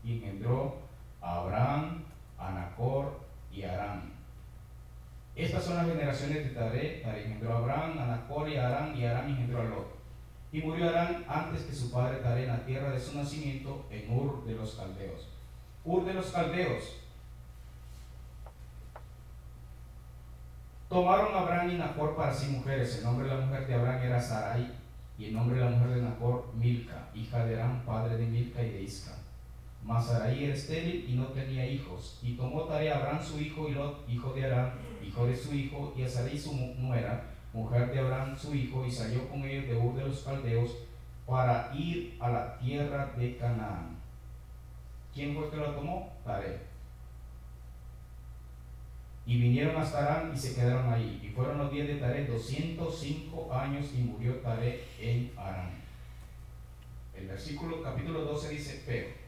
y 0.03 0.13
engendró 0.13 0.77
a 1.21 1.37
Abraham, 1.37 2.03
a 2.37 2.51
Nacor 2.51 3.21
y 3.53 3.63
a 3.63 3.73
Arán. 3.73 4.20
Estas 5.36 5.63
son 5.63 5.78
las 5.78 5.88
generaciones 5.88 6.44
de 6.44 6.50
Taré. 6.50 7.02
Taré 7.04 7.26
engendró 7.26 7.54
a 7.54 7.58
Abraham, 7.58 8.00
a 8.00 8.06
Nacor 8.06 8.50
y 8.50 8.58
a 8.58 8.67
Arán, 8.67 8.96
y 8.96 9.06
Arán 9.06 9.30
engendró 9.30 9.62
a 9.62 9.63
Lot. 9.65 9.96
Y 10.52 10.62
murió 10.62 10.89
Arán 10.89 11.24
antes 11.28 11.63
que 11.63 11.74
su 11.74 11.91
padre 11.91 12.17
Taré 12.17 12.44
en 12.44 12.50
la 12.50 12.65
tierra 12.65 12.91
de 12.91 13.00
su 13.00 13.15
nacimiento, 13.15 13.86
en 13.89 14.12
Ur 14.12 14.44
de 14.46 14.56
los 14.56 14.76
Caldeos. 14.76 15.30
Ur 15.86 16.06
de 16.06 16.13
los 16.13 16.32
Caldeos. 16.32 16.98
Tomaron 20.89 21.34
Abraham 21.34 21.72
y 21.72 21.78
Nacor 21.78 22.17
para 22.17 22.34
sí 22.34 22.52
mujeres. 22.52 22.98
El 22.98 23.06
nombre 23.06 23.28
de 23.28 23.36
la 23.36 23.46
mujer 23.46 23.65
de 23.65 23.76
Abraham 23.76 24.04
era 24.04 24.22
Sarai, 24.22 24.74
y 25.17 25.26
el 25.26 25.34
nombre 25.34 25.58
de 25.58 25.63
la 25.63 25.72
mujer 25.72 25.96
de 25.96 26.02
Nacor, 26.02 26.54
Milca, 26.54 27.08
hija 27.15 27.46
de 27.46 27.56
Arán, 27.56 27.84
padre 27.86 28.17
de 28.17 28.26
Milca 28.26 28.62
y 28.62 28.72
de 28.72 28.82
Isca. 28.82 29.12
Mas 29.84 30.06
Sarai 30.06 30.44
era 30.44 30.54
estéril 30.54 31.06
y 31.10 31.13
no 31.13 31.26
tenía 31.28 31.65
hijos. 31.65 32.20
Y 32.22 32.34
tomó 32.34 32.63
Taré 32.63 32.91
a 32.91 32.98
Abraham 32.98 33.24
su 33.24 33.39
hijo 33.39 33.67
y 33.67 33.74
Lot, 33.74 34.08
hijo 34.08 34.34
de 34.34 34.46
Arán, 34.46 34.74
hijo 35.04 35.26
de 35.26 35.36
su 35.36 35.54
hijo, 35.54 35.94
y 35.98 36.04
a 36.04 36.10
Sarai 36.10 36.38
su 36.38 36.56
nuera, 36.56 37.24
mujer 37.52 37.91
de 37.91 38.00
Abraham 38.00 38.38
su 38.38 38.54
hijo, 38.54 38.86
y 38.86 38.91
salió 38.91 39.28
con 39.30 39.44
ellos 39.44 39.67
de 39.67 39.76
Ur 39.76 39.96
de 39.96 40.06
los 40.06 40.22
Caldeos 40.24 40.78
para 41.26 41.72
ir 41.76 42.17
a 42.20 42.30
la 42.30 42.58
tierra 42.60 43.13
de 43.17 43.38
Canaán. 43.38 43.98
¿Quién 45.13 45.34
fue 45.34 45.46
el 45.46 45.52
que 45.52 45.58
lo 45.58 45.72
tomó? 45.72 46.13
Taré. 46.24 46.60
Y 49.26 49.39
vinieron 49.39 49.76
hasta 49.78 50.00
Arán 50.00 50.32
y 50.34 50.38
se 50.38 50.56
quedaron 50.56 50.91
ahí. 50.91 51.22
Y 51.24 51.30
fueron 51.30 51.58
los 51.58 51.72
días 51.72 51.88
de 51.88 51.96
Taré 51.96 52.26
205 52.26 53.54
años 53.54 53.88
y 53.96 54.02
murió 54.02 54.36
Taré 54.38 54.84
en 55.00 55.32
Arán. 55.38 55.82
El 57.15 57.28
versículo 57.28 57.82
capítulo 57.84 58.22
12 58.26 58.50
dice 58.50 58.84
pero. 58.86 59.20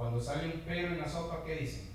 Cuando 0.00 0.18
sale 0.18 0.46
un 0.46 0.62
pero 0.66 0.88
en 0.88 0.98
la 0.98 1.06
sopa, 1.06 1.44
¿qué 1.44 1.56
dicen? 1.56 1.90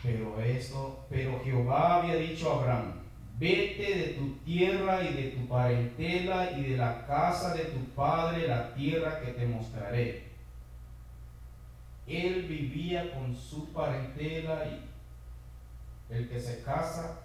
Pero 0.00 0.40
esto, 0.40 1.06
pero 1.10 1.40
Jehová 1.42 1.96
había 1.96 2.14
dicho 2.14 2.52
a 2.52 2.60
Abraham, 2.60 2.92
vete 3.36 3.98
de 3.98 4.04
tu 4.14 4.36
tierra 4.44 5.02
y 5.02 5.14
de 5.14 5.30
tu 5.30 5.48
parentela 5.48 6.52
y 6.52 6.70
de 6.70 6.76
la 6.76 7.04
casa 7.04 7.52
de 7.52 7.64
tu 7.64 7.84
padre, 7.96 8.46
la 8.46 8.72
tierra 8.72 9.18
que 9.18 9.32
te 9.32 9.44
mostraré. 9.44 10.28
Él 12.06 12.44
vivía 12.44 13.12
con 13.12 13.34
su 13.34 13.72
parentela 13.72 14.66
y 14.66 16.14
el 16.14 16.28
que 16.28 16.38
se 16.38 16.62
casa, 16.62 17.22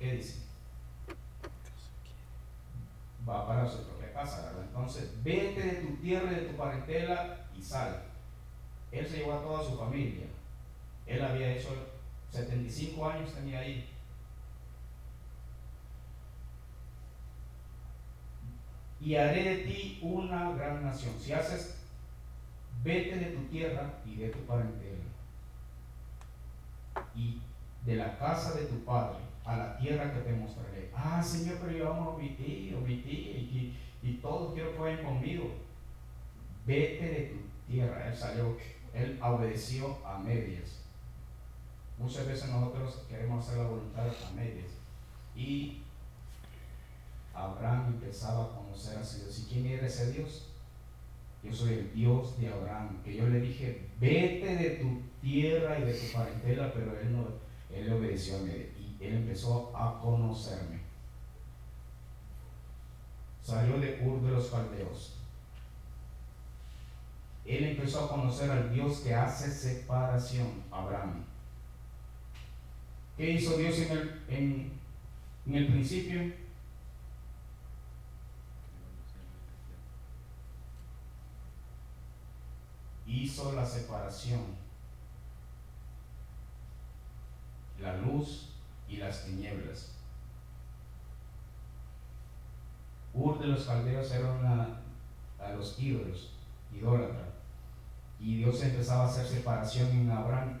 ¿qué 0.00 0.14
dice? 0.14 0.42
Va 3.26 3.46
para 3.46 3.68
su 3.68 3.84
propia 3.84 4.07
Entonces, 4.20 5.12
vete 5.22 5.62
de 5.62 5.72
tu 5.82 5.96
tierra 5.96 6.32
y 6.32 6.34
de 6.36 6.40
tu 6.42 6.56
parentela 6.56 7.46
y 7.56 7.62
sal. 7.62 8.02
Él 8.90 9.06
se 9.06 9.18
llevó 9.18 9.34
a 9.34 9.42
toda 9.42 9.62
su 9.62 9.76
familia. 9.76 10.26
Él 11.06 11.22
había 11.22 11.54
hecho 11.54 11.68
75 12.30 13.08
años 13.08 13.32
tenía 13.32 13.60
ahí. 13.60 13.88
Y 19.00 19.14
haré 19.14 19.44
de 19.44 19.56
ti 19.58 19.98
una 20.02 20.52
gran 20.52 20.82
nación. 20.82 21.14
Si 21.18 21.32
haces, 21.32 21.78
vete 22.82 23.16
de 23.16 23.26
tu 23.26 23.44
tierra 23.44 23.94
y 24.04 24.16
de 24.16 24.28
tu 24.30 24.40
parentela. 24.40 25.04
Y 27.14 27.40
de 27.84 27.94
la 27.94 28.18
casa 28.18 28.54
de 28.54 28.66
tu 28.66 28.84
padre 28.84 29.18
a 29.44 29.56
la 29.56 29.78
tierra 29.78 30.12
que 30.12 30.20
te 30.20 30.32
mostraré. 30.32 30.90
Ah, 30.94 31.22
Señor, 31.22 31.58
pero 31.60 31.72
yo 31.72 31.92
amo 31.92 32.10
a 32.12 32.18
mi 32.18 32.30
tío, 32.30 32.80
y 34.02 34.14
todos 34.14 34.54
quiero 34.54 34.72
que 34.72 34.78
vayan 34.78 35.04
conmigo. 35.04 35.50
Vete 36.66 37.08
de 37.08 37.32
tu 37.32 37.72
tierra. 37.72 38.08
Él 38.08 38.16
salió, 38.16 38.56
él 38.94 39.18
obedeció 39.22 39.98
a 40.06 40.18
medias. 40.18 40.84
Muchas 41.98 42.26
veces 42.26 42.50
nosotros 42.50 43.04
queremos 43.08 43.44
hacer 43.44 43.58
la 43.58 43.68
voluntad 43.68 44.06
a 44.06 44.34
medias. 44.34 44.70
Y 45.34 45.82
Abraham 47.34 47.94
empezaba 47.94 48.44
a 48.44 48.56
conocer 48.56 48.96
a 48.96 49.00
Dios. 49.00 49.38
¿Y 49.38 49.52
quién 49.52 49.66
era 49.66 49.86
ese 49.86 50.12
Dios? 50.12 50.50
Yo 51.42 51.52
soy 51.52 51.74
el 51.74 51.94
Dios 51.94 52.38
de 52.38 52.48
Abraham. 52.48 53.02
Que 53.04 53.16
yo 53.16 53.28
le 53.28 53.40
dije, 53.40 53.88
vete 54.00 54.56
de 54.56 54.70
tu 54.70 55.00
tierra 55.20 55.78
y 55.78 55.84
de 55.84 55.94
tu 55.94 56.12
parentela, 56.12 56.72
pero 56.72 56.98
él 57.00 57.12
no, 57.12 57.26
él 57.74 57.86
le 57.86 57.94
obedeció 57.94 58.36
a 58.36 58.40
mí. 58.40 58.52
Y 58.78 59.04
él 59.04 59.14
empezó 59.16 59.76
a 59.76 60.00
conocerme. 60.00 60.87
Salió 63.48 63.80
de 63.80 63.98
Ur 64.04 64.20
de 64.20 64.32
los 64.32 64.48
Caldeos. 64.48 65.14
Él 67.46 67.64
empezó 67.64 68.04
a 68.04 68.08
conocer 68.10 68.50
al 68.50 68.70
Dios 68.74 68.98
que 68.98 69.14
hace 69.14 69.50
separación, 69.50 70.64
Abraham. 70.70 71.24
¿Qué 73.16 73.30
hizo 73.30 73.56
Dios 73.56 73.78
en 73.78 73.90
el, 73.90 74.22
en, 74.28 74.72
en 75.46 75.54
el 75.54 75.66
principio? 75.68 76.30
hizo 83.06 83.52
la 83.54 83.64
separación, 83.64 84.42
la 87.80 87.96
luz 87.96 88.50
y 88.86 88.98
las 88.98 89.24
tinieblas. 89.24 89.97
Ur 93.18 93.36
de 93.40 93.48
los 93.48 93.64
caldeos 93.64 94.12
era 94.12 94.78
a 95.40 95.52
los 95.52 95.76
ídolos, 95.80 96.30
idólatra. 96.72 97.34
Y 98.20 98.36
Dios 98.36 98.62
empezaba 98.62 99.04
a 99.04 99.08
hacer 99.08 99.26
separación 99.26 99.90
en 99.90 100.10
Abraham. 100.10 100.60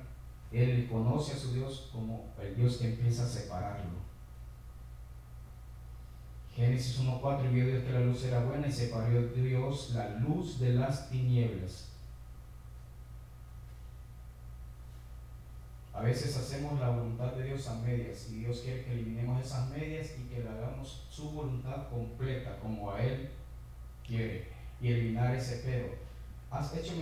Él 0.50 0.88
conoce 0.90 1.34
a 1.34 1.36
su 1.36 1.52
Dios 1.52 1.90
como 1.92 2.26
el 2.42 2.56
Dios 2.56 2.78
que 2.78 2.88
empieza 2.88 3.24
a 3.24 3.28
separarlo. 3.28 4.08
Génesis 6.54 7.00
1.4 7.00 7.50
vio 7.52 7.66
Dios 7.66 7.84
que 7.84 7.92
la 7.92 8.00
luz 8.00 8.24
era 8.24 8.42
buena 8.42 8.66
y 8.66 8.72
separó 8.72 9.28
Dios 9.28 9.90
la 9.94 10.08
luz 10.18 10.58
de 10.58 10.72
las 10.72 11.08
tinieblas. 11.08 11.92
A 15.98 16.02
veces 16.02 16.36
hacemos 16.36 16.78
la 16.78 16.90
voluntad 16.90 17.32
de 17.32 17.42
Dios 17.42 17.66
a 17.66 17.74
medias 17.74 18.28
y 18.30 18.36
Dios 18.36 18.60
quiere 18.60 18.84
que 18.84 18.92
eliminemos 18.92 19.44
esas 19.44 19.68
medias 19.68 20.14
y 20.16 20.32
que 20.32 20.44
le 20.44 20.48
hagamos 20.48 21.08
su 21.10 21.32
voluntad 21.32 21.88
completa 21.88 22.56
como 22.60 22.92
a 22.92 23.02
Él 23.02 23.30
quiere 24.06 24.46
y 24.80 24.92
eliminar 24.92 25.34
ese 25.34 25.60
pero. 25.64 25.88
Has 26.52 26.72
hecho, 26.76 26.92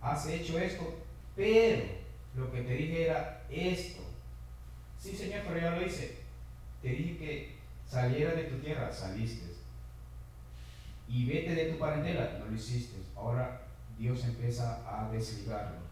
has 0.00 0.28
hecho 0.28 0.60
esto, 0.60 0.94
pero 1.34 1.86
lo 2.36 2.52
que 2.52 2.62
te 2.62 2.74
dije 2.74 3.06
era 3.06 3.42
esto. 3.50 4.02
Sí, 4.96 5.16
Señor, 5.16 5.40
pero 5.44 5.60
ya 5.60 5.70
lo 5.72 5.84
hice. 5.84 6.18
Te 6.80 6.90
dije 6.90 7.18
que 7.18 7.56
saliera 7.84 8.32
de 8.32 8.44
tu 8.44 8.58
tierra, 8.58 8.92
saliste. 8.92 9.56
Y 11.08 11.26
vete 11.26 11.52
de 11.52 11.72
tu 11.72 11.80
parentela, 11.80 12.36
no 12.38 12.46
lo 12.46 12.54
hiciste. 12.54 12.98
Ahora 13.16 13.62
Dios 13.98 14.22
empieza 14.24 14.84
a 14.86 15.10
desligarlo. 15.10 15.85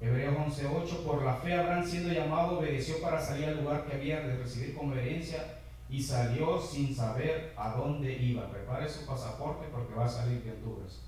Hebreos 0.00 0.36
11:8, 0.36 1.04
por 1.04 1.22
la 1.22 1.34
fe 1.36 1.54
Abraham 1.54 1.86
siendo 1.86 2.12
llamado 2.12 2.58
obedeció 2.58 3.00
para 3.00 3.20
salir 3.20 3.46
al 3.46 3.62
lugar 3.62 3.86
que 3.86 3.94
había 3.94 4.20
de 4.20 4.36
recibir 4.36 4.74
como 4.74 4.94
herencia 4.94 5.58
y 5.88 6.02
salió 6.02 6.60
sin 6.60 6.94
saber 6.94 7.54
a 7.56 7.70
dónde 7.70 8.12
iba. 8.12 8.50
Prepare 8.50 8.88
su 8.88 9.06
pasaporte 9.06 9.66
porque 9.70 9.94
va 9.94 10.06
a 10.06 10.08
salir 10.08 10.42
de 10.42 10.52
Honduras. 10.52 11.00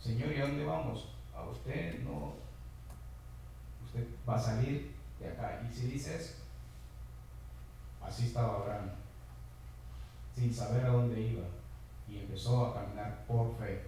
Señor, 0.00 0.32
¿y 0.32 0.40
a 0.40 0.46
dónde 0.46 0.64
vamos? 0.64 1.08
A 1.34 1.42
usted 1.42 2.00
no. 2.00 2.34
Usted 3.84 4.06
va 4.28 4.36
a 4.36 4.40
salir 4.40 4.94
de 5.20 5.28
acá. 5.28 5.60
Y 5.68 5.74
si 5.74 5.86
dice 5.88 6.16
eso, 6.16 6.34
así 8.00 8.26
estaba 8.26 8.56
Abraham, 8.56 8.90
sin 10.34 10.52
saber 10.52 10.84
a 10.84 10.90
dónde 10.90 11.20
iba. 11.20 11.44
Y 12.08 12.18
empezó 12.20 12.66
a 12.66 12.74
caminar 12.74 13.24
por 13.26 13.54
fe. 13.58 13.82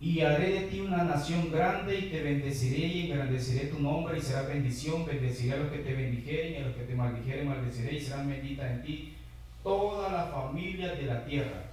Y 0.00 0.20
haré 0.20 0.60
de 0.60 0.66
ti 0.68 0.80
una 0.80 1.02
nación 1.02 1.50
grande 1.50 1.98
y 1.98 2.10
te 2.10 2.22
bendeciré 2.22 2.86
y 2.86 3.10
engrandeceré 3.10 3.66
tu 3.66 3.80
nombre 3.80 4.18
y 4.18 4.22
será 4.22 4.42
bendición, 4.42 5.04
bendeciré 5.04 5.54
a 5.54 5.56
los 5.56 5.72
que 5.72 5.78
te 5.78 5.92
bendijeren 5.92 6.52
y 6.52 6.56
a 6.56 6.68
los 6.68 6.76
que 6.76 6.84
te 6.84 6.94
maldijeren 6.94 7.48
maldeciré 7.48 7.94
y 7.94 8.00
serán 8.00 8.28
benditas 8.28 8.70
en 8.70 8.82
ti 8.82 9.16
toda 9.62 10.12
la 10.12 10.26
familia 10.26 10.94
de 10.94 11.02
la 11.02 11.24
tierra. 11.24 11.64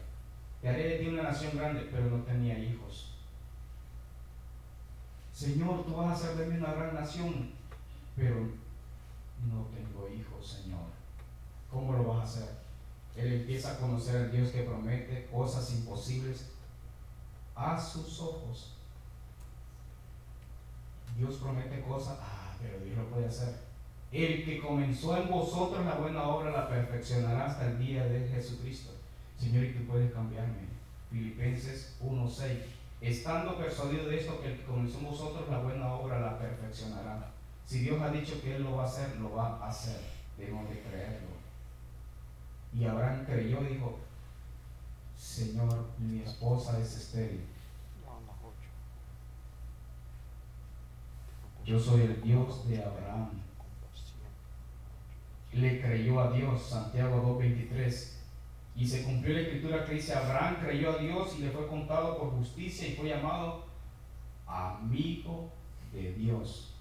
Te 0.59 0.69
haré 0.69 0.83
de 0.89 0.97
ti 0.97 1.07
una 1.09 1.23
nación 1.23 1.55
grande, 1.55 1.87
pero 1.91 2.05
no 2.05 2.23
tenía 2.23 2.57
hijos. 2.57 3.11
Señor, 5.31 5.85
tú 5.85 5.93
vas 5.93 6.07
a 6.07 6.13
hacer 6.13 6.37
de 6.37 6.47
mí 6.47 6.57
una 6.57 6.73
gran 6.73 6.95
nación, 6.95 7.51
pero 8.15 8.37
no 8.37 9.67
tengo 9.67 10.09
hijos, 10.09 10.47
Señor. 10.63 10.85
¿Cómo 11.69 11.93
lo 11.93 12.05
vas 12.05 12.19
a 12.19 12.23
hacer? 12.23 12.55
Él 13.15 13.33
empieza 13.33 13.73
a 13.73 13.77
conocer 13.77 14.15
al 14.15 14.31
Dios 14.31 14.49
que 14.49 14.63
promete 14.63 15.27
cosas 15.31 15.71
imposibles 15.73 16.54
a 17.55 17.79
sus 17.79 18.19
ojos. 18.19 18.73
Dios 21.17 21.35
promete 21.35 21.81
cosas, 21.81 22.17
ah, 22.21 22.53
pero 22.61 22.83
Dios 22.83 22.97
lo 22.97 23.05
puede 23.05 23.27
hacer. 23.27 23.55
El 24.11 24.45
que 24.45 24.59
comenzó 24.59 25.17
en 25.17 25.29
vosotros 25.29 25.85
la 25.85 25.95
buena 25.95 26.23
obra 26.23 26.51
la 26.51 26.69
perfeccionará 26.69 27.45
hasta 27.45 27.67
el 27.67 27.79
día 27.79 28.05
de 28.05 28.27
Jesucristo. 28.27 28.91
Señor, 29.37 29.63
y 29.65 29.73
tú 29.73 29.85
puedes 29.85 30.13
cambiarme. 30.13 30.67
Filipenses 31.11 31.95
1:6. 32.01 32.59
Estando 33.01 33.57
persuadido 33.57 34.07
de 34.07 34.19
esto, 34.19 34.41
que 34.41 34.47
el 34.47 34.57
que 34.57 34.65
comenzó 34.65 34.99
en 34.99 35.05
vosotros 35.05 35.49
la 35.49 35.59
buena 35.59 35.93
obra 35.93 36.19
la 36.19 36.39
perfeccionará. 36.39 37.31
Si 37.65 37.79
Dios 37.79 38.01
ha 38.01 38.09
dicho 38.09 38.41
que 38.41 38.55
Él 38.55 38.63
lo 38.63 38.77
va 38.77 38.83
a 38.83 38.87
hacer, 38.87 39.15
lo 39.17 39.33
va 39.33 39.57
a 39.57 39.69
hacer. 39.69 39.99
Debemos 40.37 40.69
de 40.69 40.81
creerlo. 40.81 41.35
Y 42.73 42.85
Abraham 42.85 43.25
creyó 43.25 43.61
y 43.63 43.73
dijo, 43.73 43.99
Señor, 45.17 45.87
mi 45.97 46.21
esposa 46.21 46.79
es 46.79 46.97
estéril. 46.97 47.41
Yo 51.65 51.79
soy 51.79 52.01
el 52.01 52.21
Dios 52.21 52.67
de 52.69 52.83
Abraham. 52.83 53.29
Le 55.51 55.81
creyó 55.81 56.19
a 56.19 56.31
Dios, 56.31 56.61
Santiago 56.61 57.39
2.23. 57.39 58.11
Y 58.75 58.87
se 58.87 59.03
cumplió 59.03 59.33
la 59.33 59.41
escritura 59.41 59.85
que 59.85 59.93
dice, 59.95 60.13
Abraham 60.13 60.57
creyó 60.61 60.91
a 60.91 60.97
Dios 60.97 61.35
y 61.37 61.41
le 61.43 61.51
fue 61.51 61.67
contado 61.67 62.17
por 62.17 62.31
justicia 62.31 62.87
y 62.87 62.95
fue 62.95 63.09
llamado 63.09 63.65
amigo 64.45 65.49
de 65.91 66.13
Dios. 66.13 66.73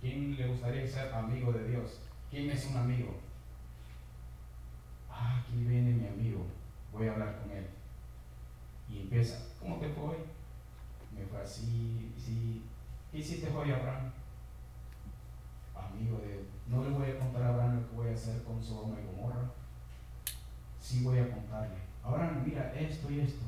¿Quién 0.00 0.36
le 0.36 0.46
gustaría 0.46 0.86
ser 0.86 1.12
amigo 1.12 1.52
de 1.52 1.68
Dios? 1.68 2.00
¿Quién 2.30 2.48
es 2.48 2.64
un 2.66 2.76
amigo? 2.76 3.16
Ah, 5.10 5.42
aquí 5.42 5.64
viene 5.64 5.92
mi 5.92 6.06
amigo 6.06 6.46
voy 6.96 7.08
a 7.08 7.12
hablar 7.12 7.40
con 7.40 7.50
él. 7.50 7.66
Y 8.88 9.00
empieza, 9.00 9.38
¿cómo 9.60 9.78
te 9.78 9.88
fue? 9.88 10.26
Me 11.14 11.26
fue 11.26 11.40
así, 11.40 12.12
sí. 12.18 12.64
¿Qué 13.10 13.18
hiciste 13.18 13.50
hoy, 13.50 13.72
Abraham? 13.72 14.12
Amigo 15.74 16.18
de, 16.18 16.46
no 16.68 16.82
le 16.82 16.90
voy 16.90 17.10
a 17.10 17.18
contar 17.18 17.42
a 17.42 17.48
Abraham 17.50 17.80
lo 17.80 17.88
que 17.88 17.96
voy 17.96 18.08
a 18.08 18.14
hacer 18.14 18.42
con 18.42 18.62
su 18.62 18.74
y 18.74 19.06
Gomorra. 19.06 19.50
Sí 20.80 21.02
voy 21.02 21.18
a 21.18 21.30
contarle. 21.30 21.76
Abraham, 22.02 22.42
mira 22.44 22.72
esto 22.74 23.10
y 23.10 23.20
esto. 23.20 23.44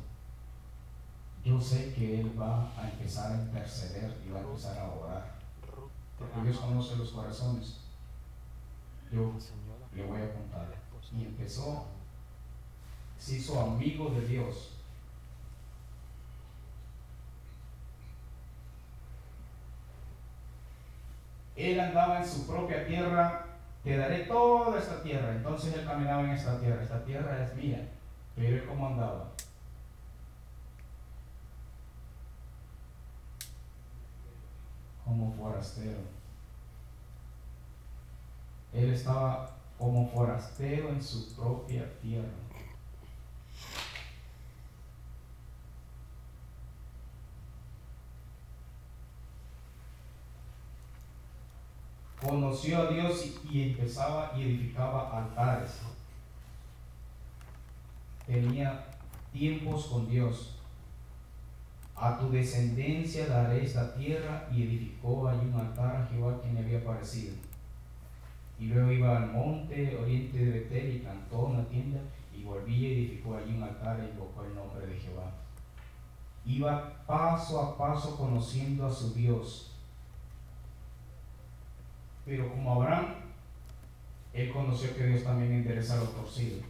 Yo 1.45 1.61
sé 1.61 1.95
que 1.95 2.21
él 2.21 2.39
va 2.39 2.71
a 2.77 2.91
empezar 2.91 3.33
a 3.33 3.43
interceder 3.43 4.21
y 4.27 4.31
va 4.31 4.41
a 4.41 4.43
empezar 4.43 4.79
a 4.79 4.91
orar. 4.91 5.39
Porque 6.19 6.43
Dios 6.43 6.59
conoce 6.59 6.97
los 6.97 7.13
corazones. 7.13 7.81
Yo 9.11 9.33
le 9.95 10.05
voy 10.05 10.21
a 10.21 10.35
contar. 10.35 10.69
Y 11.17 11.25
empezó 11.25 11.87
se 13.19 13.37
hizo 13.37 13.61
amigo 13.61 14.11
de 14.11 14.27
Dios. 14.27 14.79
Él 21.57 21.81
andaba 21.81 22.23
en 22.23 22.29
su 22.29 22.47
propia 22.47 22.87
tierra, 22.87 23.47
te 23.83 23.97
daré 23.97 24.25
toda 24.25 24.79
esta 24.79 25.03
tierra. 25.03 25.33
Entonces 25.33 25.75
él 25.75 25.85
caminaba 25.85 26.23
en 26.23 26.31
esta 26.31 26.61
tierra, 26.61 26.83
esta 26.83 27.05
tierra 27.05 27.45
es 27.45 27.55
mía. 27.57 27.89
Pero 28.37 28.65
cómo 28.69 28.87
andaba. 28.87 29.33
Como 35.05 35.33
forastero. 35.33 35.99
Él 38.73 38.93
estaba 38.93 39.57
como 39.77 40.09
forastero 40.11 40.91
en 40.91 41.03
su 41.03 41.35
propia 41.35 41.93
tierra. 42.01 42.48
Conoció 52.23 52.79
a 52.79 52.87
Dios 52.91 53.35
y, 53.51 53.63
empezaba 53.63 54.33
y 54.37 54.43
edificaba 54.43 55.19
altares. 55.19 55.81
Tenía 58.27 58.87
tiempos 59.33 59.87
con 59.87 60.09
Dios. 60.09 60.55
A 61.95 62.19
tu 62.19 62.31
descendencia 62.31 63.27
daré 63.27 63.65
esta 63.65 63.95
tierra 63.95 64.49
y 64.53 64.63
edificó 64.63 65.29
allí 65.29 65.47
un 65.47 65.61
altar 65.61 65.97
a 65.97 66.07
Jehová 66.07 66.41
quien 66.41 66.57
había 66.57 66.85
parecido. 66.85 67.35
Y 68.59 68.67
luego 68.67 68.93
iba 68.93 69.17
al 69.17 69.33
monte 69.33 69.97
oriente 69.97 70.39
de 70.39 70.51
Betel 70.51 70.97
y 70.97 70.99
plantó 71.01 71.47
una 71.47 71.65
tienda 71.69 72.01
y 72.37 72.43
volvía 72.43 72.89
y 72.89 72.93
edificó 72.93 73.37
allí 73.37 73.57
un 73.57 73.63
altar 73.63 74.01
e 74.01 74.11
invocó 74.11 74.45
el 74.45 74.55
nombre 74.55 74.87
de 74.87 74.97
Jehová. 74.97 75.33
Iba 76.45 77.05
paso 77.07 77.61
a 77.61 77.77
paso 77.77 78.17
conociendo 78.17 78.87
a 78.87 78.91
su 78.91 79.13
Dios. 79.15 79.78
Pero 82.29 82.49
como 82.51 82.75
Abraham, 82.75 83.15
él 84.35 84.53
conoció 84.53 84.95
que 84.95 85.07
Dios 85.07 85.25
también 85.25 85.51
endereza 85.51 85.97
lo 85.97 86.05
torcido. 86.05 86.63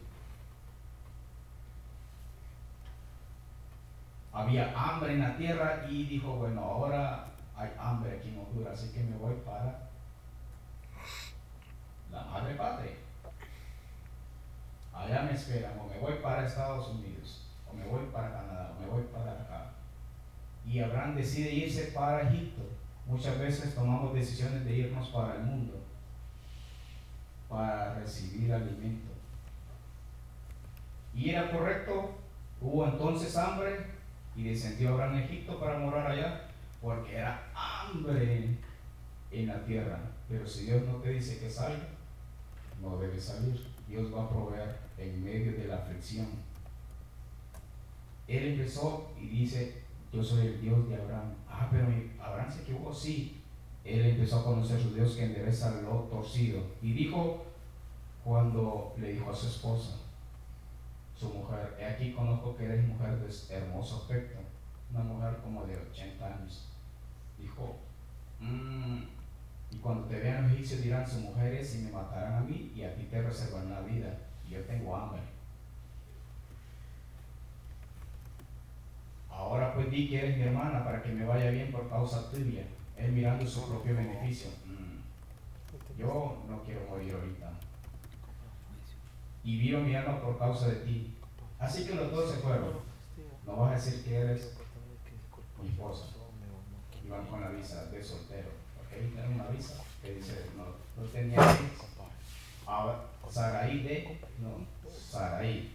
había 4.39 4.73
hambre 4.73 5.15
en 5.15 5.21
la 5.21 5.37
tierra 5.37 5.85
y 5.91 6.05
dijo, 6.05 6.37
bueno, 6.37 6.61
ahora 6.61 7.27
hay 7.57 7.71
hambre 7.77 8.17
aquí 8.17 8.29
en 8.29 8.39
Honduras, 8.39 8.79
así 8.79 8.93
que 8.93 9.03
me 9.03 9.17
voy 9.17 9.35
para 9.45 9.89
la 12.13 12.23
madre 12.23 12.55
patria. 12.55 12.93
Allá 14.93 15.23
me 15.23 15.33
esperan, 15.33 15.77
o 15.81 15.89
me 15.89 15.99
voy 15.99 16.15
para 16.23 16.47
Estados 16.47 16.89
Unidos, 16.89 17.49
o 17.69 17.75
me 17.75 17.85
voy 17.85 18.07
para 18.13 18.31
Canadá, 18.31 18.73
o 18.77 18.81
me 18.81 18.87
voy 18.87 19.03
para 19.13 19.33
acá. 19.33 19.73
Y 20.65 20.79
Abraham 20.79 21.17
decide 21.17 21.53
irse 21.53 21.91
para 21.93 22.23
Egipto. 22.23 22.63
Muchas 23.09 23.39
veces 23.39 23.75
tomamos 23.75 24.13
decisiones 24.13 24.67
de 24.67 24.77
irnos 24.77 25.09
para 25.09 25.37
el 25.37 25.43
mundo, 25.43 25.83
para 27.49 27.95
recibir 27.95 28.53
alimento. 28.53 29.11
Y 31.15 31.31
era 31.31 31.51
correcto, 31.51 32.19
hubo 32.61 32.85
entonces 32.85 33.35
hambre, 33.35 33.87
y 34.37 34.45
descendió 34.45 34.91
Abraham 34.91 35.15
a 35.15 35.25
Egipto 35.25 35.59
para 35.59 35.79
morar 35.79 36.13
allá, 36.13 36.49
porque 36.83 37.17
era 37.17 37.51
hambre 37.55 38.57
en 39.33 39.47
la 39.47 39.65
tierra. 39.65 39.99
Pero 40.29 40.47
si 40.47 40.67
Dios 40.67 40.87
no 40.87 40.97
te 40.97 41.09
dice 41.09 41.41
que 41.41 41.51
salga, 41.51 41.89
no 42.81 42.99
debe 42.99 43.19
salir. 43.19 43.67
Dios 43.89 44.15
va 44.15 44.25
a 44.25 44.29
proveer 44.29 44.79
en 44.99 45.25
medio 45.25 45.53
de 45.53 45.67
la 45.67 45.79
aflicción. 45.79 46.29
Él 48.29 48.49
empezó 48.49 49.11
y 49.19 49.27
dice, 49.29 49.83
yo 50.13 50.23
soy 50.23 50.47
el 50.47 50.61
Dios 50.61 50.89
de 50.89 50.97
Abraham. 50.97 51.35
Ah, 51.49 51.69
pero 51.71 51.87
Abraham 52.23 52.51
se 52.51 52.63
equivocó, 52.63 52.93
sí. 52.93 53.43
Él 53.85 54.01
empezó 54.05 54.41
a 54.41 54.45
conocer 54.45 54.81
su 54.81 54.95
Dios 54.95 55.15
que 55.17 55.25
endereza 55.25 55.81
lo 55.83 56.01
torcido. 56.05 56.63
Y 56.83 56.93
dijo, 56.93 57.45
cuando 58.25 58.95
le 58.99 59.13
dijo 59.13 59.31
a 59.31 59.35
su 59.35 59.47
esposa, 59.47 59.97
su 61.17 61.31
mujer, 61.31 61.77
he 61.81 61.85
aquí 61.85 62.13
conozco 62.13 62.57
que 62.57 62.65
eres 62.65 62.87
mujer 62.87 63.19
de 63.19 63.55
hermoso 63.55 63.97
aspecto, 63.97 64.39
una 64.91 65.03
mujer 65.03 65.39
como 65.43 65.67
de 65.67 65.77
80 65.77 66.27
años. 66.27 66.69
Dijo, 67.39 67.77
mm, 68.41 69.03
y 69.71 69.77
cuando 69.79 70.07
te 70.07 70.21
vean 70.21 70.45
los 70.45 70.53
egipcios 70.53 70.83
dirán, 70.83 71.09
su 71.09 71.21
mujeres 71.21 71.75
y 71.75 71.79
me 71.85 71.91
matarán 71.91 72.35
a 72.35 72.41
mí 72.41 72.73
y 72.75 72.83
a 72.83 72.95
ti 72.95 73.05
te 73.05 73.23
reservan 73.23 73.71
la 73.71 73.81
vida, 73.81 74.17
y 74.47 74.53
yo 74.53 74.61
tengo 74.65 74.95
hambre. 74.95 75.21
Ahora 79.39 79.73
pues 79.73 79.89
di 79.89 80.09
que 80.09 80.19
eres 80.19 80.37
mi 80.37 80.43
hermana 80.43 80.85
para 80.85 81.01
que 81.01 81.13
me 81.13 81.25
vaya 81.25 81.51
bien 81.51 81.71
por 81.71 81.89
causa 81.89 82.29
tuya. 82.29 82.65
Él 82.97 83.13
mirando 83.13 83.47
su 83.47 83.69
propio 83.69 83.95
beneficio. 83.95 84.51
Mm, 84.67 85.97
yo 85.97 86.43
no 86.49 86.63
quiero 86.65 86.81
morir 86.91 87.15
ahorita 87.15 87.53
y 89.45 89.57
vio 89.57 89.81
mi 89.81 89.95
alma 89.95 90.21
por 90.21 90.37
causa 90.39 90.67
de 90.67 90.75
ti. 90.81 91.15
Así 91.59 91.87
que 91.87 91.95
los 91.95 92.11
dos 92.11 92.31
se 92.31 92.39
fueron. 92.39 92.81
No 93.47 93.57
vas 93.57 93.71
a 93.71 93.75
decir 93.77 94.05
que 94.05 94.17
eres 94.17 94.57
mi 95.63 95.69
esposa. 95.69 96.07
Iban 97.07 97.27
con 97.27 97.41
la 97.41 97.49
visa 97.51 97.87
de 97.87 98.03
soltero. 98.03 98.51
Porque 98.77 99.05
él 99.05 99.15
tenía 99.15 99.37
una 99.37 99.49
visa 99.49 99.83
que 100.03 100.17
dice, 100.17 100.47
no, 100.57 100.65
no 101.01 101.09
tenía 101.09 101.39
Ahora, 102.67 103.05
Saraí 103.31 103.83
de, 103.85 104.19
no, 104.41 104.67
Saraí. 104.91 105.75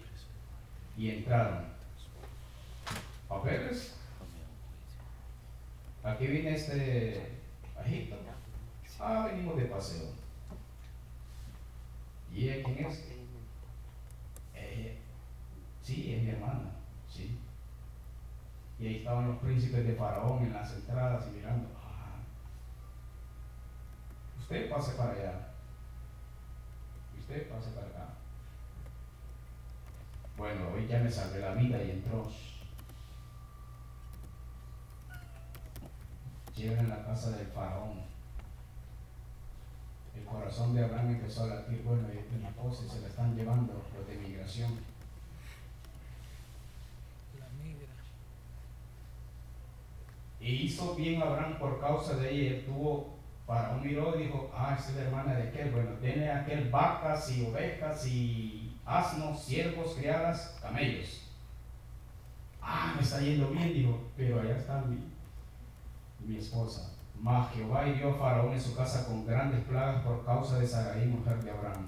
Y 0.97 1.09
entraron. 1.09 1.72
¿Papeles? 3.33 3.95
Aquí 6.03 6.27
viene 6.27 6.53
este 6.53 7.41
Egipto. 7.83 8.15
Ah, 8.99 9.27
venimos 9.31 9.57
de 9.57 9.65
paseo. 9.65 10.11
¿Y 12.31 12.47
quién 12.47 12.85
es? 12.85 13.05
Sí, 15.81 16.13
es 16.13 16.23
mi 16.23 16.29
hermana, 16.29 16.71
sí. 17.09 17.37
Y 18.79 18.87
ahí 18.87 18.95
estaban 18.97 19.27
los 19.27 19.37
príncipes 19.39 19.85
de 19.85 19.95
Faraón 19.95 20.43
en 20.43 20.53
las 20.53 20.71
entradas 20.73 21.25
y 21.27 21.37
mirando. 21.37 21.67
Ah, 21.75 22.19
usted 24.39 24.69
pase 24.69 24.93
para 24.93 25.11
allá. 25.11 25.49
Usted 27.19 27.49
pase 27.49 27.71
para 27.71 27.87
acá. 27.87 28.13
Bueno, 30.37 30.69
hoy 30.73 30.87
ya 30.87 30.99
me 30.99 31.11
salvé 31.11 31.39
la 31.39 31.55
vida 31.55 31.83
y 31.83 31.91
entró. 31.91 32.31
Llegan 36.55 36.79
en 36.79 36.89
la 36.89 37.03
casa 37.03 37.31
del 37.31 37.47
faraón. 37.47 38.01
El 40.15 40.23
corazón 40.25 40.75
de 40.75 40.83
Abraham 40.83 41.11
empezó 41.11 41.43
a 41.43 41.47
latir, 41.47 41.81
bueno, 41.83 42.07
y 42.09 42.37
mi 42.37 42.45
esposa 42.45 42.83
se 42.87 43.01
la 43.01 43.07
están 43.07 43.35
llevando 43.35 43.73
los 43.73 44.07
de 44.07 44.15
migración. 44.15 44.79
Y 50.39 50.65
hizo 50.65 50.93
bien 50.95 51.21
Abraham 51.21 51.57
por 51.57 51.79
causa 51.79 52.15
de 52.17 52.29
ella. 52.29 52.57
Y 52.57 52.61
tuvo, 52.63 53.15
para 53.47 53.71
un 53.71 53.81
miró 53.81 54.19
y 54.19 54.23
dijo, 54.23 54.51
ah, 54.53 54.77
es 54.77 54.93
la 54.93 55.03
hermana 55.03 55.35
de 55.35 55.43
aquel. 55.43 55.71
Bueno, 55.71 55.91
tiene 56.01 56.29
aquel 56.29 56.69
vacas 56.69 57.31
y 57.31 57.45
ovejas 57.45 58.05
y 58.05 58.77
asnos, 58.85 59.41
siervos, 59.41 59.95
criadas, 59.95 60.59
camellos. 60.61 61.31
Ah, 62.61 62.93
me 62.95 63.01
está 63.01 63.21
yendo 63.21 63.49
bien, 63.49 63.73
dijo, 63.73 63.99
pero 64.17 64.41
allá 64.41 64.57
está 64.57 64.81
mi, 64.81 65.12
mi 66.25 66.37
esposa. 66.37 66.91
Mas 67.19 67.53
Jehová 67.53 67.87
hirió 67.87 68.11
a 68.11 68.17
Faraón 68.17 68.53
en 68.53 68.61
su 68.61 68.75
casa 68.75 69.05
con 69.05 69.25
grandes 69.25 69.63
plagas 69.65 70.03
por 70.03 70.25
causa 70.25 70.59
de 70.59 70.67
Sarai, 70.67 71.05
mujer 71.05 71.41
de 71.43 71.51
Abraham. 71.51 71.87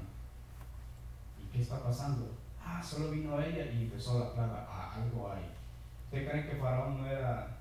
¿Y 1.42 1.52
qué 1.52 1.62
está 1.62 1.84
pasando? 1.84 2.32
Ah, 2.64 2.82
solo 2.82 3.12
vino 3.12 3.40
ella 3.42 3.66
y 3.72 3.84
empezó 3.84 4.20
la 4.20 4.34
plaga. 4.34 4.66
Ah, 4.70 4.96
algo 4.96 5.32
hay. 5.32 5.44
¿Usted 6.06 6.30
cree 6.30 6.48
que 6.48 6.56
Faraón 6.56 7.02
no 7.02 7.08
era 7.08 7.58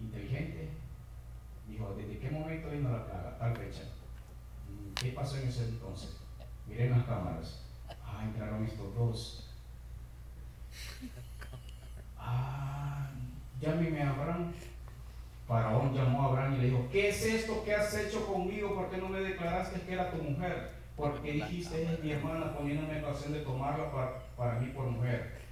inteligente, 0.00 0.70
dijo, 1.68 1.94
¿desde 1.96 2.18
qué 2.18 2.30
momento 2.30 2.70
vino 2.70 2.90
la 2.90 3.04
plaga? 3.04 3.38
Tal 3.38 3.56
fecha. 3.56 3.82
Mm, 4.68 4.94
¿Qué 4.94 5.12
pasó 5.12 5.36
en 5.36 5.48
ese 5.48 5.68
entonces? 5.68 6.16
Miren 6.66 6.92
las 6.92 7.04
cámaras. 7.04 7.60
Ah, 8.04 8.22
entraron 8.24 8.64
estos 8.64 8.94
dos. 8.94 9.48
Ah, 12.16 13.10
llámeme 13.60 14.02
a 14.02 14.10
Abraham. 14.10 14.52
Faraón 15.52 15.92
llamó 15.92 16.22
a 16.22 16.26
Abraham 16.28 16.54
y 16.54 16.58
le 16.62 16.70
dijo, 16.70 16.88
¿qué 16.90 17.10
es 17.10 17.22
esto 17.26 17.62
que 17.62 17.74
has 17.74 17.94
hecho 17.94 18.26
conmigo? 18.26 18.74
¿Por 18.74 18.88
qué 18.88 18.96
no 18.96 19.10
me 19.10 19.20
declaraste 19.20 19.82
que 19.82 19.92
era 19.92 20.10
tu 20.10 20.16
mujer? 20.16 20.70
Porque 20.96 21.32
dijiste, 21.32 21.92
es 21.92 22.02
mi 22.02 22.12
hermana 22.12 22.56
poniéndome 22.56 23.04
ocasión 23.04 23.34
de 23.34 23.40
tomarla 23.40 23.92
para, 23.92 24.12
para 24.34 24.58
mí 24.58 24.68
por 24.68 24.86
mujer. 24.86 25.42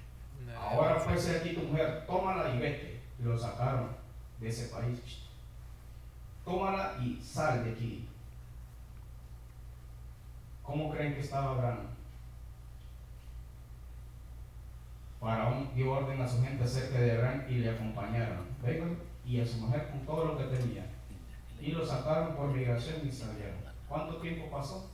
Ahora 0.59 0.95
fuese 0.95 1.37
aquí 1.37 1.51
tu 1.53 1.65
mujer, 1.65 2.07
tómala 2.07 2.49
y 2.55 2.59
vete. 2.61 3.01
Y 3.19 3.25
lo 3.25 3.39
sacaron 3.39 3.89
de 4.39 4.49
ese 4.49 4.75
país. 4.75 5.01
Tómala 6.47 6.95
y 7.03 7.21
sal 7.23 7.63
de 7.63 7.73
aquí. 7.73 8.09
¿Cómo 10.63 10.91
creen 10.93 11.13
que 11.13 11.21
estaba 11.21 11.51
Abraham? 11.51 11.81
Faraón 15.21 15.69
dio 15.75 15.93
orden 15.93 16.23
a 16.23 16.27
su 16.27 16.43
gente 16.43 16.65
acerca 16.65 16.99
de 16.99 17.13
Abraham 17.13 17.43
y 17.51 17.55
le 17.57 17.69
acompañaron. 17.69 18.47
Vengan 18.65 19.10
y 19.31 19.41
a 19.41 19.47
su 19.47 19.59
mujer 19.59 19.89
con 19.91 20.01
todo 20.01 20.25
lo 20.25 20.39
que 20.39 20.57
tenía. 20.57 20.85
Y 21.61 21.71
lo 21.71 21.87
sacaron 21.87 22.35
por 22.35 22.49
migración 22.49 23.07
y 23.07 23.13
salieron. 23.13 23.61
¿Cuánto 23.89 24.17
tiempo 24.17 24.51
pasó? 24.51 24.91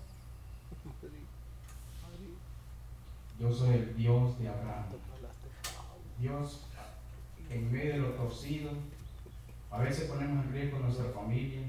Yo 3.40 3.52
soy 3.52 3.76
el 3.76 3.96
Dios 3.96 4.38
de 4.38 4.48
Abraham. 4.48 4.84
Dios 6.18 6.60
en 7.48 7.72
medio 7.72 7.92
de 7.92 7.98
lo 8.00 8.10
torcido, 8.10 8.72
a 9.70 9.78
veces 9.78 10.10
ponemos 10.10 10.44
en 10.44 10.52
riesgo 10.52 10.80
nuestra 10.80 11.06
familia 11.06 11.62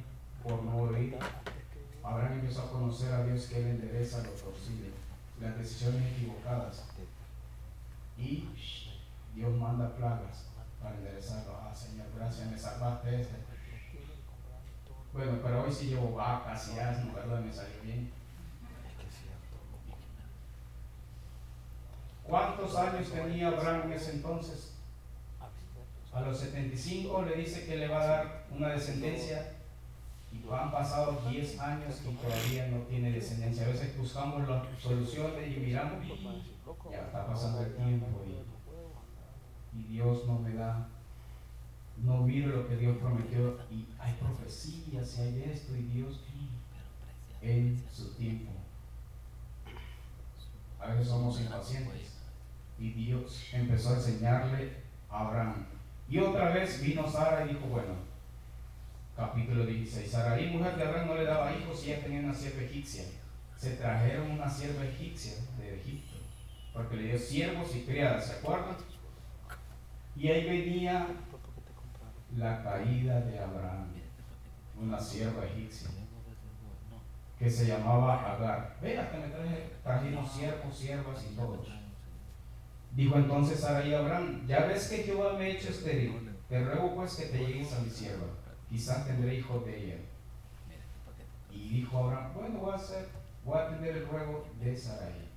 por 0.44 0.64
no 0.64 0.78
oír. 0.78 1.18
Habrán 2.04 2.34
empezado 2.34 2.68
a 2.68 2.72
conocer 2.72 3.14
a 3.14 3.24
Dios 3.24 3.46
que 3.46 3.60
Él 3.60 3.68
endereza 3.68 4.24
lo 4.24 4.32
torcido, 4.32 4.88
las 5.40 5.58
decisiones 5.58 6.12
equivocadas. 6.14 6.86
Y 8.18 8.46
Dios 9.36 9.56
manda 9.56 9.96
plagas 9.96 10.48
para 10.82 10.96
enderezarlo. 10.96 11.58
Ah, 11.62 11.74
Señor, 11.74 12.08
gracias, 12.16 12.52
me 12.52 12.58
salvaste 12.58 13.22
este. 13.22 13.36
Bueno, 15.14 15.40
pero 15.44 15.64
hoy 15.64 15.72
sí 15.72 15.88
llevo 15.88 16.16
vacas 16.16 16.72
y 16.76 16.80
asno, 16.80 17.14
¿verdad? 17.14 17.40
Me 17.40 17.52
salió 17.52 17.82
bien. 17.82 18.12
¿Cuántos 22.24 22.76
años 22.76 23.10
tenía 23.10 23.48
Abraham 23.48 23.84
en 23.86 23.94
ese 23.94 24.12
entonces? 24.12 24.74
A 26.14 26.22
los 26.22 26.38
75 26.40 27.22
le 27.22 27.38
dice 27.38 27.66
que 27.66 27.78
le 27.78 27.88
va 27.88 28.02
a 28.02 28.08
dar 28.08 28.46
una 28.52 28.70
descendencia 28.70 29.54
y 30.32 30.54
han 30.54 30.72
pasado 30.72 31.22
10 31.30 31.60
años 31.60 32.02
y 32.06 32.16
todavía 32.16 32.68
no 32.68 32.80
tiene 32.84 33.12
descendencia. 33.12 33.66
A 33.66 33.70
veces 33.70 33.98
buscamos 33.98 34.48
las 34.48 34.64
soluciones 34.80 35.56
y 35.56 35.60
miramos 35.60 36.04
y 36.06 36.92
ya 36.92 37.02
está 37.06 37.28
pasando 37.28 37.62
el 37.62 37.76
tiempo 37.76 38.08
y, 38.28 38.47
y 39.78 39.94
Dios 39.94 40.26
no 40.26 40.40
me 40.40 40.54
da, 40.54 40.88
no 41.98 42.22
miro 42.24 42.56
lo 42.56 42.68
que 42.68 42.78
Dios 42.78 42.98
prometió 42.98 43.60
y 43.72 43.86
hay 44.00 44.14
profecías 44.14 45.18
y 45.18 45.22
hay 45.22 45.52
esto 45.52 45.76
y 45.76 45.82
Dios 45.84 46.20
en 47.42 47.84
su 47.92 48.14
tiempo. 48.14 48.52
A 50.80 50.88
veces 50.88 51.08
somos 51.08 51.40
impacientes 51.40 52.14
y 52.80 52.92
Dios 52.92 53.50
empezó 53.52 53.90
a 53.92 53.96
enseñarle 53.96 54.74
a 55.10 55.28
Abraham. 55.28 55.66
Y 56.10 56.20
otra 56.20 56.52
vez 56.52 56.82
vino 56.82 57.08
Sara 57.10 57.46
y 57.46 57.50
dijo, 57.50 57.66
bueno, 57.68 57.96
capítulo 59.16 59.66
16, 59.66 60.10
Saraí, 60.10 60.48
mujer 60.52 60.76
de 60.76 60.84
Abraham, 60.84 61.08
no 61.08 61.16
le 61.16 61.26
daba 61.26 61.56
hijos 61.56 61.86
y 61.86 61.92
ella 61.92 62.04
tenía 62.04 62.20
una 62.20 62.34
sierva 62.34 62.62
egipcia. 62.62 63.04
Se 63.58 63.72
trajeron 63.72 64.32
una 64.32 64.48
sierva 64.48 64.86
egipcia 64.86 65.34
de 65.58 65.76
Egipto, 65.76 66.14
porque 66.72 66.96
le 66.96 67.04
dio 67.04 67.18
siervos 67.18 67.76
y 67.76 67.82
criadas, 67.82 68.28
¿se 68.28 68.34
acuerdan? 68.34 68.76
Y 70.18 70.28
ahí 70.30 70.50
venía 70.50 71.08
la 72.36 72.64
caída 72.64 73.22
de 73.22 73.40
Abraham, 73.40 73.90
una 74.82 75.00
sierva 75.00 75.46
egipcia, 75.46 75.90
que 77.38 77.50
se 77.50 77.68
llamaba 77.68 78.34
Agar. 78.34 78.78
Vea 78.82 79.12
que 79.12 79.18
me 79.20 79.28
traje, 79.28 79.74
trajeron 79.84 80.28
siervos, 80.28 80.76
siervas 80.76 81.24
y 81.32 81.36
todos. 81.36 81.68
Dijo 82.96 83.16
entonces 83.16 83.60
Sarai 83.60 83.94
Abraham, 83.94 84.48
ya 84.48 84.66
ves 84.66 84.88
que 84.88 85.04
Jehová 85.04 85.34
me 85.34 85.46
ha 85.46 85.50
hecho 85.50 85.70
estéril, 85.70 86.32
te 86.50 86.64
ruego 86.64 86.96
pues 86.96 87.16
que 87.16 87.26
te 87.28 87.38
llegues 87.38 87.72
a 87.74 87.82
mi 87.82 87.90
sierva, 87.92 88.26
quizás 88.68 89.06
tendré 89.06 89.36
hijo 89.36 89.60
de 89.60 89.84
ella. 89.84 89.98
Y 91.52 91.70
dijo 91.70 92.06
Abraham, 92.06 92.34
bueno, 92.34 92.60
voy 92.60 92.72
a, 92.72 92.76
hacer, 92.76 93.08
voy 93.46 93.58
a 93.58 93.66
atender 93.66 93.98
el 93.98 94.08
ruego 94.08 94.48
de 94.60 94.76
Sarai. 94.76 95.28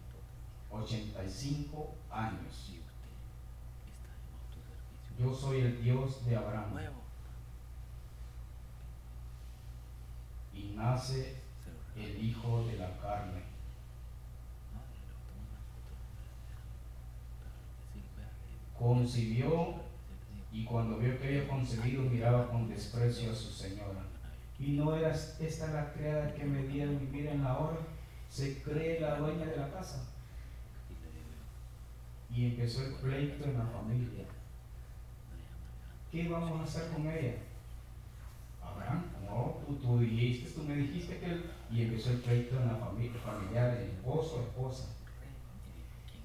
85 0.71 1.95
años. 2.11 2.80
Yo 5.21 5.35
soy 5.35 5.61
el 5.61 5.83
Dios 5.83 6.25
de 6.25 6.35
Abraham. 6.35 6.79
Y 10.55 10.73
nace 10.75 11.37
el 11.95 12.25
hijo 12.25 12.65
de 12.65 12.79
la 12.79 12.97
carne. 12.99 13.51
concibió 18.79 19.75
y 20.51 20.65
cuando 20.65 20.97
vio 20.97 21.21
que 21.21 21.27
había 21.27 21.49
concebido 21.49 22.03
miraba 22.05 22.51
con 22.51 22.67
desprecio 22.67 23.31
a 23.31 23.35
su 23.35 23.53
señora. 23.53 24.07
Y 24.59 24.73
no 24.73 24.97
era 24.97 25.13
esta 25.13 25.71
la 25.71 25.93
criada 25.93 26.35
que 26.35 26.45
me 26.45 26.67
dieron 26.67 26.99
vivir 26.99 27.27
en 27.27 27.45
la 27.45 27.59
hora, 27.59 27.77
se 28.31 28.63
cree 28.63 29.01
la 29.01 29.19
dueña 29.19 29.45
de 29.45 29.57
la 29.57 29.71
casa. 29.71 30.09
Y 32.31 32.47
empezó 32.47 32.87
el 32.87 32.95
pleito 32.95 33.45
en 33.45 33.59
la 33.59 33.67
familia. 33.67 34.25
¿Qué 36.11 36.29
vamos 36.29 36.61
a 36.61 36.65
hacer 36.65 36.91
con 36.91 37.07
ella? 37.07 37.35
Abraham, 38.61 39.05
no, 39.25 39.59
tú, 39.81 39.99
dijiste, 40.01 40.51
tú 40.51 40.65
me 40.65 40.75
dijiste 40.75 41.19
que... 41.19 41.61
Y 41.71 41.83
empezó 41.83 42.11
el 42.11 42.17
pleito 42.17 42.57
en 42.57 42.67
la 42.67 42.75
familia 42.75 43.21
familiar, 43.25 43.77
el 43.77 43.91
esposo, 43.91 44.43
esposa. 44.43 44.89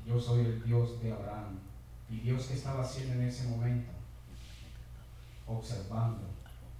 Yo 0.07 0.19
soy 0.19 0.45
el 0.45 0.63
Dios 0.63 1.01
de 1.03 1.11
Abraham, 1.11 1.59
y 2.09 2.17
Dios 2.19 2.45
que 2.45 2.53
estaba 2.53 2.83
haciendo 2.83 3.13
en 3.13 3.27
ese 3.27 3.47
momento, 3.47 3.91
observando, 5.47 6.27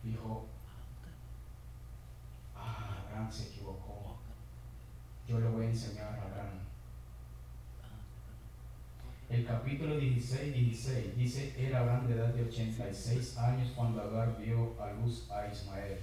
dijo, 0.04 0.46
ah, 2.56 3.04
Abraham 3.08 3.32
se 3.32 3.50
equivocó. 3.50 4.18
Yo 5.28 5.40
le 5.40 5.48
voy 5.48 5.66
a 5.66 5.70
enseñar 5.70 6.20
a 6.20 6.24
Abraham. 6.24 6.65
El 9.30 9.46
capítulo 9.46 9.98
16, 9.98 10.54
16 10.54 11.18
dice, 11.18 11.56
era 11.58 11.80
Abraham 11.80 12.08
de 12.08 12.14
edad 12.14 12.34
de 12.34 12.44
86 12.44 13.38
años 13.38 13.72
cuando 13.76 14.02
Agar 14.02 14.38
vio 14.40 14.76
a 14.80 14.94
luz 14.94 15.30
a 15.32 15.48
Ismael. 15.52 15.98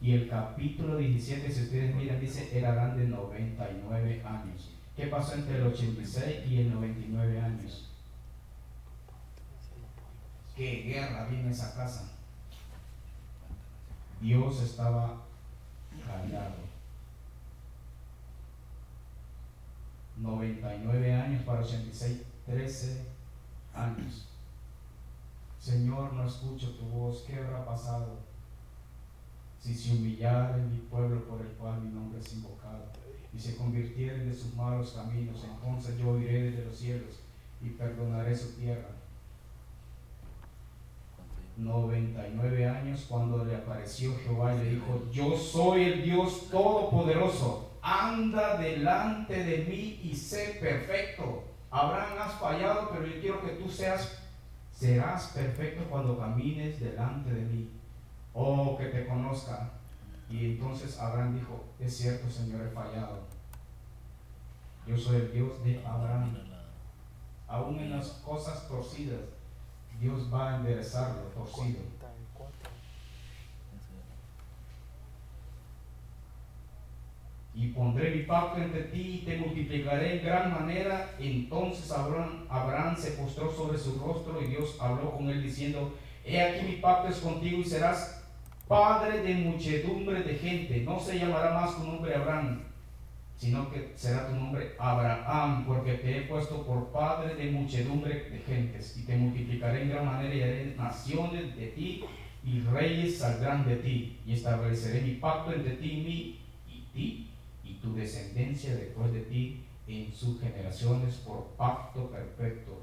Y 0.00 0.12
el 0.12 0.28
capítulo 0.28 0.96
17, 0.96 1.50
si 1.50 1.62
ustedes 1.62 1.94
miran, 1.94 2.20
dice, 2.20 2.50
era 2.56 2.70
Abraham 2.70 2.98
de 2.98 3.08
99 3.08 4.22
años. 4.24 4.70
¿Qué 4.96 5.06
pasó 5.06 5.34
entre 5.34 5.56
el 5.56 5.66
86 5.66 6.46
y 6.48 6.58
el 6.58 6.74
99 6.74 7.40
años? 7.40 7.90
qué 10.60 10.82
guerra 10.82 11.24
viene 11.24 11.44
en 11.44 11.50
esa 11.52 11.74
casa. 11.74 12.12
Dios 14.20 14.62
estaba 14.62 15.22
callado. 16.06 16.56
99 20.18 21.14
años 21.14 21.42
para 21.44 21.62
86, 21.62 22.20
13 22.50 23.04
años. 23.74 24.26
Señor, 25.60 26.12
no 26.14 26.26
escucho 26.26 26.70
tu 26.70 26.84
voz. 26.86 27.24
¿Qué 27.26 27.36
habrá 27.36 27.64
pasado? 27.64 28.18
Si 29.60 29.74
se 29.74 29.92
humillara 29.92 30.56
en 30.56 30.72
mi 30.72 30.78
pueblo 30.78 31.24
por 31.26 31.40
el 31.40 31.48
cual 31.52 31.82
mi 31.82 31.92
nombre 31.92 32.18
es 32.18 32.32
invocado 32.32 32.86
y 33.32 33.38
se 33.38 33.56
convirtieren 33.56 34.28
de 34.28 34.34
sus 34.34 34.54
malos 34.54 34.92
caminos, 34.92 35.44
entonces 35.44 35.98
yo 35.98 36.18
iré 36.18 36.50
desde 36.50 36.64
los 36.64 36.76
cielos 36.76 37.20
y 37.62 37.68
perdonaré 37.70 38.34
su 38.34 38.54
tierra 38.54 38.88
99 41.58 42.66
años 42.66 43.06
cuando 43.08 43.44
le 43.44 43.54
apareció 43.54 44.16
Jehová 44.24 44.54
y 44.54 44.64
le 44.64 44.70
dijo, 44.70 45.04
yo 45.12 45.36
soy 45.36 45.84
el 45.84 46.02
Dios 46.02 46.48
Todopoderoso, 46.50 47.70
anda 47.82 48.56
delante 48.56 49.44
de 49.44 49.58
mí 49.64 50.00
y 50.02 50.14
sé 50.14 50.58
perfecto. 50.60 51.49
Abraham 51.70 52.18
has 52.18 52.34
fallado, 52.34 52.90
pero 52.90 53.06
yo 53.06 53.20
quiero 53.20 53.42
que 53.42 53.52
tú 53.52 53.68
seas, 53.68 54.18
serás 54.72 55.28
perfecto 55.28 55.84
cuando 55.88 56.18
camines 56.18 56.80
delante 56.80 57.30
de 57.30 57.42
mí. 57.42 57.70
Oh, 58.32 58.76
que 58.76 58.86
te 58.86 59.06
conozca. 59.06 59.70
Y 60.28 60.52
entonces 60.52 60.98
Abraham 60.98 61.38
dijo, 61.38 61.64
es 61.78 61.96
cierto 61.96 62.30
Señor, 62.30 62.66
he 62.66 62.70
fallado. 62.70 63.20
Yo 64.86 64.96
soy 64.96 65.16
el 65.16 65.32
Dios 65.32 65.62
de 65.64 65.84
Abraham. 65.84 66.36
Aún 67.46 67.78
en 67.80 67.90
las 67.90 68.08
cosas 68.24 68.68
torcidas 68.68 69.20
Dios 70.00 70.32
va 70.32 70.52
a 70.52 70.56
enderezarlo 70.56 71.22
torcido. 71.34 71.80
Y 77.54 77.68
pondré 77.68 78.14
mi 78.14 78.22
pacto 78.22 78.60
entre 78.60 78.84
ti 78.84 79.20
y 79.22 79.24
te 79.24 79.38
multiplicaré 79.38 80.18
en 80.18 80.24
gran 80.24 80.52
manera. 80.52 81.10
Entonces 81.18 81.90
Abraham, 81.90 82.46
Abraham 82.48 82.96
se 82.96 83.12
postró 83.12 83.50
sobre 83.52 83.78
su 83.78 83.98
rostro 83.98 84.40
y 84.40 84.46
Dios 84.46 84.76
habló 84.80 85.16
con 85.16 85.28
él 85.28 85.42
diciendo, 85.42 85.94
he 86.24 86.40
aquí 86.40 86.66
mi 86.66 86.76
pacto 86.76 87.08
es 87.08 87.18
contigo 87.18 87.58
y 87.58 87.64
serás 87.64 88.22
padre 88.68 89.22
de 89.22 89.34
muchedumbre 89.34 90.22
de 90.22 90.34
gente. 90.36 90.82
No 90.82 91.00
se 91.00 91.18
llamará 91.18 91.54
más 91.54 91.76
tu 91.76 91.82
nombre 91.82 92.14
Abraham, 92.14 92.62
sino 93.40 93.70
que 93.70 93.92
será 93.96 94.28
tu 94.28 94.34
nombre 94.36 94.74
Abraham, 94.78 95.64
porque 95.66 95.94
te 95.94 96.18
he 96.18 96.20
puesto 96.22 96.62
por 96.62 96.88
padre 96.92 97.34
de 97.34 97.50
muchedumbre 97.50 98.28
de 98.30 98.38
gentes, 98.40 98.98
y 98.98 99.06
te 99.06 99.16
multiplicaré 99.16 99.82
en 99.82 99.88
gran 99.88 100.04
manera 100.04 100.34
y 100.34 100.42
haré 100.42 100.74
naciones 100.76 101.56
de 101.56 101.68
ti, 101.68 102.04
y 102.44 102.60
reyes 102.60 103.18
saldrán 103.18 103.66
de 103.66 103.76
ti, 103.76 104.18
y 104.26 104.34
estableceré 104.34 105.00
mi 105.00 105.14
pacto 105.14 105.52
entre 105.52 105.76
ti 105.76 105.90
y 105.90 106.00
mí, 106.02 106.38
y 106.68 106.82
ti, 106.92 107.29
tu 107.80 107.94
descendencia 107.94 108.74
después 108.74 109.12
de 109.12 109.20
ti, 109.22 109.64
en 109.86 110.12
sus 110.12 110.40
generaciones, 110.40 111.16
por 111.16 111.46
pacto 111.56 112.10
perfecto. 112.10 112.82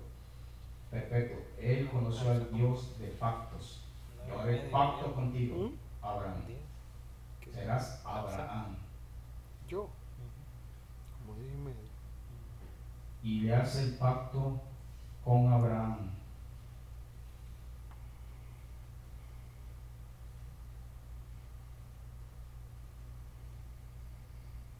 Perfecto. 0.91 1.43
Él 1.59 1.89
conoció 1.89 2.31
al 2.31 2.51
Dios 2.53 2.97
de 2.99 3.07
pactos. 3.07 3.81
Yo 4.27 4.39
haré 4.39 4.57
pacto 4.69 5.13
contigo, 5.13 5.71
Abraham. 6.01 6.43
Serás 7.53 8.01
Abraham. 8.05 8.75
Yo 9.67 9.89
y 13.27 13.41
le 13.41 13.55
hace 13.55 13.83
el 13.83 13.93
pacto 13.95 14.59
con 15.23 15.51
Abraham. 15.51 16.11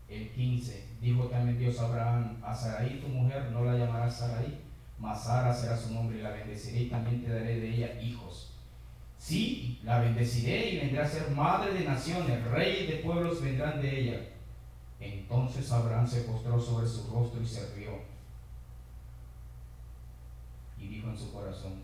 El 0.10 0.32
15, 0.32 0.88
dijo 1.02 1.26
también 1.26 1.60
Dios 1.60 1.80
a 1.80 1.86
Abraham, 1.86 2.42
a 2.42 2.56
Sarai 2.56 3.02
tu 3.02 3.10
mujer 3.10 3.52
no 3.52 3.66
la 3.66 3.78
llamarás 3.78 4.18
Sarai, 4.18 4.62
mas 4.98 5.24
Sara 5.24 5.54
será 5.54 5.78
su 5.78 5.94
nombre 5.94 6.20
y 6.20 6.22
la 6.22 6.32
bendeciré 6.32 6.82
y 6.82 6.90
también 6.90 7.24
te 7.24 7.30
daré 7.30 7.60
de 7.60 7.70
ella 7.70 8.02
hijos. 8.02 8.54
Sí, 9.18 9.80
la 9.84 10.00
bendeciré 10.00 10.70
y 10.70 10.78
vendrá 10.78 11.04
a 11.04 11.08
ser 11.08 11.30
madre 11.32 11.74
de 11.74 11.84
naciones, 11.84 12.44
reyes 12.46 12.88
de 12.88 12.96
pueblos 12.98 13.42
vendrán 13.42 13.82
de 13.82 14.02
ella. 14.02 14.30
Entonces 15.00 15.72
Abraham 15.72 16.08
se 16.08 16.22
postró 16.22 16.60
sobre 16.60 16.88
su 16.88 17.12
rostro 17.12 17.42
y 17.42 17.46
se 17.46 17.76
rió. 17.76 17.92
Y 20.80 20.88
dijo 20.88 21.10
en 21.10 21.18
su 21.18 21.34
corazón, 21.34 21.84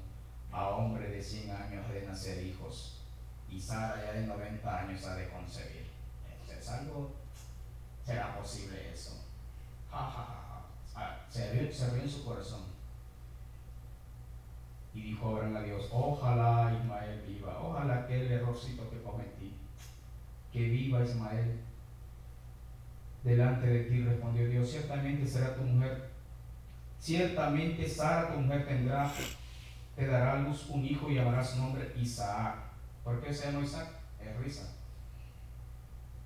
a 0.51 0.69
hombre 0.69 1.09
de 1.09 1.21
100 1.21 1.51
años 1.51 1.91
de 1.91 2.05
nacer 2.05 2.45
hijos, 2.45 3.01
y 3.49 3.59
Sara 3.59 4.01
ya 4.03 4.13
de 4.13 4.27
90 4.27 4.79
años 4.79 5.03
ha 5.05 5.15
de 5.15 5.29
concebir. 5.29 5.87
¿Es 6.57 6.69
algo? 6.69 7.22
¿Será 8.05 8.37
posible 8.37 8.91
eso? 8.93 9.23
Se, 11.29 11.51
rió, 11.51 11.71
se 11.71 11.85
en 11.85 12.09
su 12.09 12.23
corazón. 12.25 12.61
Y 14.93 15.01
dijo 15.01 15.29
Abraham 15.29 15.55
a 15.57 15.61
Dios, 15.61 15.89
ojalá 15.91 16.77
Ismael 16.79 17.23
viva, 17.27 17.59
ojalá 17.59 18.01
aquel 18.01 18.31
errorcito 18.31 18.87
que 18.91 19.01
cometí, 19.01 19.55
que 20.51 20.69
viva 20.69 21.03
Ismael. 21.03 21.59
Delante 23.23 23.65
de 23.65 23.83
ti 23.85 24.03
respondió 24.03 24.47
Dios, 24.47 24.69
ciertamente 24.69 25.25
será 25.25 25.55
tu 25.55 25.63
mujer, 25.63 26.11
ciertamente 26.99 27.89
Sara 27.89 28.33
tu 28.33 28.39
mujer 28.39 28.67
tendrá, 28.67 29.11
te 29.95 30.05
dará 30.05 30.33
a 30.33 30.41
luz 30.41 30.69
un 30.69 30.85
hijo 30.85 31.09
y 31.09 31.15
llamará 31.15 31.43
su 31.43 31.57
nombre 31.57 31.93
Isaac. 31.97 32.57
¿Por 33.03 33.23
qué 33.23 33.33
se 33.33 33.47
llama 33.47 33.65
Isaac? 33.65 33.87
Es 34.21 34.37
risa. 34.37 34.75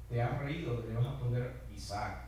Te 0.10 0.22
has 0.22 0.38
reído, 0.40 0.84
le 0.86 0.94
vas 0.96 1.06
a 1.06 1.20
poner 1.20 1.67
Isaac 1.78 2.28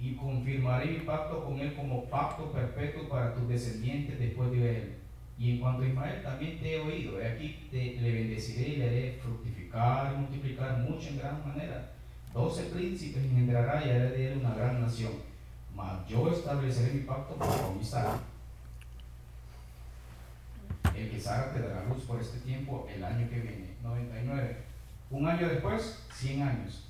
y 0.00 0.14
confirmaré 0.14 0.86
mi 0.86 0.98
pacto 1.00 1.44
con 1.44 1.58
él 1.58 1.74
como 1.74 2.04
pacto 2.04 2.52
perpetuo 2.52 3.08
para 3.08 3.34
tus 3.34 3.48
descendientes 3.48 4.18
después 4.18 4.50
de 4.50 4.76
él. 4.76 4.96
Y 5.38 5.52
en 5.52 5.60
cuanto 5.60 5.82
a 5.82 5.86
Ismael, 5.86 6.22
también 6.22 6.58
te 6.58 6.74
he 6.74 6.80
oído. 6.80 7.18
Aquí 7.18 7.68
te, 7.70 8.00
le 8.00 8.12
bendeciré 8.12 8.68
y 8.68 8.76
le 8.76 8.86
haré 8.86 9.18
fructificar 9.22 10.12
y 10.12 10.18
multiplicar 10.18 10.78
mucho 10.78 11.08
en 11.08 11.18
gran 11.18 11.46
manera. 11.46 11.92
Doce 12.32 12.64
príncipes 12.64 13.24
engendrará 13.24 13.84
y 13.84 13.90
haré 13.90 14.10
de 14.10 14.32
él 14.32 14.38
una 14.38 14.54
gran 14.54 14.80
nación. 14.80 15.12
Mas 15.74 16.06
yo 16.08 16.30
estableceré 16.30 16.94
mi 16.94 17.00
pacto 17.00 17.36
con 17.36 17.80
Isaac. 17.80 18.18
El 20.94 21.10
que 21.10 21.20
Sara 21.20 21.52
te 21.52 21.60
dará 21.60 21.84
luz 21.84 22.04
por 22.04 22.20
este 22.20 22.38
tiempo 22.38 22.86
el 22.94 23.04
año 23.04 23.28
que 23.28 23.40
viene. 23.40 23.74
99. 23.82 24.56
Un 25.10 25.26
año 25.26 25.48
después, 25.48 26.02
100 26.14 26.42
años. 26.42 26.85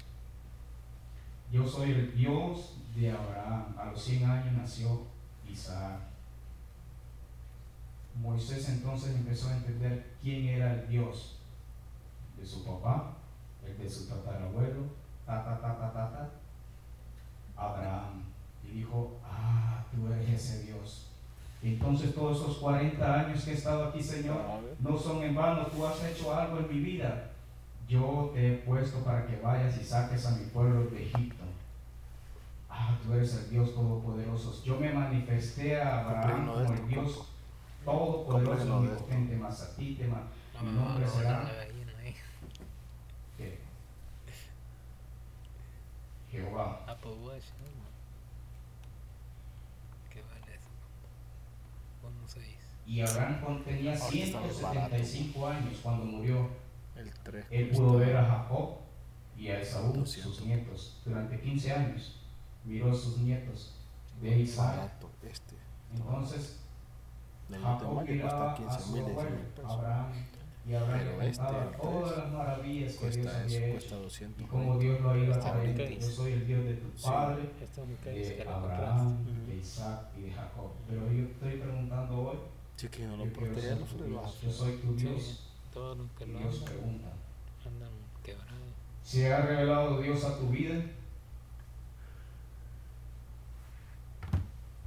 Yo 1.53 1.66
soy 1.66 1.90
el 1.92 2.16
Dios 2.16 2.76
de 2.94 3.12
Abraham. 3.12 3.74
A 3.78 3.86
los 3.86 4.03
100 4.03 4.30
años 4.30 4.55
nació 4.55 5.03
Isaac. 5.49 6.01
Moisés 8.20 8.68
entonces 8.70 9.14
empezó 9.14 9.49
a 9.49 9.57
entender 9.57 10.14
quién 10.22 10.47
era 10.47 10.72
el 10.72 10.88
Dios 10.88 11.38
de 12.38 12.47
su 12.47 12.64
papá, 12.64 13.14
el 13.64 13.76
de 13.78 13.88
su 13.88 14.09
tatarabuelo, 14.09 14.84
ta, 15.26 15.44
ta, 15.44 15.61
ta, 15.61 15.78
ta, 15.78 15.92
ta, 15.92 16.30
Abraham. 17.57 18.24
Y 18.64 18.78
dijo, 18.78 19.18
ah, 19.24 19.84
tú 19.92 20.11
eres 20.12 20.28
ese 20.30 20.64
Dios. 20.64 21.09
entonces 21.62 22.14
todos 22.14 22.40
esos 22.40 22.59
40 22.59 23.20
años 23.20 23.44
que 23.44 23.51
he 23.51 23.55
estado 23.55 23.84
aquí, 23.84 24.03
Señor, 24.03 24.40
no 24.80 24.99
son 24.99 25.22
en 25.22 25.34
vano. 25.34 25.66
Tú 25.66 25.86
has 25.86 26.03
hecho 26.05 26.34
algo 26.34 26.59
en 26.59 26.68
mi 26.68 26.80
vida. 26.80 27.30
Yo 27.89 28.30
te 28.34 28.55
he 28.55 28.57
puesto 28.59 28.99
para 29.05 29.26
que 29.26 29.37
vayas 29.37 29.80
y 29.80 29.84
saques 29.84 30.26
a 30.26 30.32
mi 30.32 30.47
pueblo 30.47 30.84
de 30.91 31.05
Egipto 31.05 31.47
ah, 32.76 32.99
tú 33.03 33.14
eres 33.14 33.34
el 33.34 33.51
Dios 33.51 33.74
Todopoderoso. 33.74 34.62
Yo 34.64 34.78
me 34.78 34.93
manifesté 34.93 35.80
a 35.80 36.01
Abraham 36.01 36.47
como 36.47 36.72
el 36.72 36.89
Dios 36.89 37.28
Todopoderoso, 37.84 38.76
omnipotente, 38.76 39.37
más 39.37 39.62
a 39.62 39.76
ti, 39.76 39.95
te 39.95 40.07
mi 40.07 40.72
nombre 40.72 41.07
será. 41.07 41.49
¿Qué? 43.37 43.59
Jehová. 46.30 46.84
Y 52.87 53.01
Abraham 53.01 53.62
tenía 53.64 53.97
175 53.97 55.47
años 55.47 55.80
cuando 55.82 56.05
murió. 56.05 56.66
El 57.09 57.18
3. 57.22 57.46
Él 57.50 57.70
pudo 57.70 57.98
ver 57.98 58.16
a 58.16 58.24
Jacob 58.24 58.76
y 59.36 59.48
a 59.48 59.61
Esaú, 59.61 60.04
sus 60.07 60.42
nietos, 60.42 61.00
durante 61.04 61.40
15 61.40 61.72
años. 61.72 62.20
Miró 62.64 62.90
a 62.90 62.94
sus 62.94 63.18
nietos 63.18 63.74
de 64.20 64.38
Isaac. 64.38 64.92
Este, 65.22 65.57
Entonces, 65.94 66.61
Jacob 67.50 68.02
miraba 68.02 68.52
a 68.52 68.78
su 68.78 68.96
abuelo, 68.96 69.20
Abraham, 69.64 70.12
y 70.66 70.74
Abraham 70.74 71.18
le 71.20 71.28
este, 71.28 71.44
todas 71.80 72.18
las 72.18 72.32
maravillas 72.32 72.96
que 72.96 73.11
Dios 73.11 73.34
había 73.34 73.66
hecho 73.68 74.09
y 74.36 74.42
cómo 74.44 74.78
Dios 74.78 75.00
lo 75.00 75.11
ha 75.11 75.18
ido 75.18 75.38
trayendo. 75.38 75.84
Yo 75.84 76.11
soy 76.11 76.32
el 76.32 76.46
Dios 76.46 76.64
de 76.64 76.74
tu 76.74 76.88
padre, 77.02 77.50
de 78.04 78.44
Abraham, 78.48 79.24
de 79.46 79.57
Isaac 79.57 80.09
y 80.18 80.22
de 80.22 80.32
Jacob. 80.32 80.72
Pero 80.88 81.12
yo 81.12 81.24
estoy 81.24 81.59
preguntando 81.59 82.18
hoy, 82.18 82.38
Sí, 82.76 82.88
que 82.88 83.07
no 83.07 83.16
lo 83.16 83.24
yo, 85.77 85.95
yo 85.95 86.09
soy 86.09 86.09
tu 86.18 86.24
Dios. 86.24 86.41
Dios 86.41 86.70
pregunta. 86.70 87.09
¿Se 89.03 89.33
ha 89.33 89.41
revelado 89.43 90.01
Dios 90.01 90.24
a 90.24 90.39
tu 90.39 90.49
vida? 90.49 90.83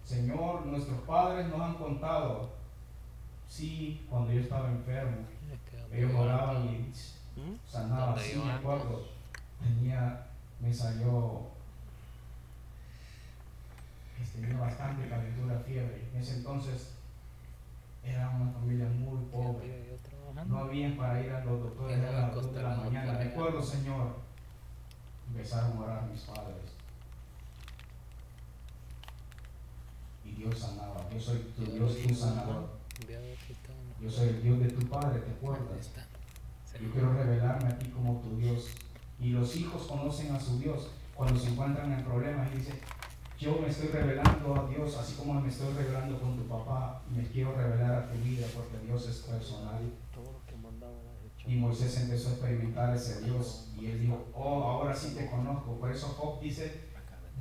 Señor, 0.04 0.66
nuestros 0.66 1.00
padres 1.02 1.48
nos 1.48 1.62
han 1.62 1.76
contado, 1.76 2.50
sí, 3.48 4.06
cuando 4.10 4.34
yo 4.34 4.42
estaba 4.42 4.70
enfermo, 4.70 5.18
ellos 5.92 6.12
oraban 6.16 6.66
y 6.66 7.40
¿Mm? 7.40 7.56
sanaban, 7.66 8.18
sí, 8.20 8.42
me 8.44 8.52
acuerdo, 8.52 9.06
tenía, 9.62 10.26
me 10.60 10.74
salió, 10.74 11.44
tenía 14.34 14.58
bastante 14.58 15.08
calentura, 15.08 15.60
fiebre, 15.60 16.10
en 16.12 16.20
ese 16.20 16.38
entonces 16.38 16.96
era 18.04 18.30
una 18.30 18.52
familia 18.52 18.88
muy 18.88 19.24
pobre, 19.26 20.00
no 20.48 20.58
había 20.60 20.96
para 20.98 21.22
ir 21.22 21.32
a 21.32 21.44
los 21.44 21.62
doctores 21.62 22.04
a 22.04 22.12
las 22.12 22.36
2 22.36 22.54
de 22.54 22.64
la 22.64 22.76
mañana, 22.76 23.14
me 23.14 23.26
acuerdo, 23.26 23.62
Señor, 23.62 24.16
empezaron 25.28 25.78
a 25.78 25.82
orar 25.82 26.08
mis 26.10 26.22
padres. 26.22 26.80
Dios 30.40 30.58
sanaba. 30.58 31.06
Yo 31.14 31.20
soy 31.20 31.40
tu 31.56 31.66
Dios, 31.66 31.98
tu 31.98 32.16
sanador. 32.16 32.70
Yo 34.02 34.10
soy 34.10 34.30
el 34.30 34.42
Dios 34.42 34.60
de 34.60 34.70
tu 34.70 34.88
Padre, 34.88 35.20
¿te 35.20 35.32
acuerdas? 35.32 35.92
Yo 36.82 36.92
quiero 36.92 37.14
revelarme 37.14 37.68
a 37.68 37.78
ti 37.78 37.90
como 37.90 38.22
tu 38.22 38.38
Dios. 38.38 38.70
Y 39.20 39.32
los 39.32 39.54
hijos 39.58 39.82
conocen 39.88 40.34
a 40.34 40.40
su 40.40 40.60
Dios. 40.60 40.92
Cuando 41.14 41.38
se 41.38 41.50
encuentran 41.50 41.92
en 41.92 42.06
problemas 42.06 42.48
y 42.54 42.60
dicen, 42.60 42.80
yo 43.38 43.60
me 43.62 43.68
estoy 43.68 43.90
revelando 43.90 44.56
a 44.56 44.70
Dios, 44.70 44.96
así 44.98 45.16
como 45.16 45.42
me 45.42 45.50
estoy 45.50 45.74
revelando 45.74 46.18
con 46.22 46.38
tu 46.38 46.48
papá, 46.48 47.02
y 47.12 47.18
me 47.18 47.24
quiero 47.28 47.54
revelar 47.54 47.89
a 48.00 48.10
tu 48.10 48.18
vida 48.20 48.48
porque 48.54 48.86
Dios 48.86 49.08
es 49.08 49.18
personal. 49.18 49.82
Y 51.46 51.56
Moisés 51.56 51.98
empezó 52.02 52.30
a 52.30 52.32
experimentar 52.34 52.96
ese 52.96 53.22
Dios 53.22 53.70
y 53.80 53.88
él 53.88 54.02
dijo, 54.02 54.28
oh, 54.36 54.64
ahora 54.64 54.94
sí 54.94 55.16
te 55.16 55.30
conozco. 55.30 55.80
Por 55.80 55.92
eso 55.92 56.08
Job 56.08 56.40
dice, 56.40 56.90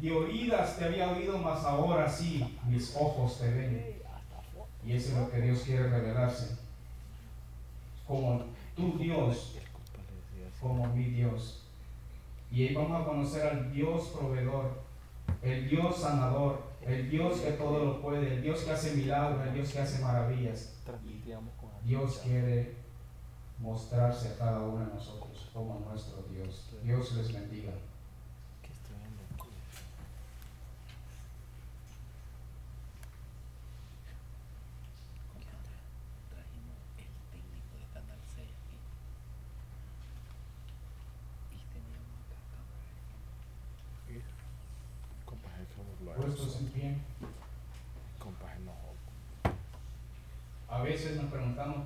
de 0.01 0.13
oídas 0.13 0.79
te 0.79 0.85
había 0.85 1.11
oído, 1.11 1.39
mas 1.39 1.65
ahora 1.65 2.09
sí 2.09 2.59
mis 2.67 2.95
ojos 2.97 3.39
te 3.39 3.51
ven. 3.51 3.99
Y 4.87 4.93
eso 4.93 5.11
es 5.11 5.19
lo 5.19 5.31
que 5.31 5.41
Dios 5.41 5.61
quiere 5.61 5.89
revelarse. 5.89 6.57
Como 8.07 8.45
tu 8.75 8.97
Dios, 8.97 9.57
como 10.61 10.87
mi 10.95 11.05
Dios. 11.05 11.63
Y 12.51 12.69
ahí 12.69 12.75
vamos 12.75 13.03
a 13.03 13.05
conocer 13.05 13.47
al 13.47 13.73
Dios 13.73 14.09
proveedor, 14.17 14.81
el 15.43 15.69
Dios 15.69 16.01
sanador, 16.01 16.68
el 16.89 17.11
Dios 17.11 17.41
que 17.41 17.53
todo 17.53 17.85
lo 17.85 18.01
puede, 18.01 18.35
el 18.35 18.43
Dios 18.43 18.63
que 18.63 18.71
hace 18.71 18.97
milagros, 18.97 19.47
el 19.47 19.55
Dios 19.55 19.73
que 19.73 19.79
hace 19.81 20.03
maravillas. 20.03 20.75
Dios 21.85 22.21
quiere 22.25 22.77
mostrarse 23.59 24.29
a 24.29 24.39
cada 24.39 24.61
uno 24.61 24.87
de 24.87 24.95
nosotros 24.95 25.51
como 25.53 25.81
nuestro 25.81 26.23
Dios. 26.31 26.71
Dios 26.83 27.13
les 27.17 27.33
bendiga. 27.33 27.73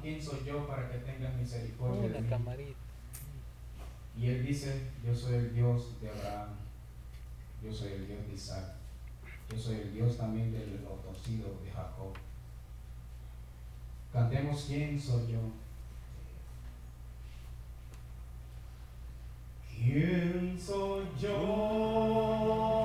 ¿quién 0.02 0.20
soy 0.20 0.44
yo 0.44 0.66
para 0.66 0.90
que 0.90 0.98
tengas 0.98 1.34
misericordia 1.36 2.08
de 2.08 2.20
mí? 2.20 2.74
Y 4.18 4.26
él 4.26 4.44
dice, 4.44 4.88
yo 5.04 5.14
soy 5.14 5.36
el 5.36 5.54
Dios 5.54 6.00
de 6.00 6.10
Abraham, 6.10 6.50
yo 7.62 7.72
soy 7.72 7.92
el 7.92 8.06
Dios 8.06 8.26
de 8.26 8.34
Isaac, 8.34 8.74
yo 9.50 9.58
soy 9.58 9.76
el 9.76 9.94
Dios 9.94 10.18
también 10.18 10.52
del 10.52 10.84
autocido 10.86 11.58
de 11.64 11.70
Jacob. 11.70 12.12
Cantemos, 14.12 14.64
¿quién 14.68 15.00
soy 15.00 15.32
yo? 15.32 15.40
¿Quién 19.74 20.60
soy 20.60 21.06
yo? 21.18 22.81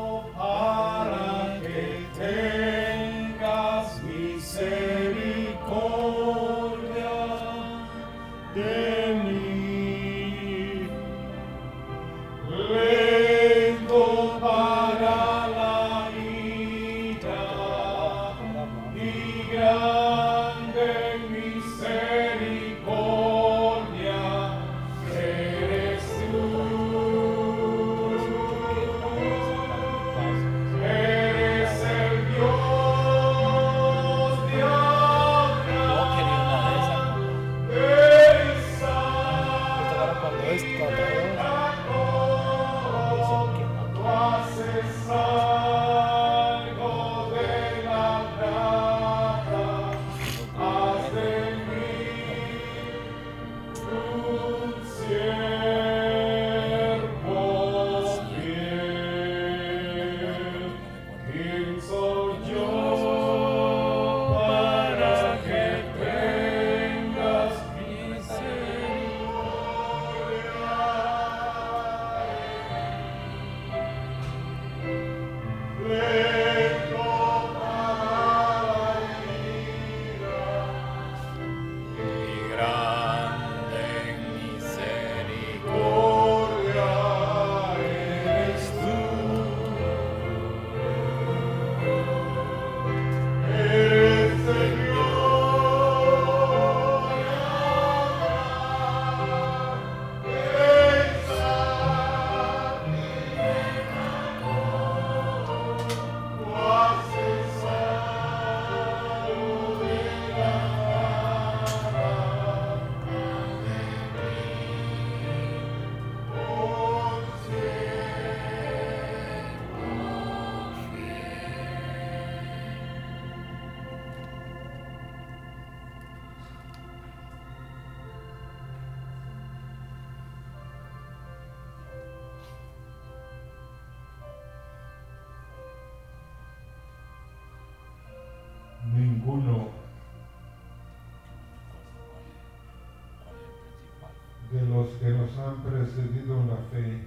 Los 144.88 144.96
que 145.00 145.10
nos 145.10 145.38
han 145.38 145.64
precedido 145.64 146.40
en 146.40 146.48
la 146.48 146.56
fe 146.72 147.04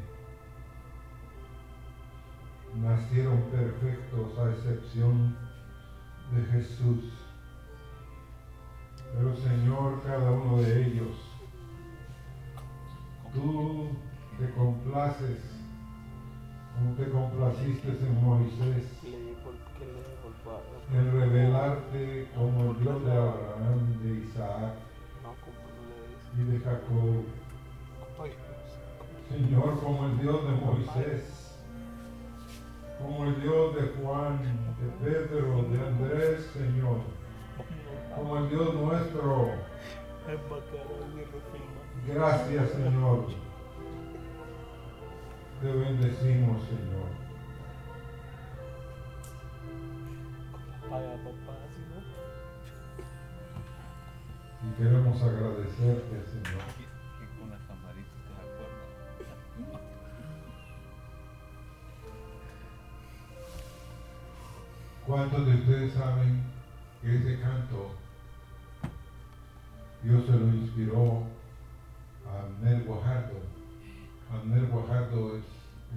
nacieron 2.77 3.43
perfectos 3.45 4.39
a 4.39 4.51
excepción 4.51 5.37
de 6.33 6.43
Jesús. 6.53 7.13
Pero 9.15 9.37
Señor, 9.37 10.03
cada 10.03 10.31
uno 10.31 10.59
de 10.59 10.87
ellos, 10.87 11.17
tú 13.33 13.89
te 14.39 14.51
complaces 14.53 15.39
como 16.75 16.95
te 16.95 17.11
complaciste 17.11 17.89
en 17.89 18.25
Moisés 18.25 18.87
en 20.93 21.13
revelarte 21.13 22.29
como 22.35 22.73
el 22.73 22.81
Dios 22.81 23.05
de 23.05 23.13
Abraham, 23.13 24.03
de 24.03 24.27
Isaac 24.27 24.75
y 26.39 26.43
de 26.43 26.59
Jacob. 26.61 27.40
Señor, 29.31 29.81
como 29.81 30.07
el 30.07 30.19
Dios 30.19 30.45
de 30.45 30.67
Moisés, 30.67 31.57
como 32.99 33.27
el 33.27 33.41
Dios 33.41 33.77
de 33.77 33.83
Juan, 34.03 34.41
de 34.81 35.09
Pedro, 35.09 35.63
de 35.71 35.87
Andrés, 35.87 36.51
Señor, 36.53 36.99
como 38.17 38.39
el 38.39 38.51
Dios 38.51 38.75
nuestro. 38.75 39.51
Gracias, 42.09 42.71
Señor. 42.71 43.27
Te 45.63 45.73
bendecimos, 45.73 46.63
Señor. 46.65 47.21
Y 54.63 54.83
queremos 54.83 55.23
agradecerte, 55.23 56.25
Señor. 56.33 56.80
¿Cuántos 65.11 65.45
de 65.45 65.55
ustedes 65.57 65.93
saben 65.95 66.41
que 67.03 67.17
ese 67.17 67.41
canto 67.41 67.91
Dios 70.05 70.25
se 70.25 70.31
lo 70.31 70.47
inspiró 70.55 71.25
a 72.25 72.45
Abner 72.45 72.85
Guajardo? 72.85 73.41
Abner 74.33 74.67
Guajardo 74.69 75.37
es 75.37 75.43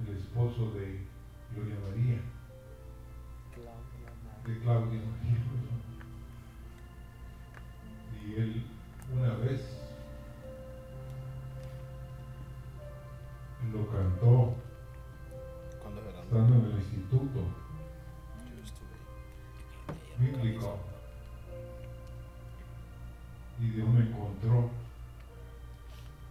el 0.02 0.16
esposo 0.16 0.72
de 0.72 1.06
Gloria 1.54 1.76
María, 1.88 2.20
de 4.46 4.58
Claudia 4.62 5.00
María. 5.00 5.38
Y 8.26 8.34
él 8.34 8.64
una 9.14 9.32
vez 9.36 9.78
lo 13.72 13.86
cantó 13.92 14.56
estando 16.20 16.54
en 16.56 16.64
el 16.64 16.78
instituto 16.78 17.63
bíblico. 20.18 20.78
Y 23.60 23.70
Dios 23.70 23.88
me 23.88 24.00
encontró 24.00 24.70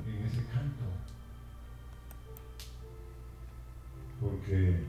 en 0.05 0.25
ese 0.25 0.45
canto. 0.47 0.83
Porque 4.19 4.83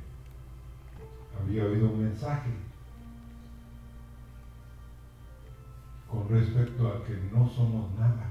había 1.41 1.65
oído 1.65 1.91
un 1.91 2.05
mensaje 2.05 2.51
con 6.11 6.29
respecto 6.29 6.89
a 6.89 7.05
que 7.05 7.15
no 7.33 7.49
somos 7.49 7.93
nada. 7.99 8.31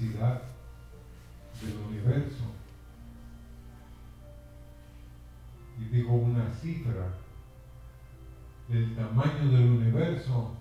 del 0.00 1.76
universo. 1.88 2.44
Y 5.78 5.84
digo 5.86 6.14
una 6.14 6.50
cifra, 6.54 7.12
del 8.68 8.94
tamaño 8.96 9.50
del 9.50 9.70
universo, 9.70 10.52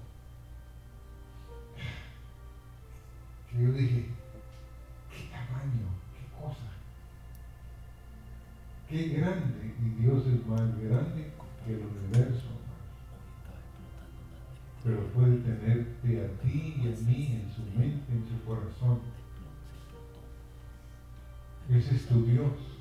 que 3.50 3.64
yo 3.64 3.72
dije, 3.72 4.10
qué 5.10 5.30
tamaño, 5.32 5.88
qué 6.14 6.42
cosa, 6.42 6.70
qué 8.90 9.20
grande, 9.20 9.76
y 9.80 10.02
Dios 10.02 10.26
es 10.28 10.46
más 10.48 10.78
grande 10.82 11.32
que 11.66 11.74
el 11.74 11.86
universo. 11.86 12.48
Pero 14.84 15.08
puede 15.14 15.38
tenerte 15.38 16.26
a 16.26 16.42
ti 16.42 16.76
y 16.78 16.88
a 16.88 17.08
mí 17.08 17.42
en 17.42 17.50
su 17.56 17.62
mente, 17.80 18.12
en 18.12 18.28
su 18.28 18.46
corazón. 18.46 19.00
Ese 21.86 21.96
es 21.96 22.73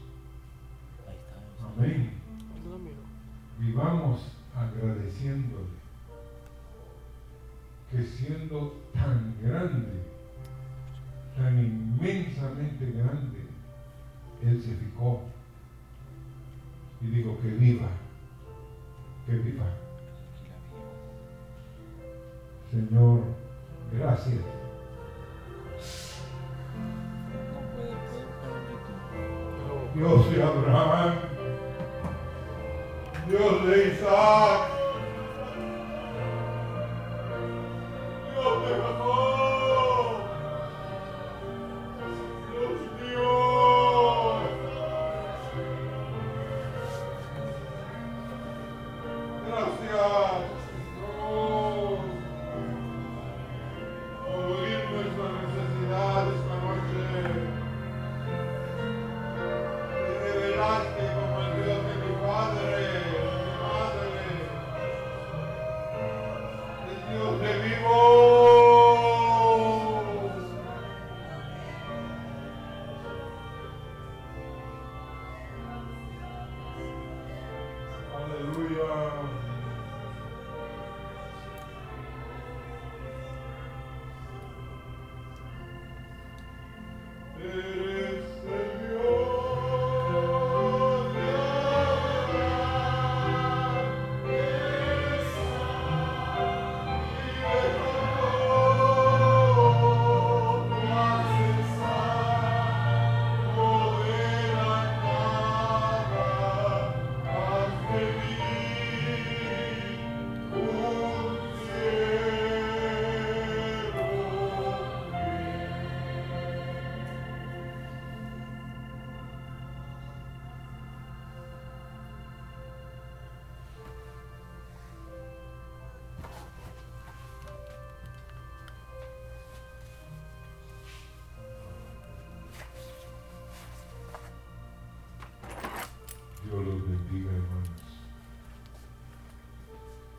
Dios 137.12 137.24
los 137.24 137.32
bendiga, 137.32 137.32
hermanos. 137.32 137.68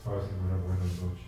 Pasen 0.03 0.39
una 0.45 0.57
buena 0.57 0.83
noche. 0.83 1.22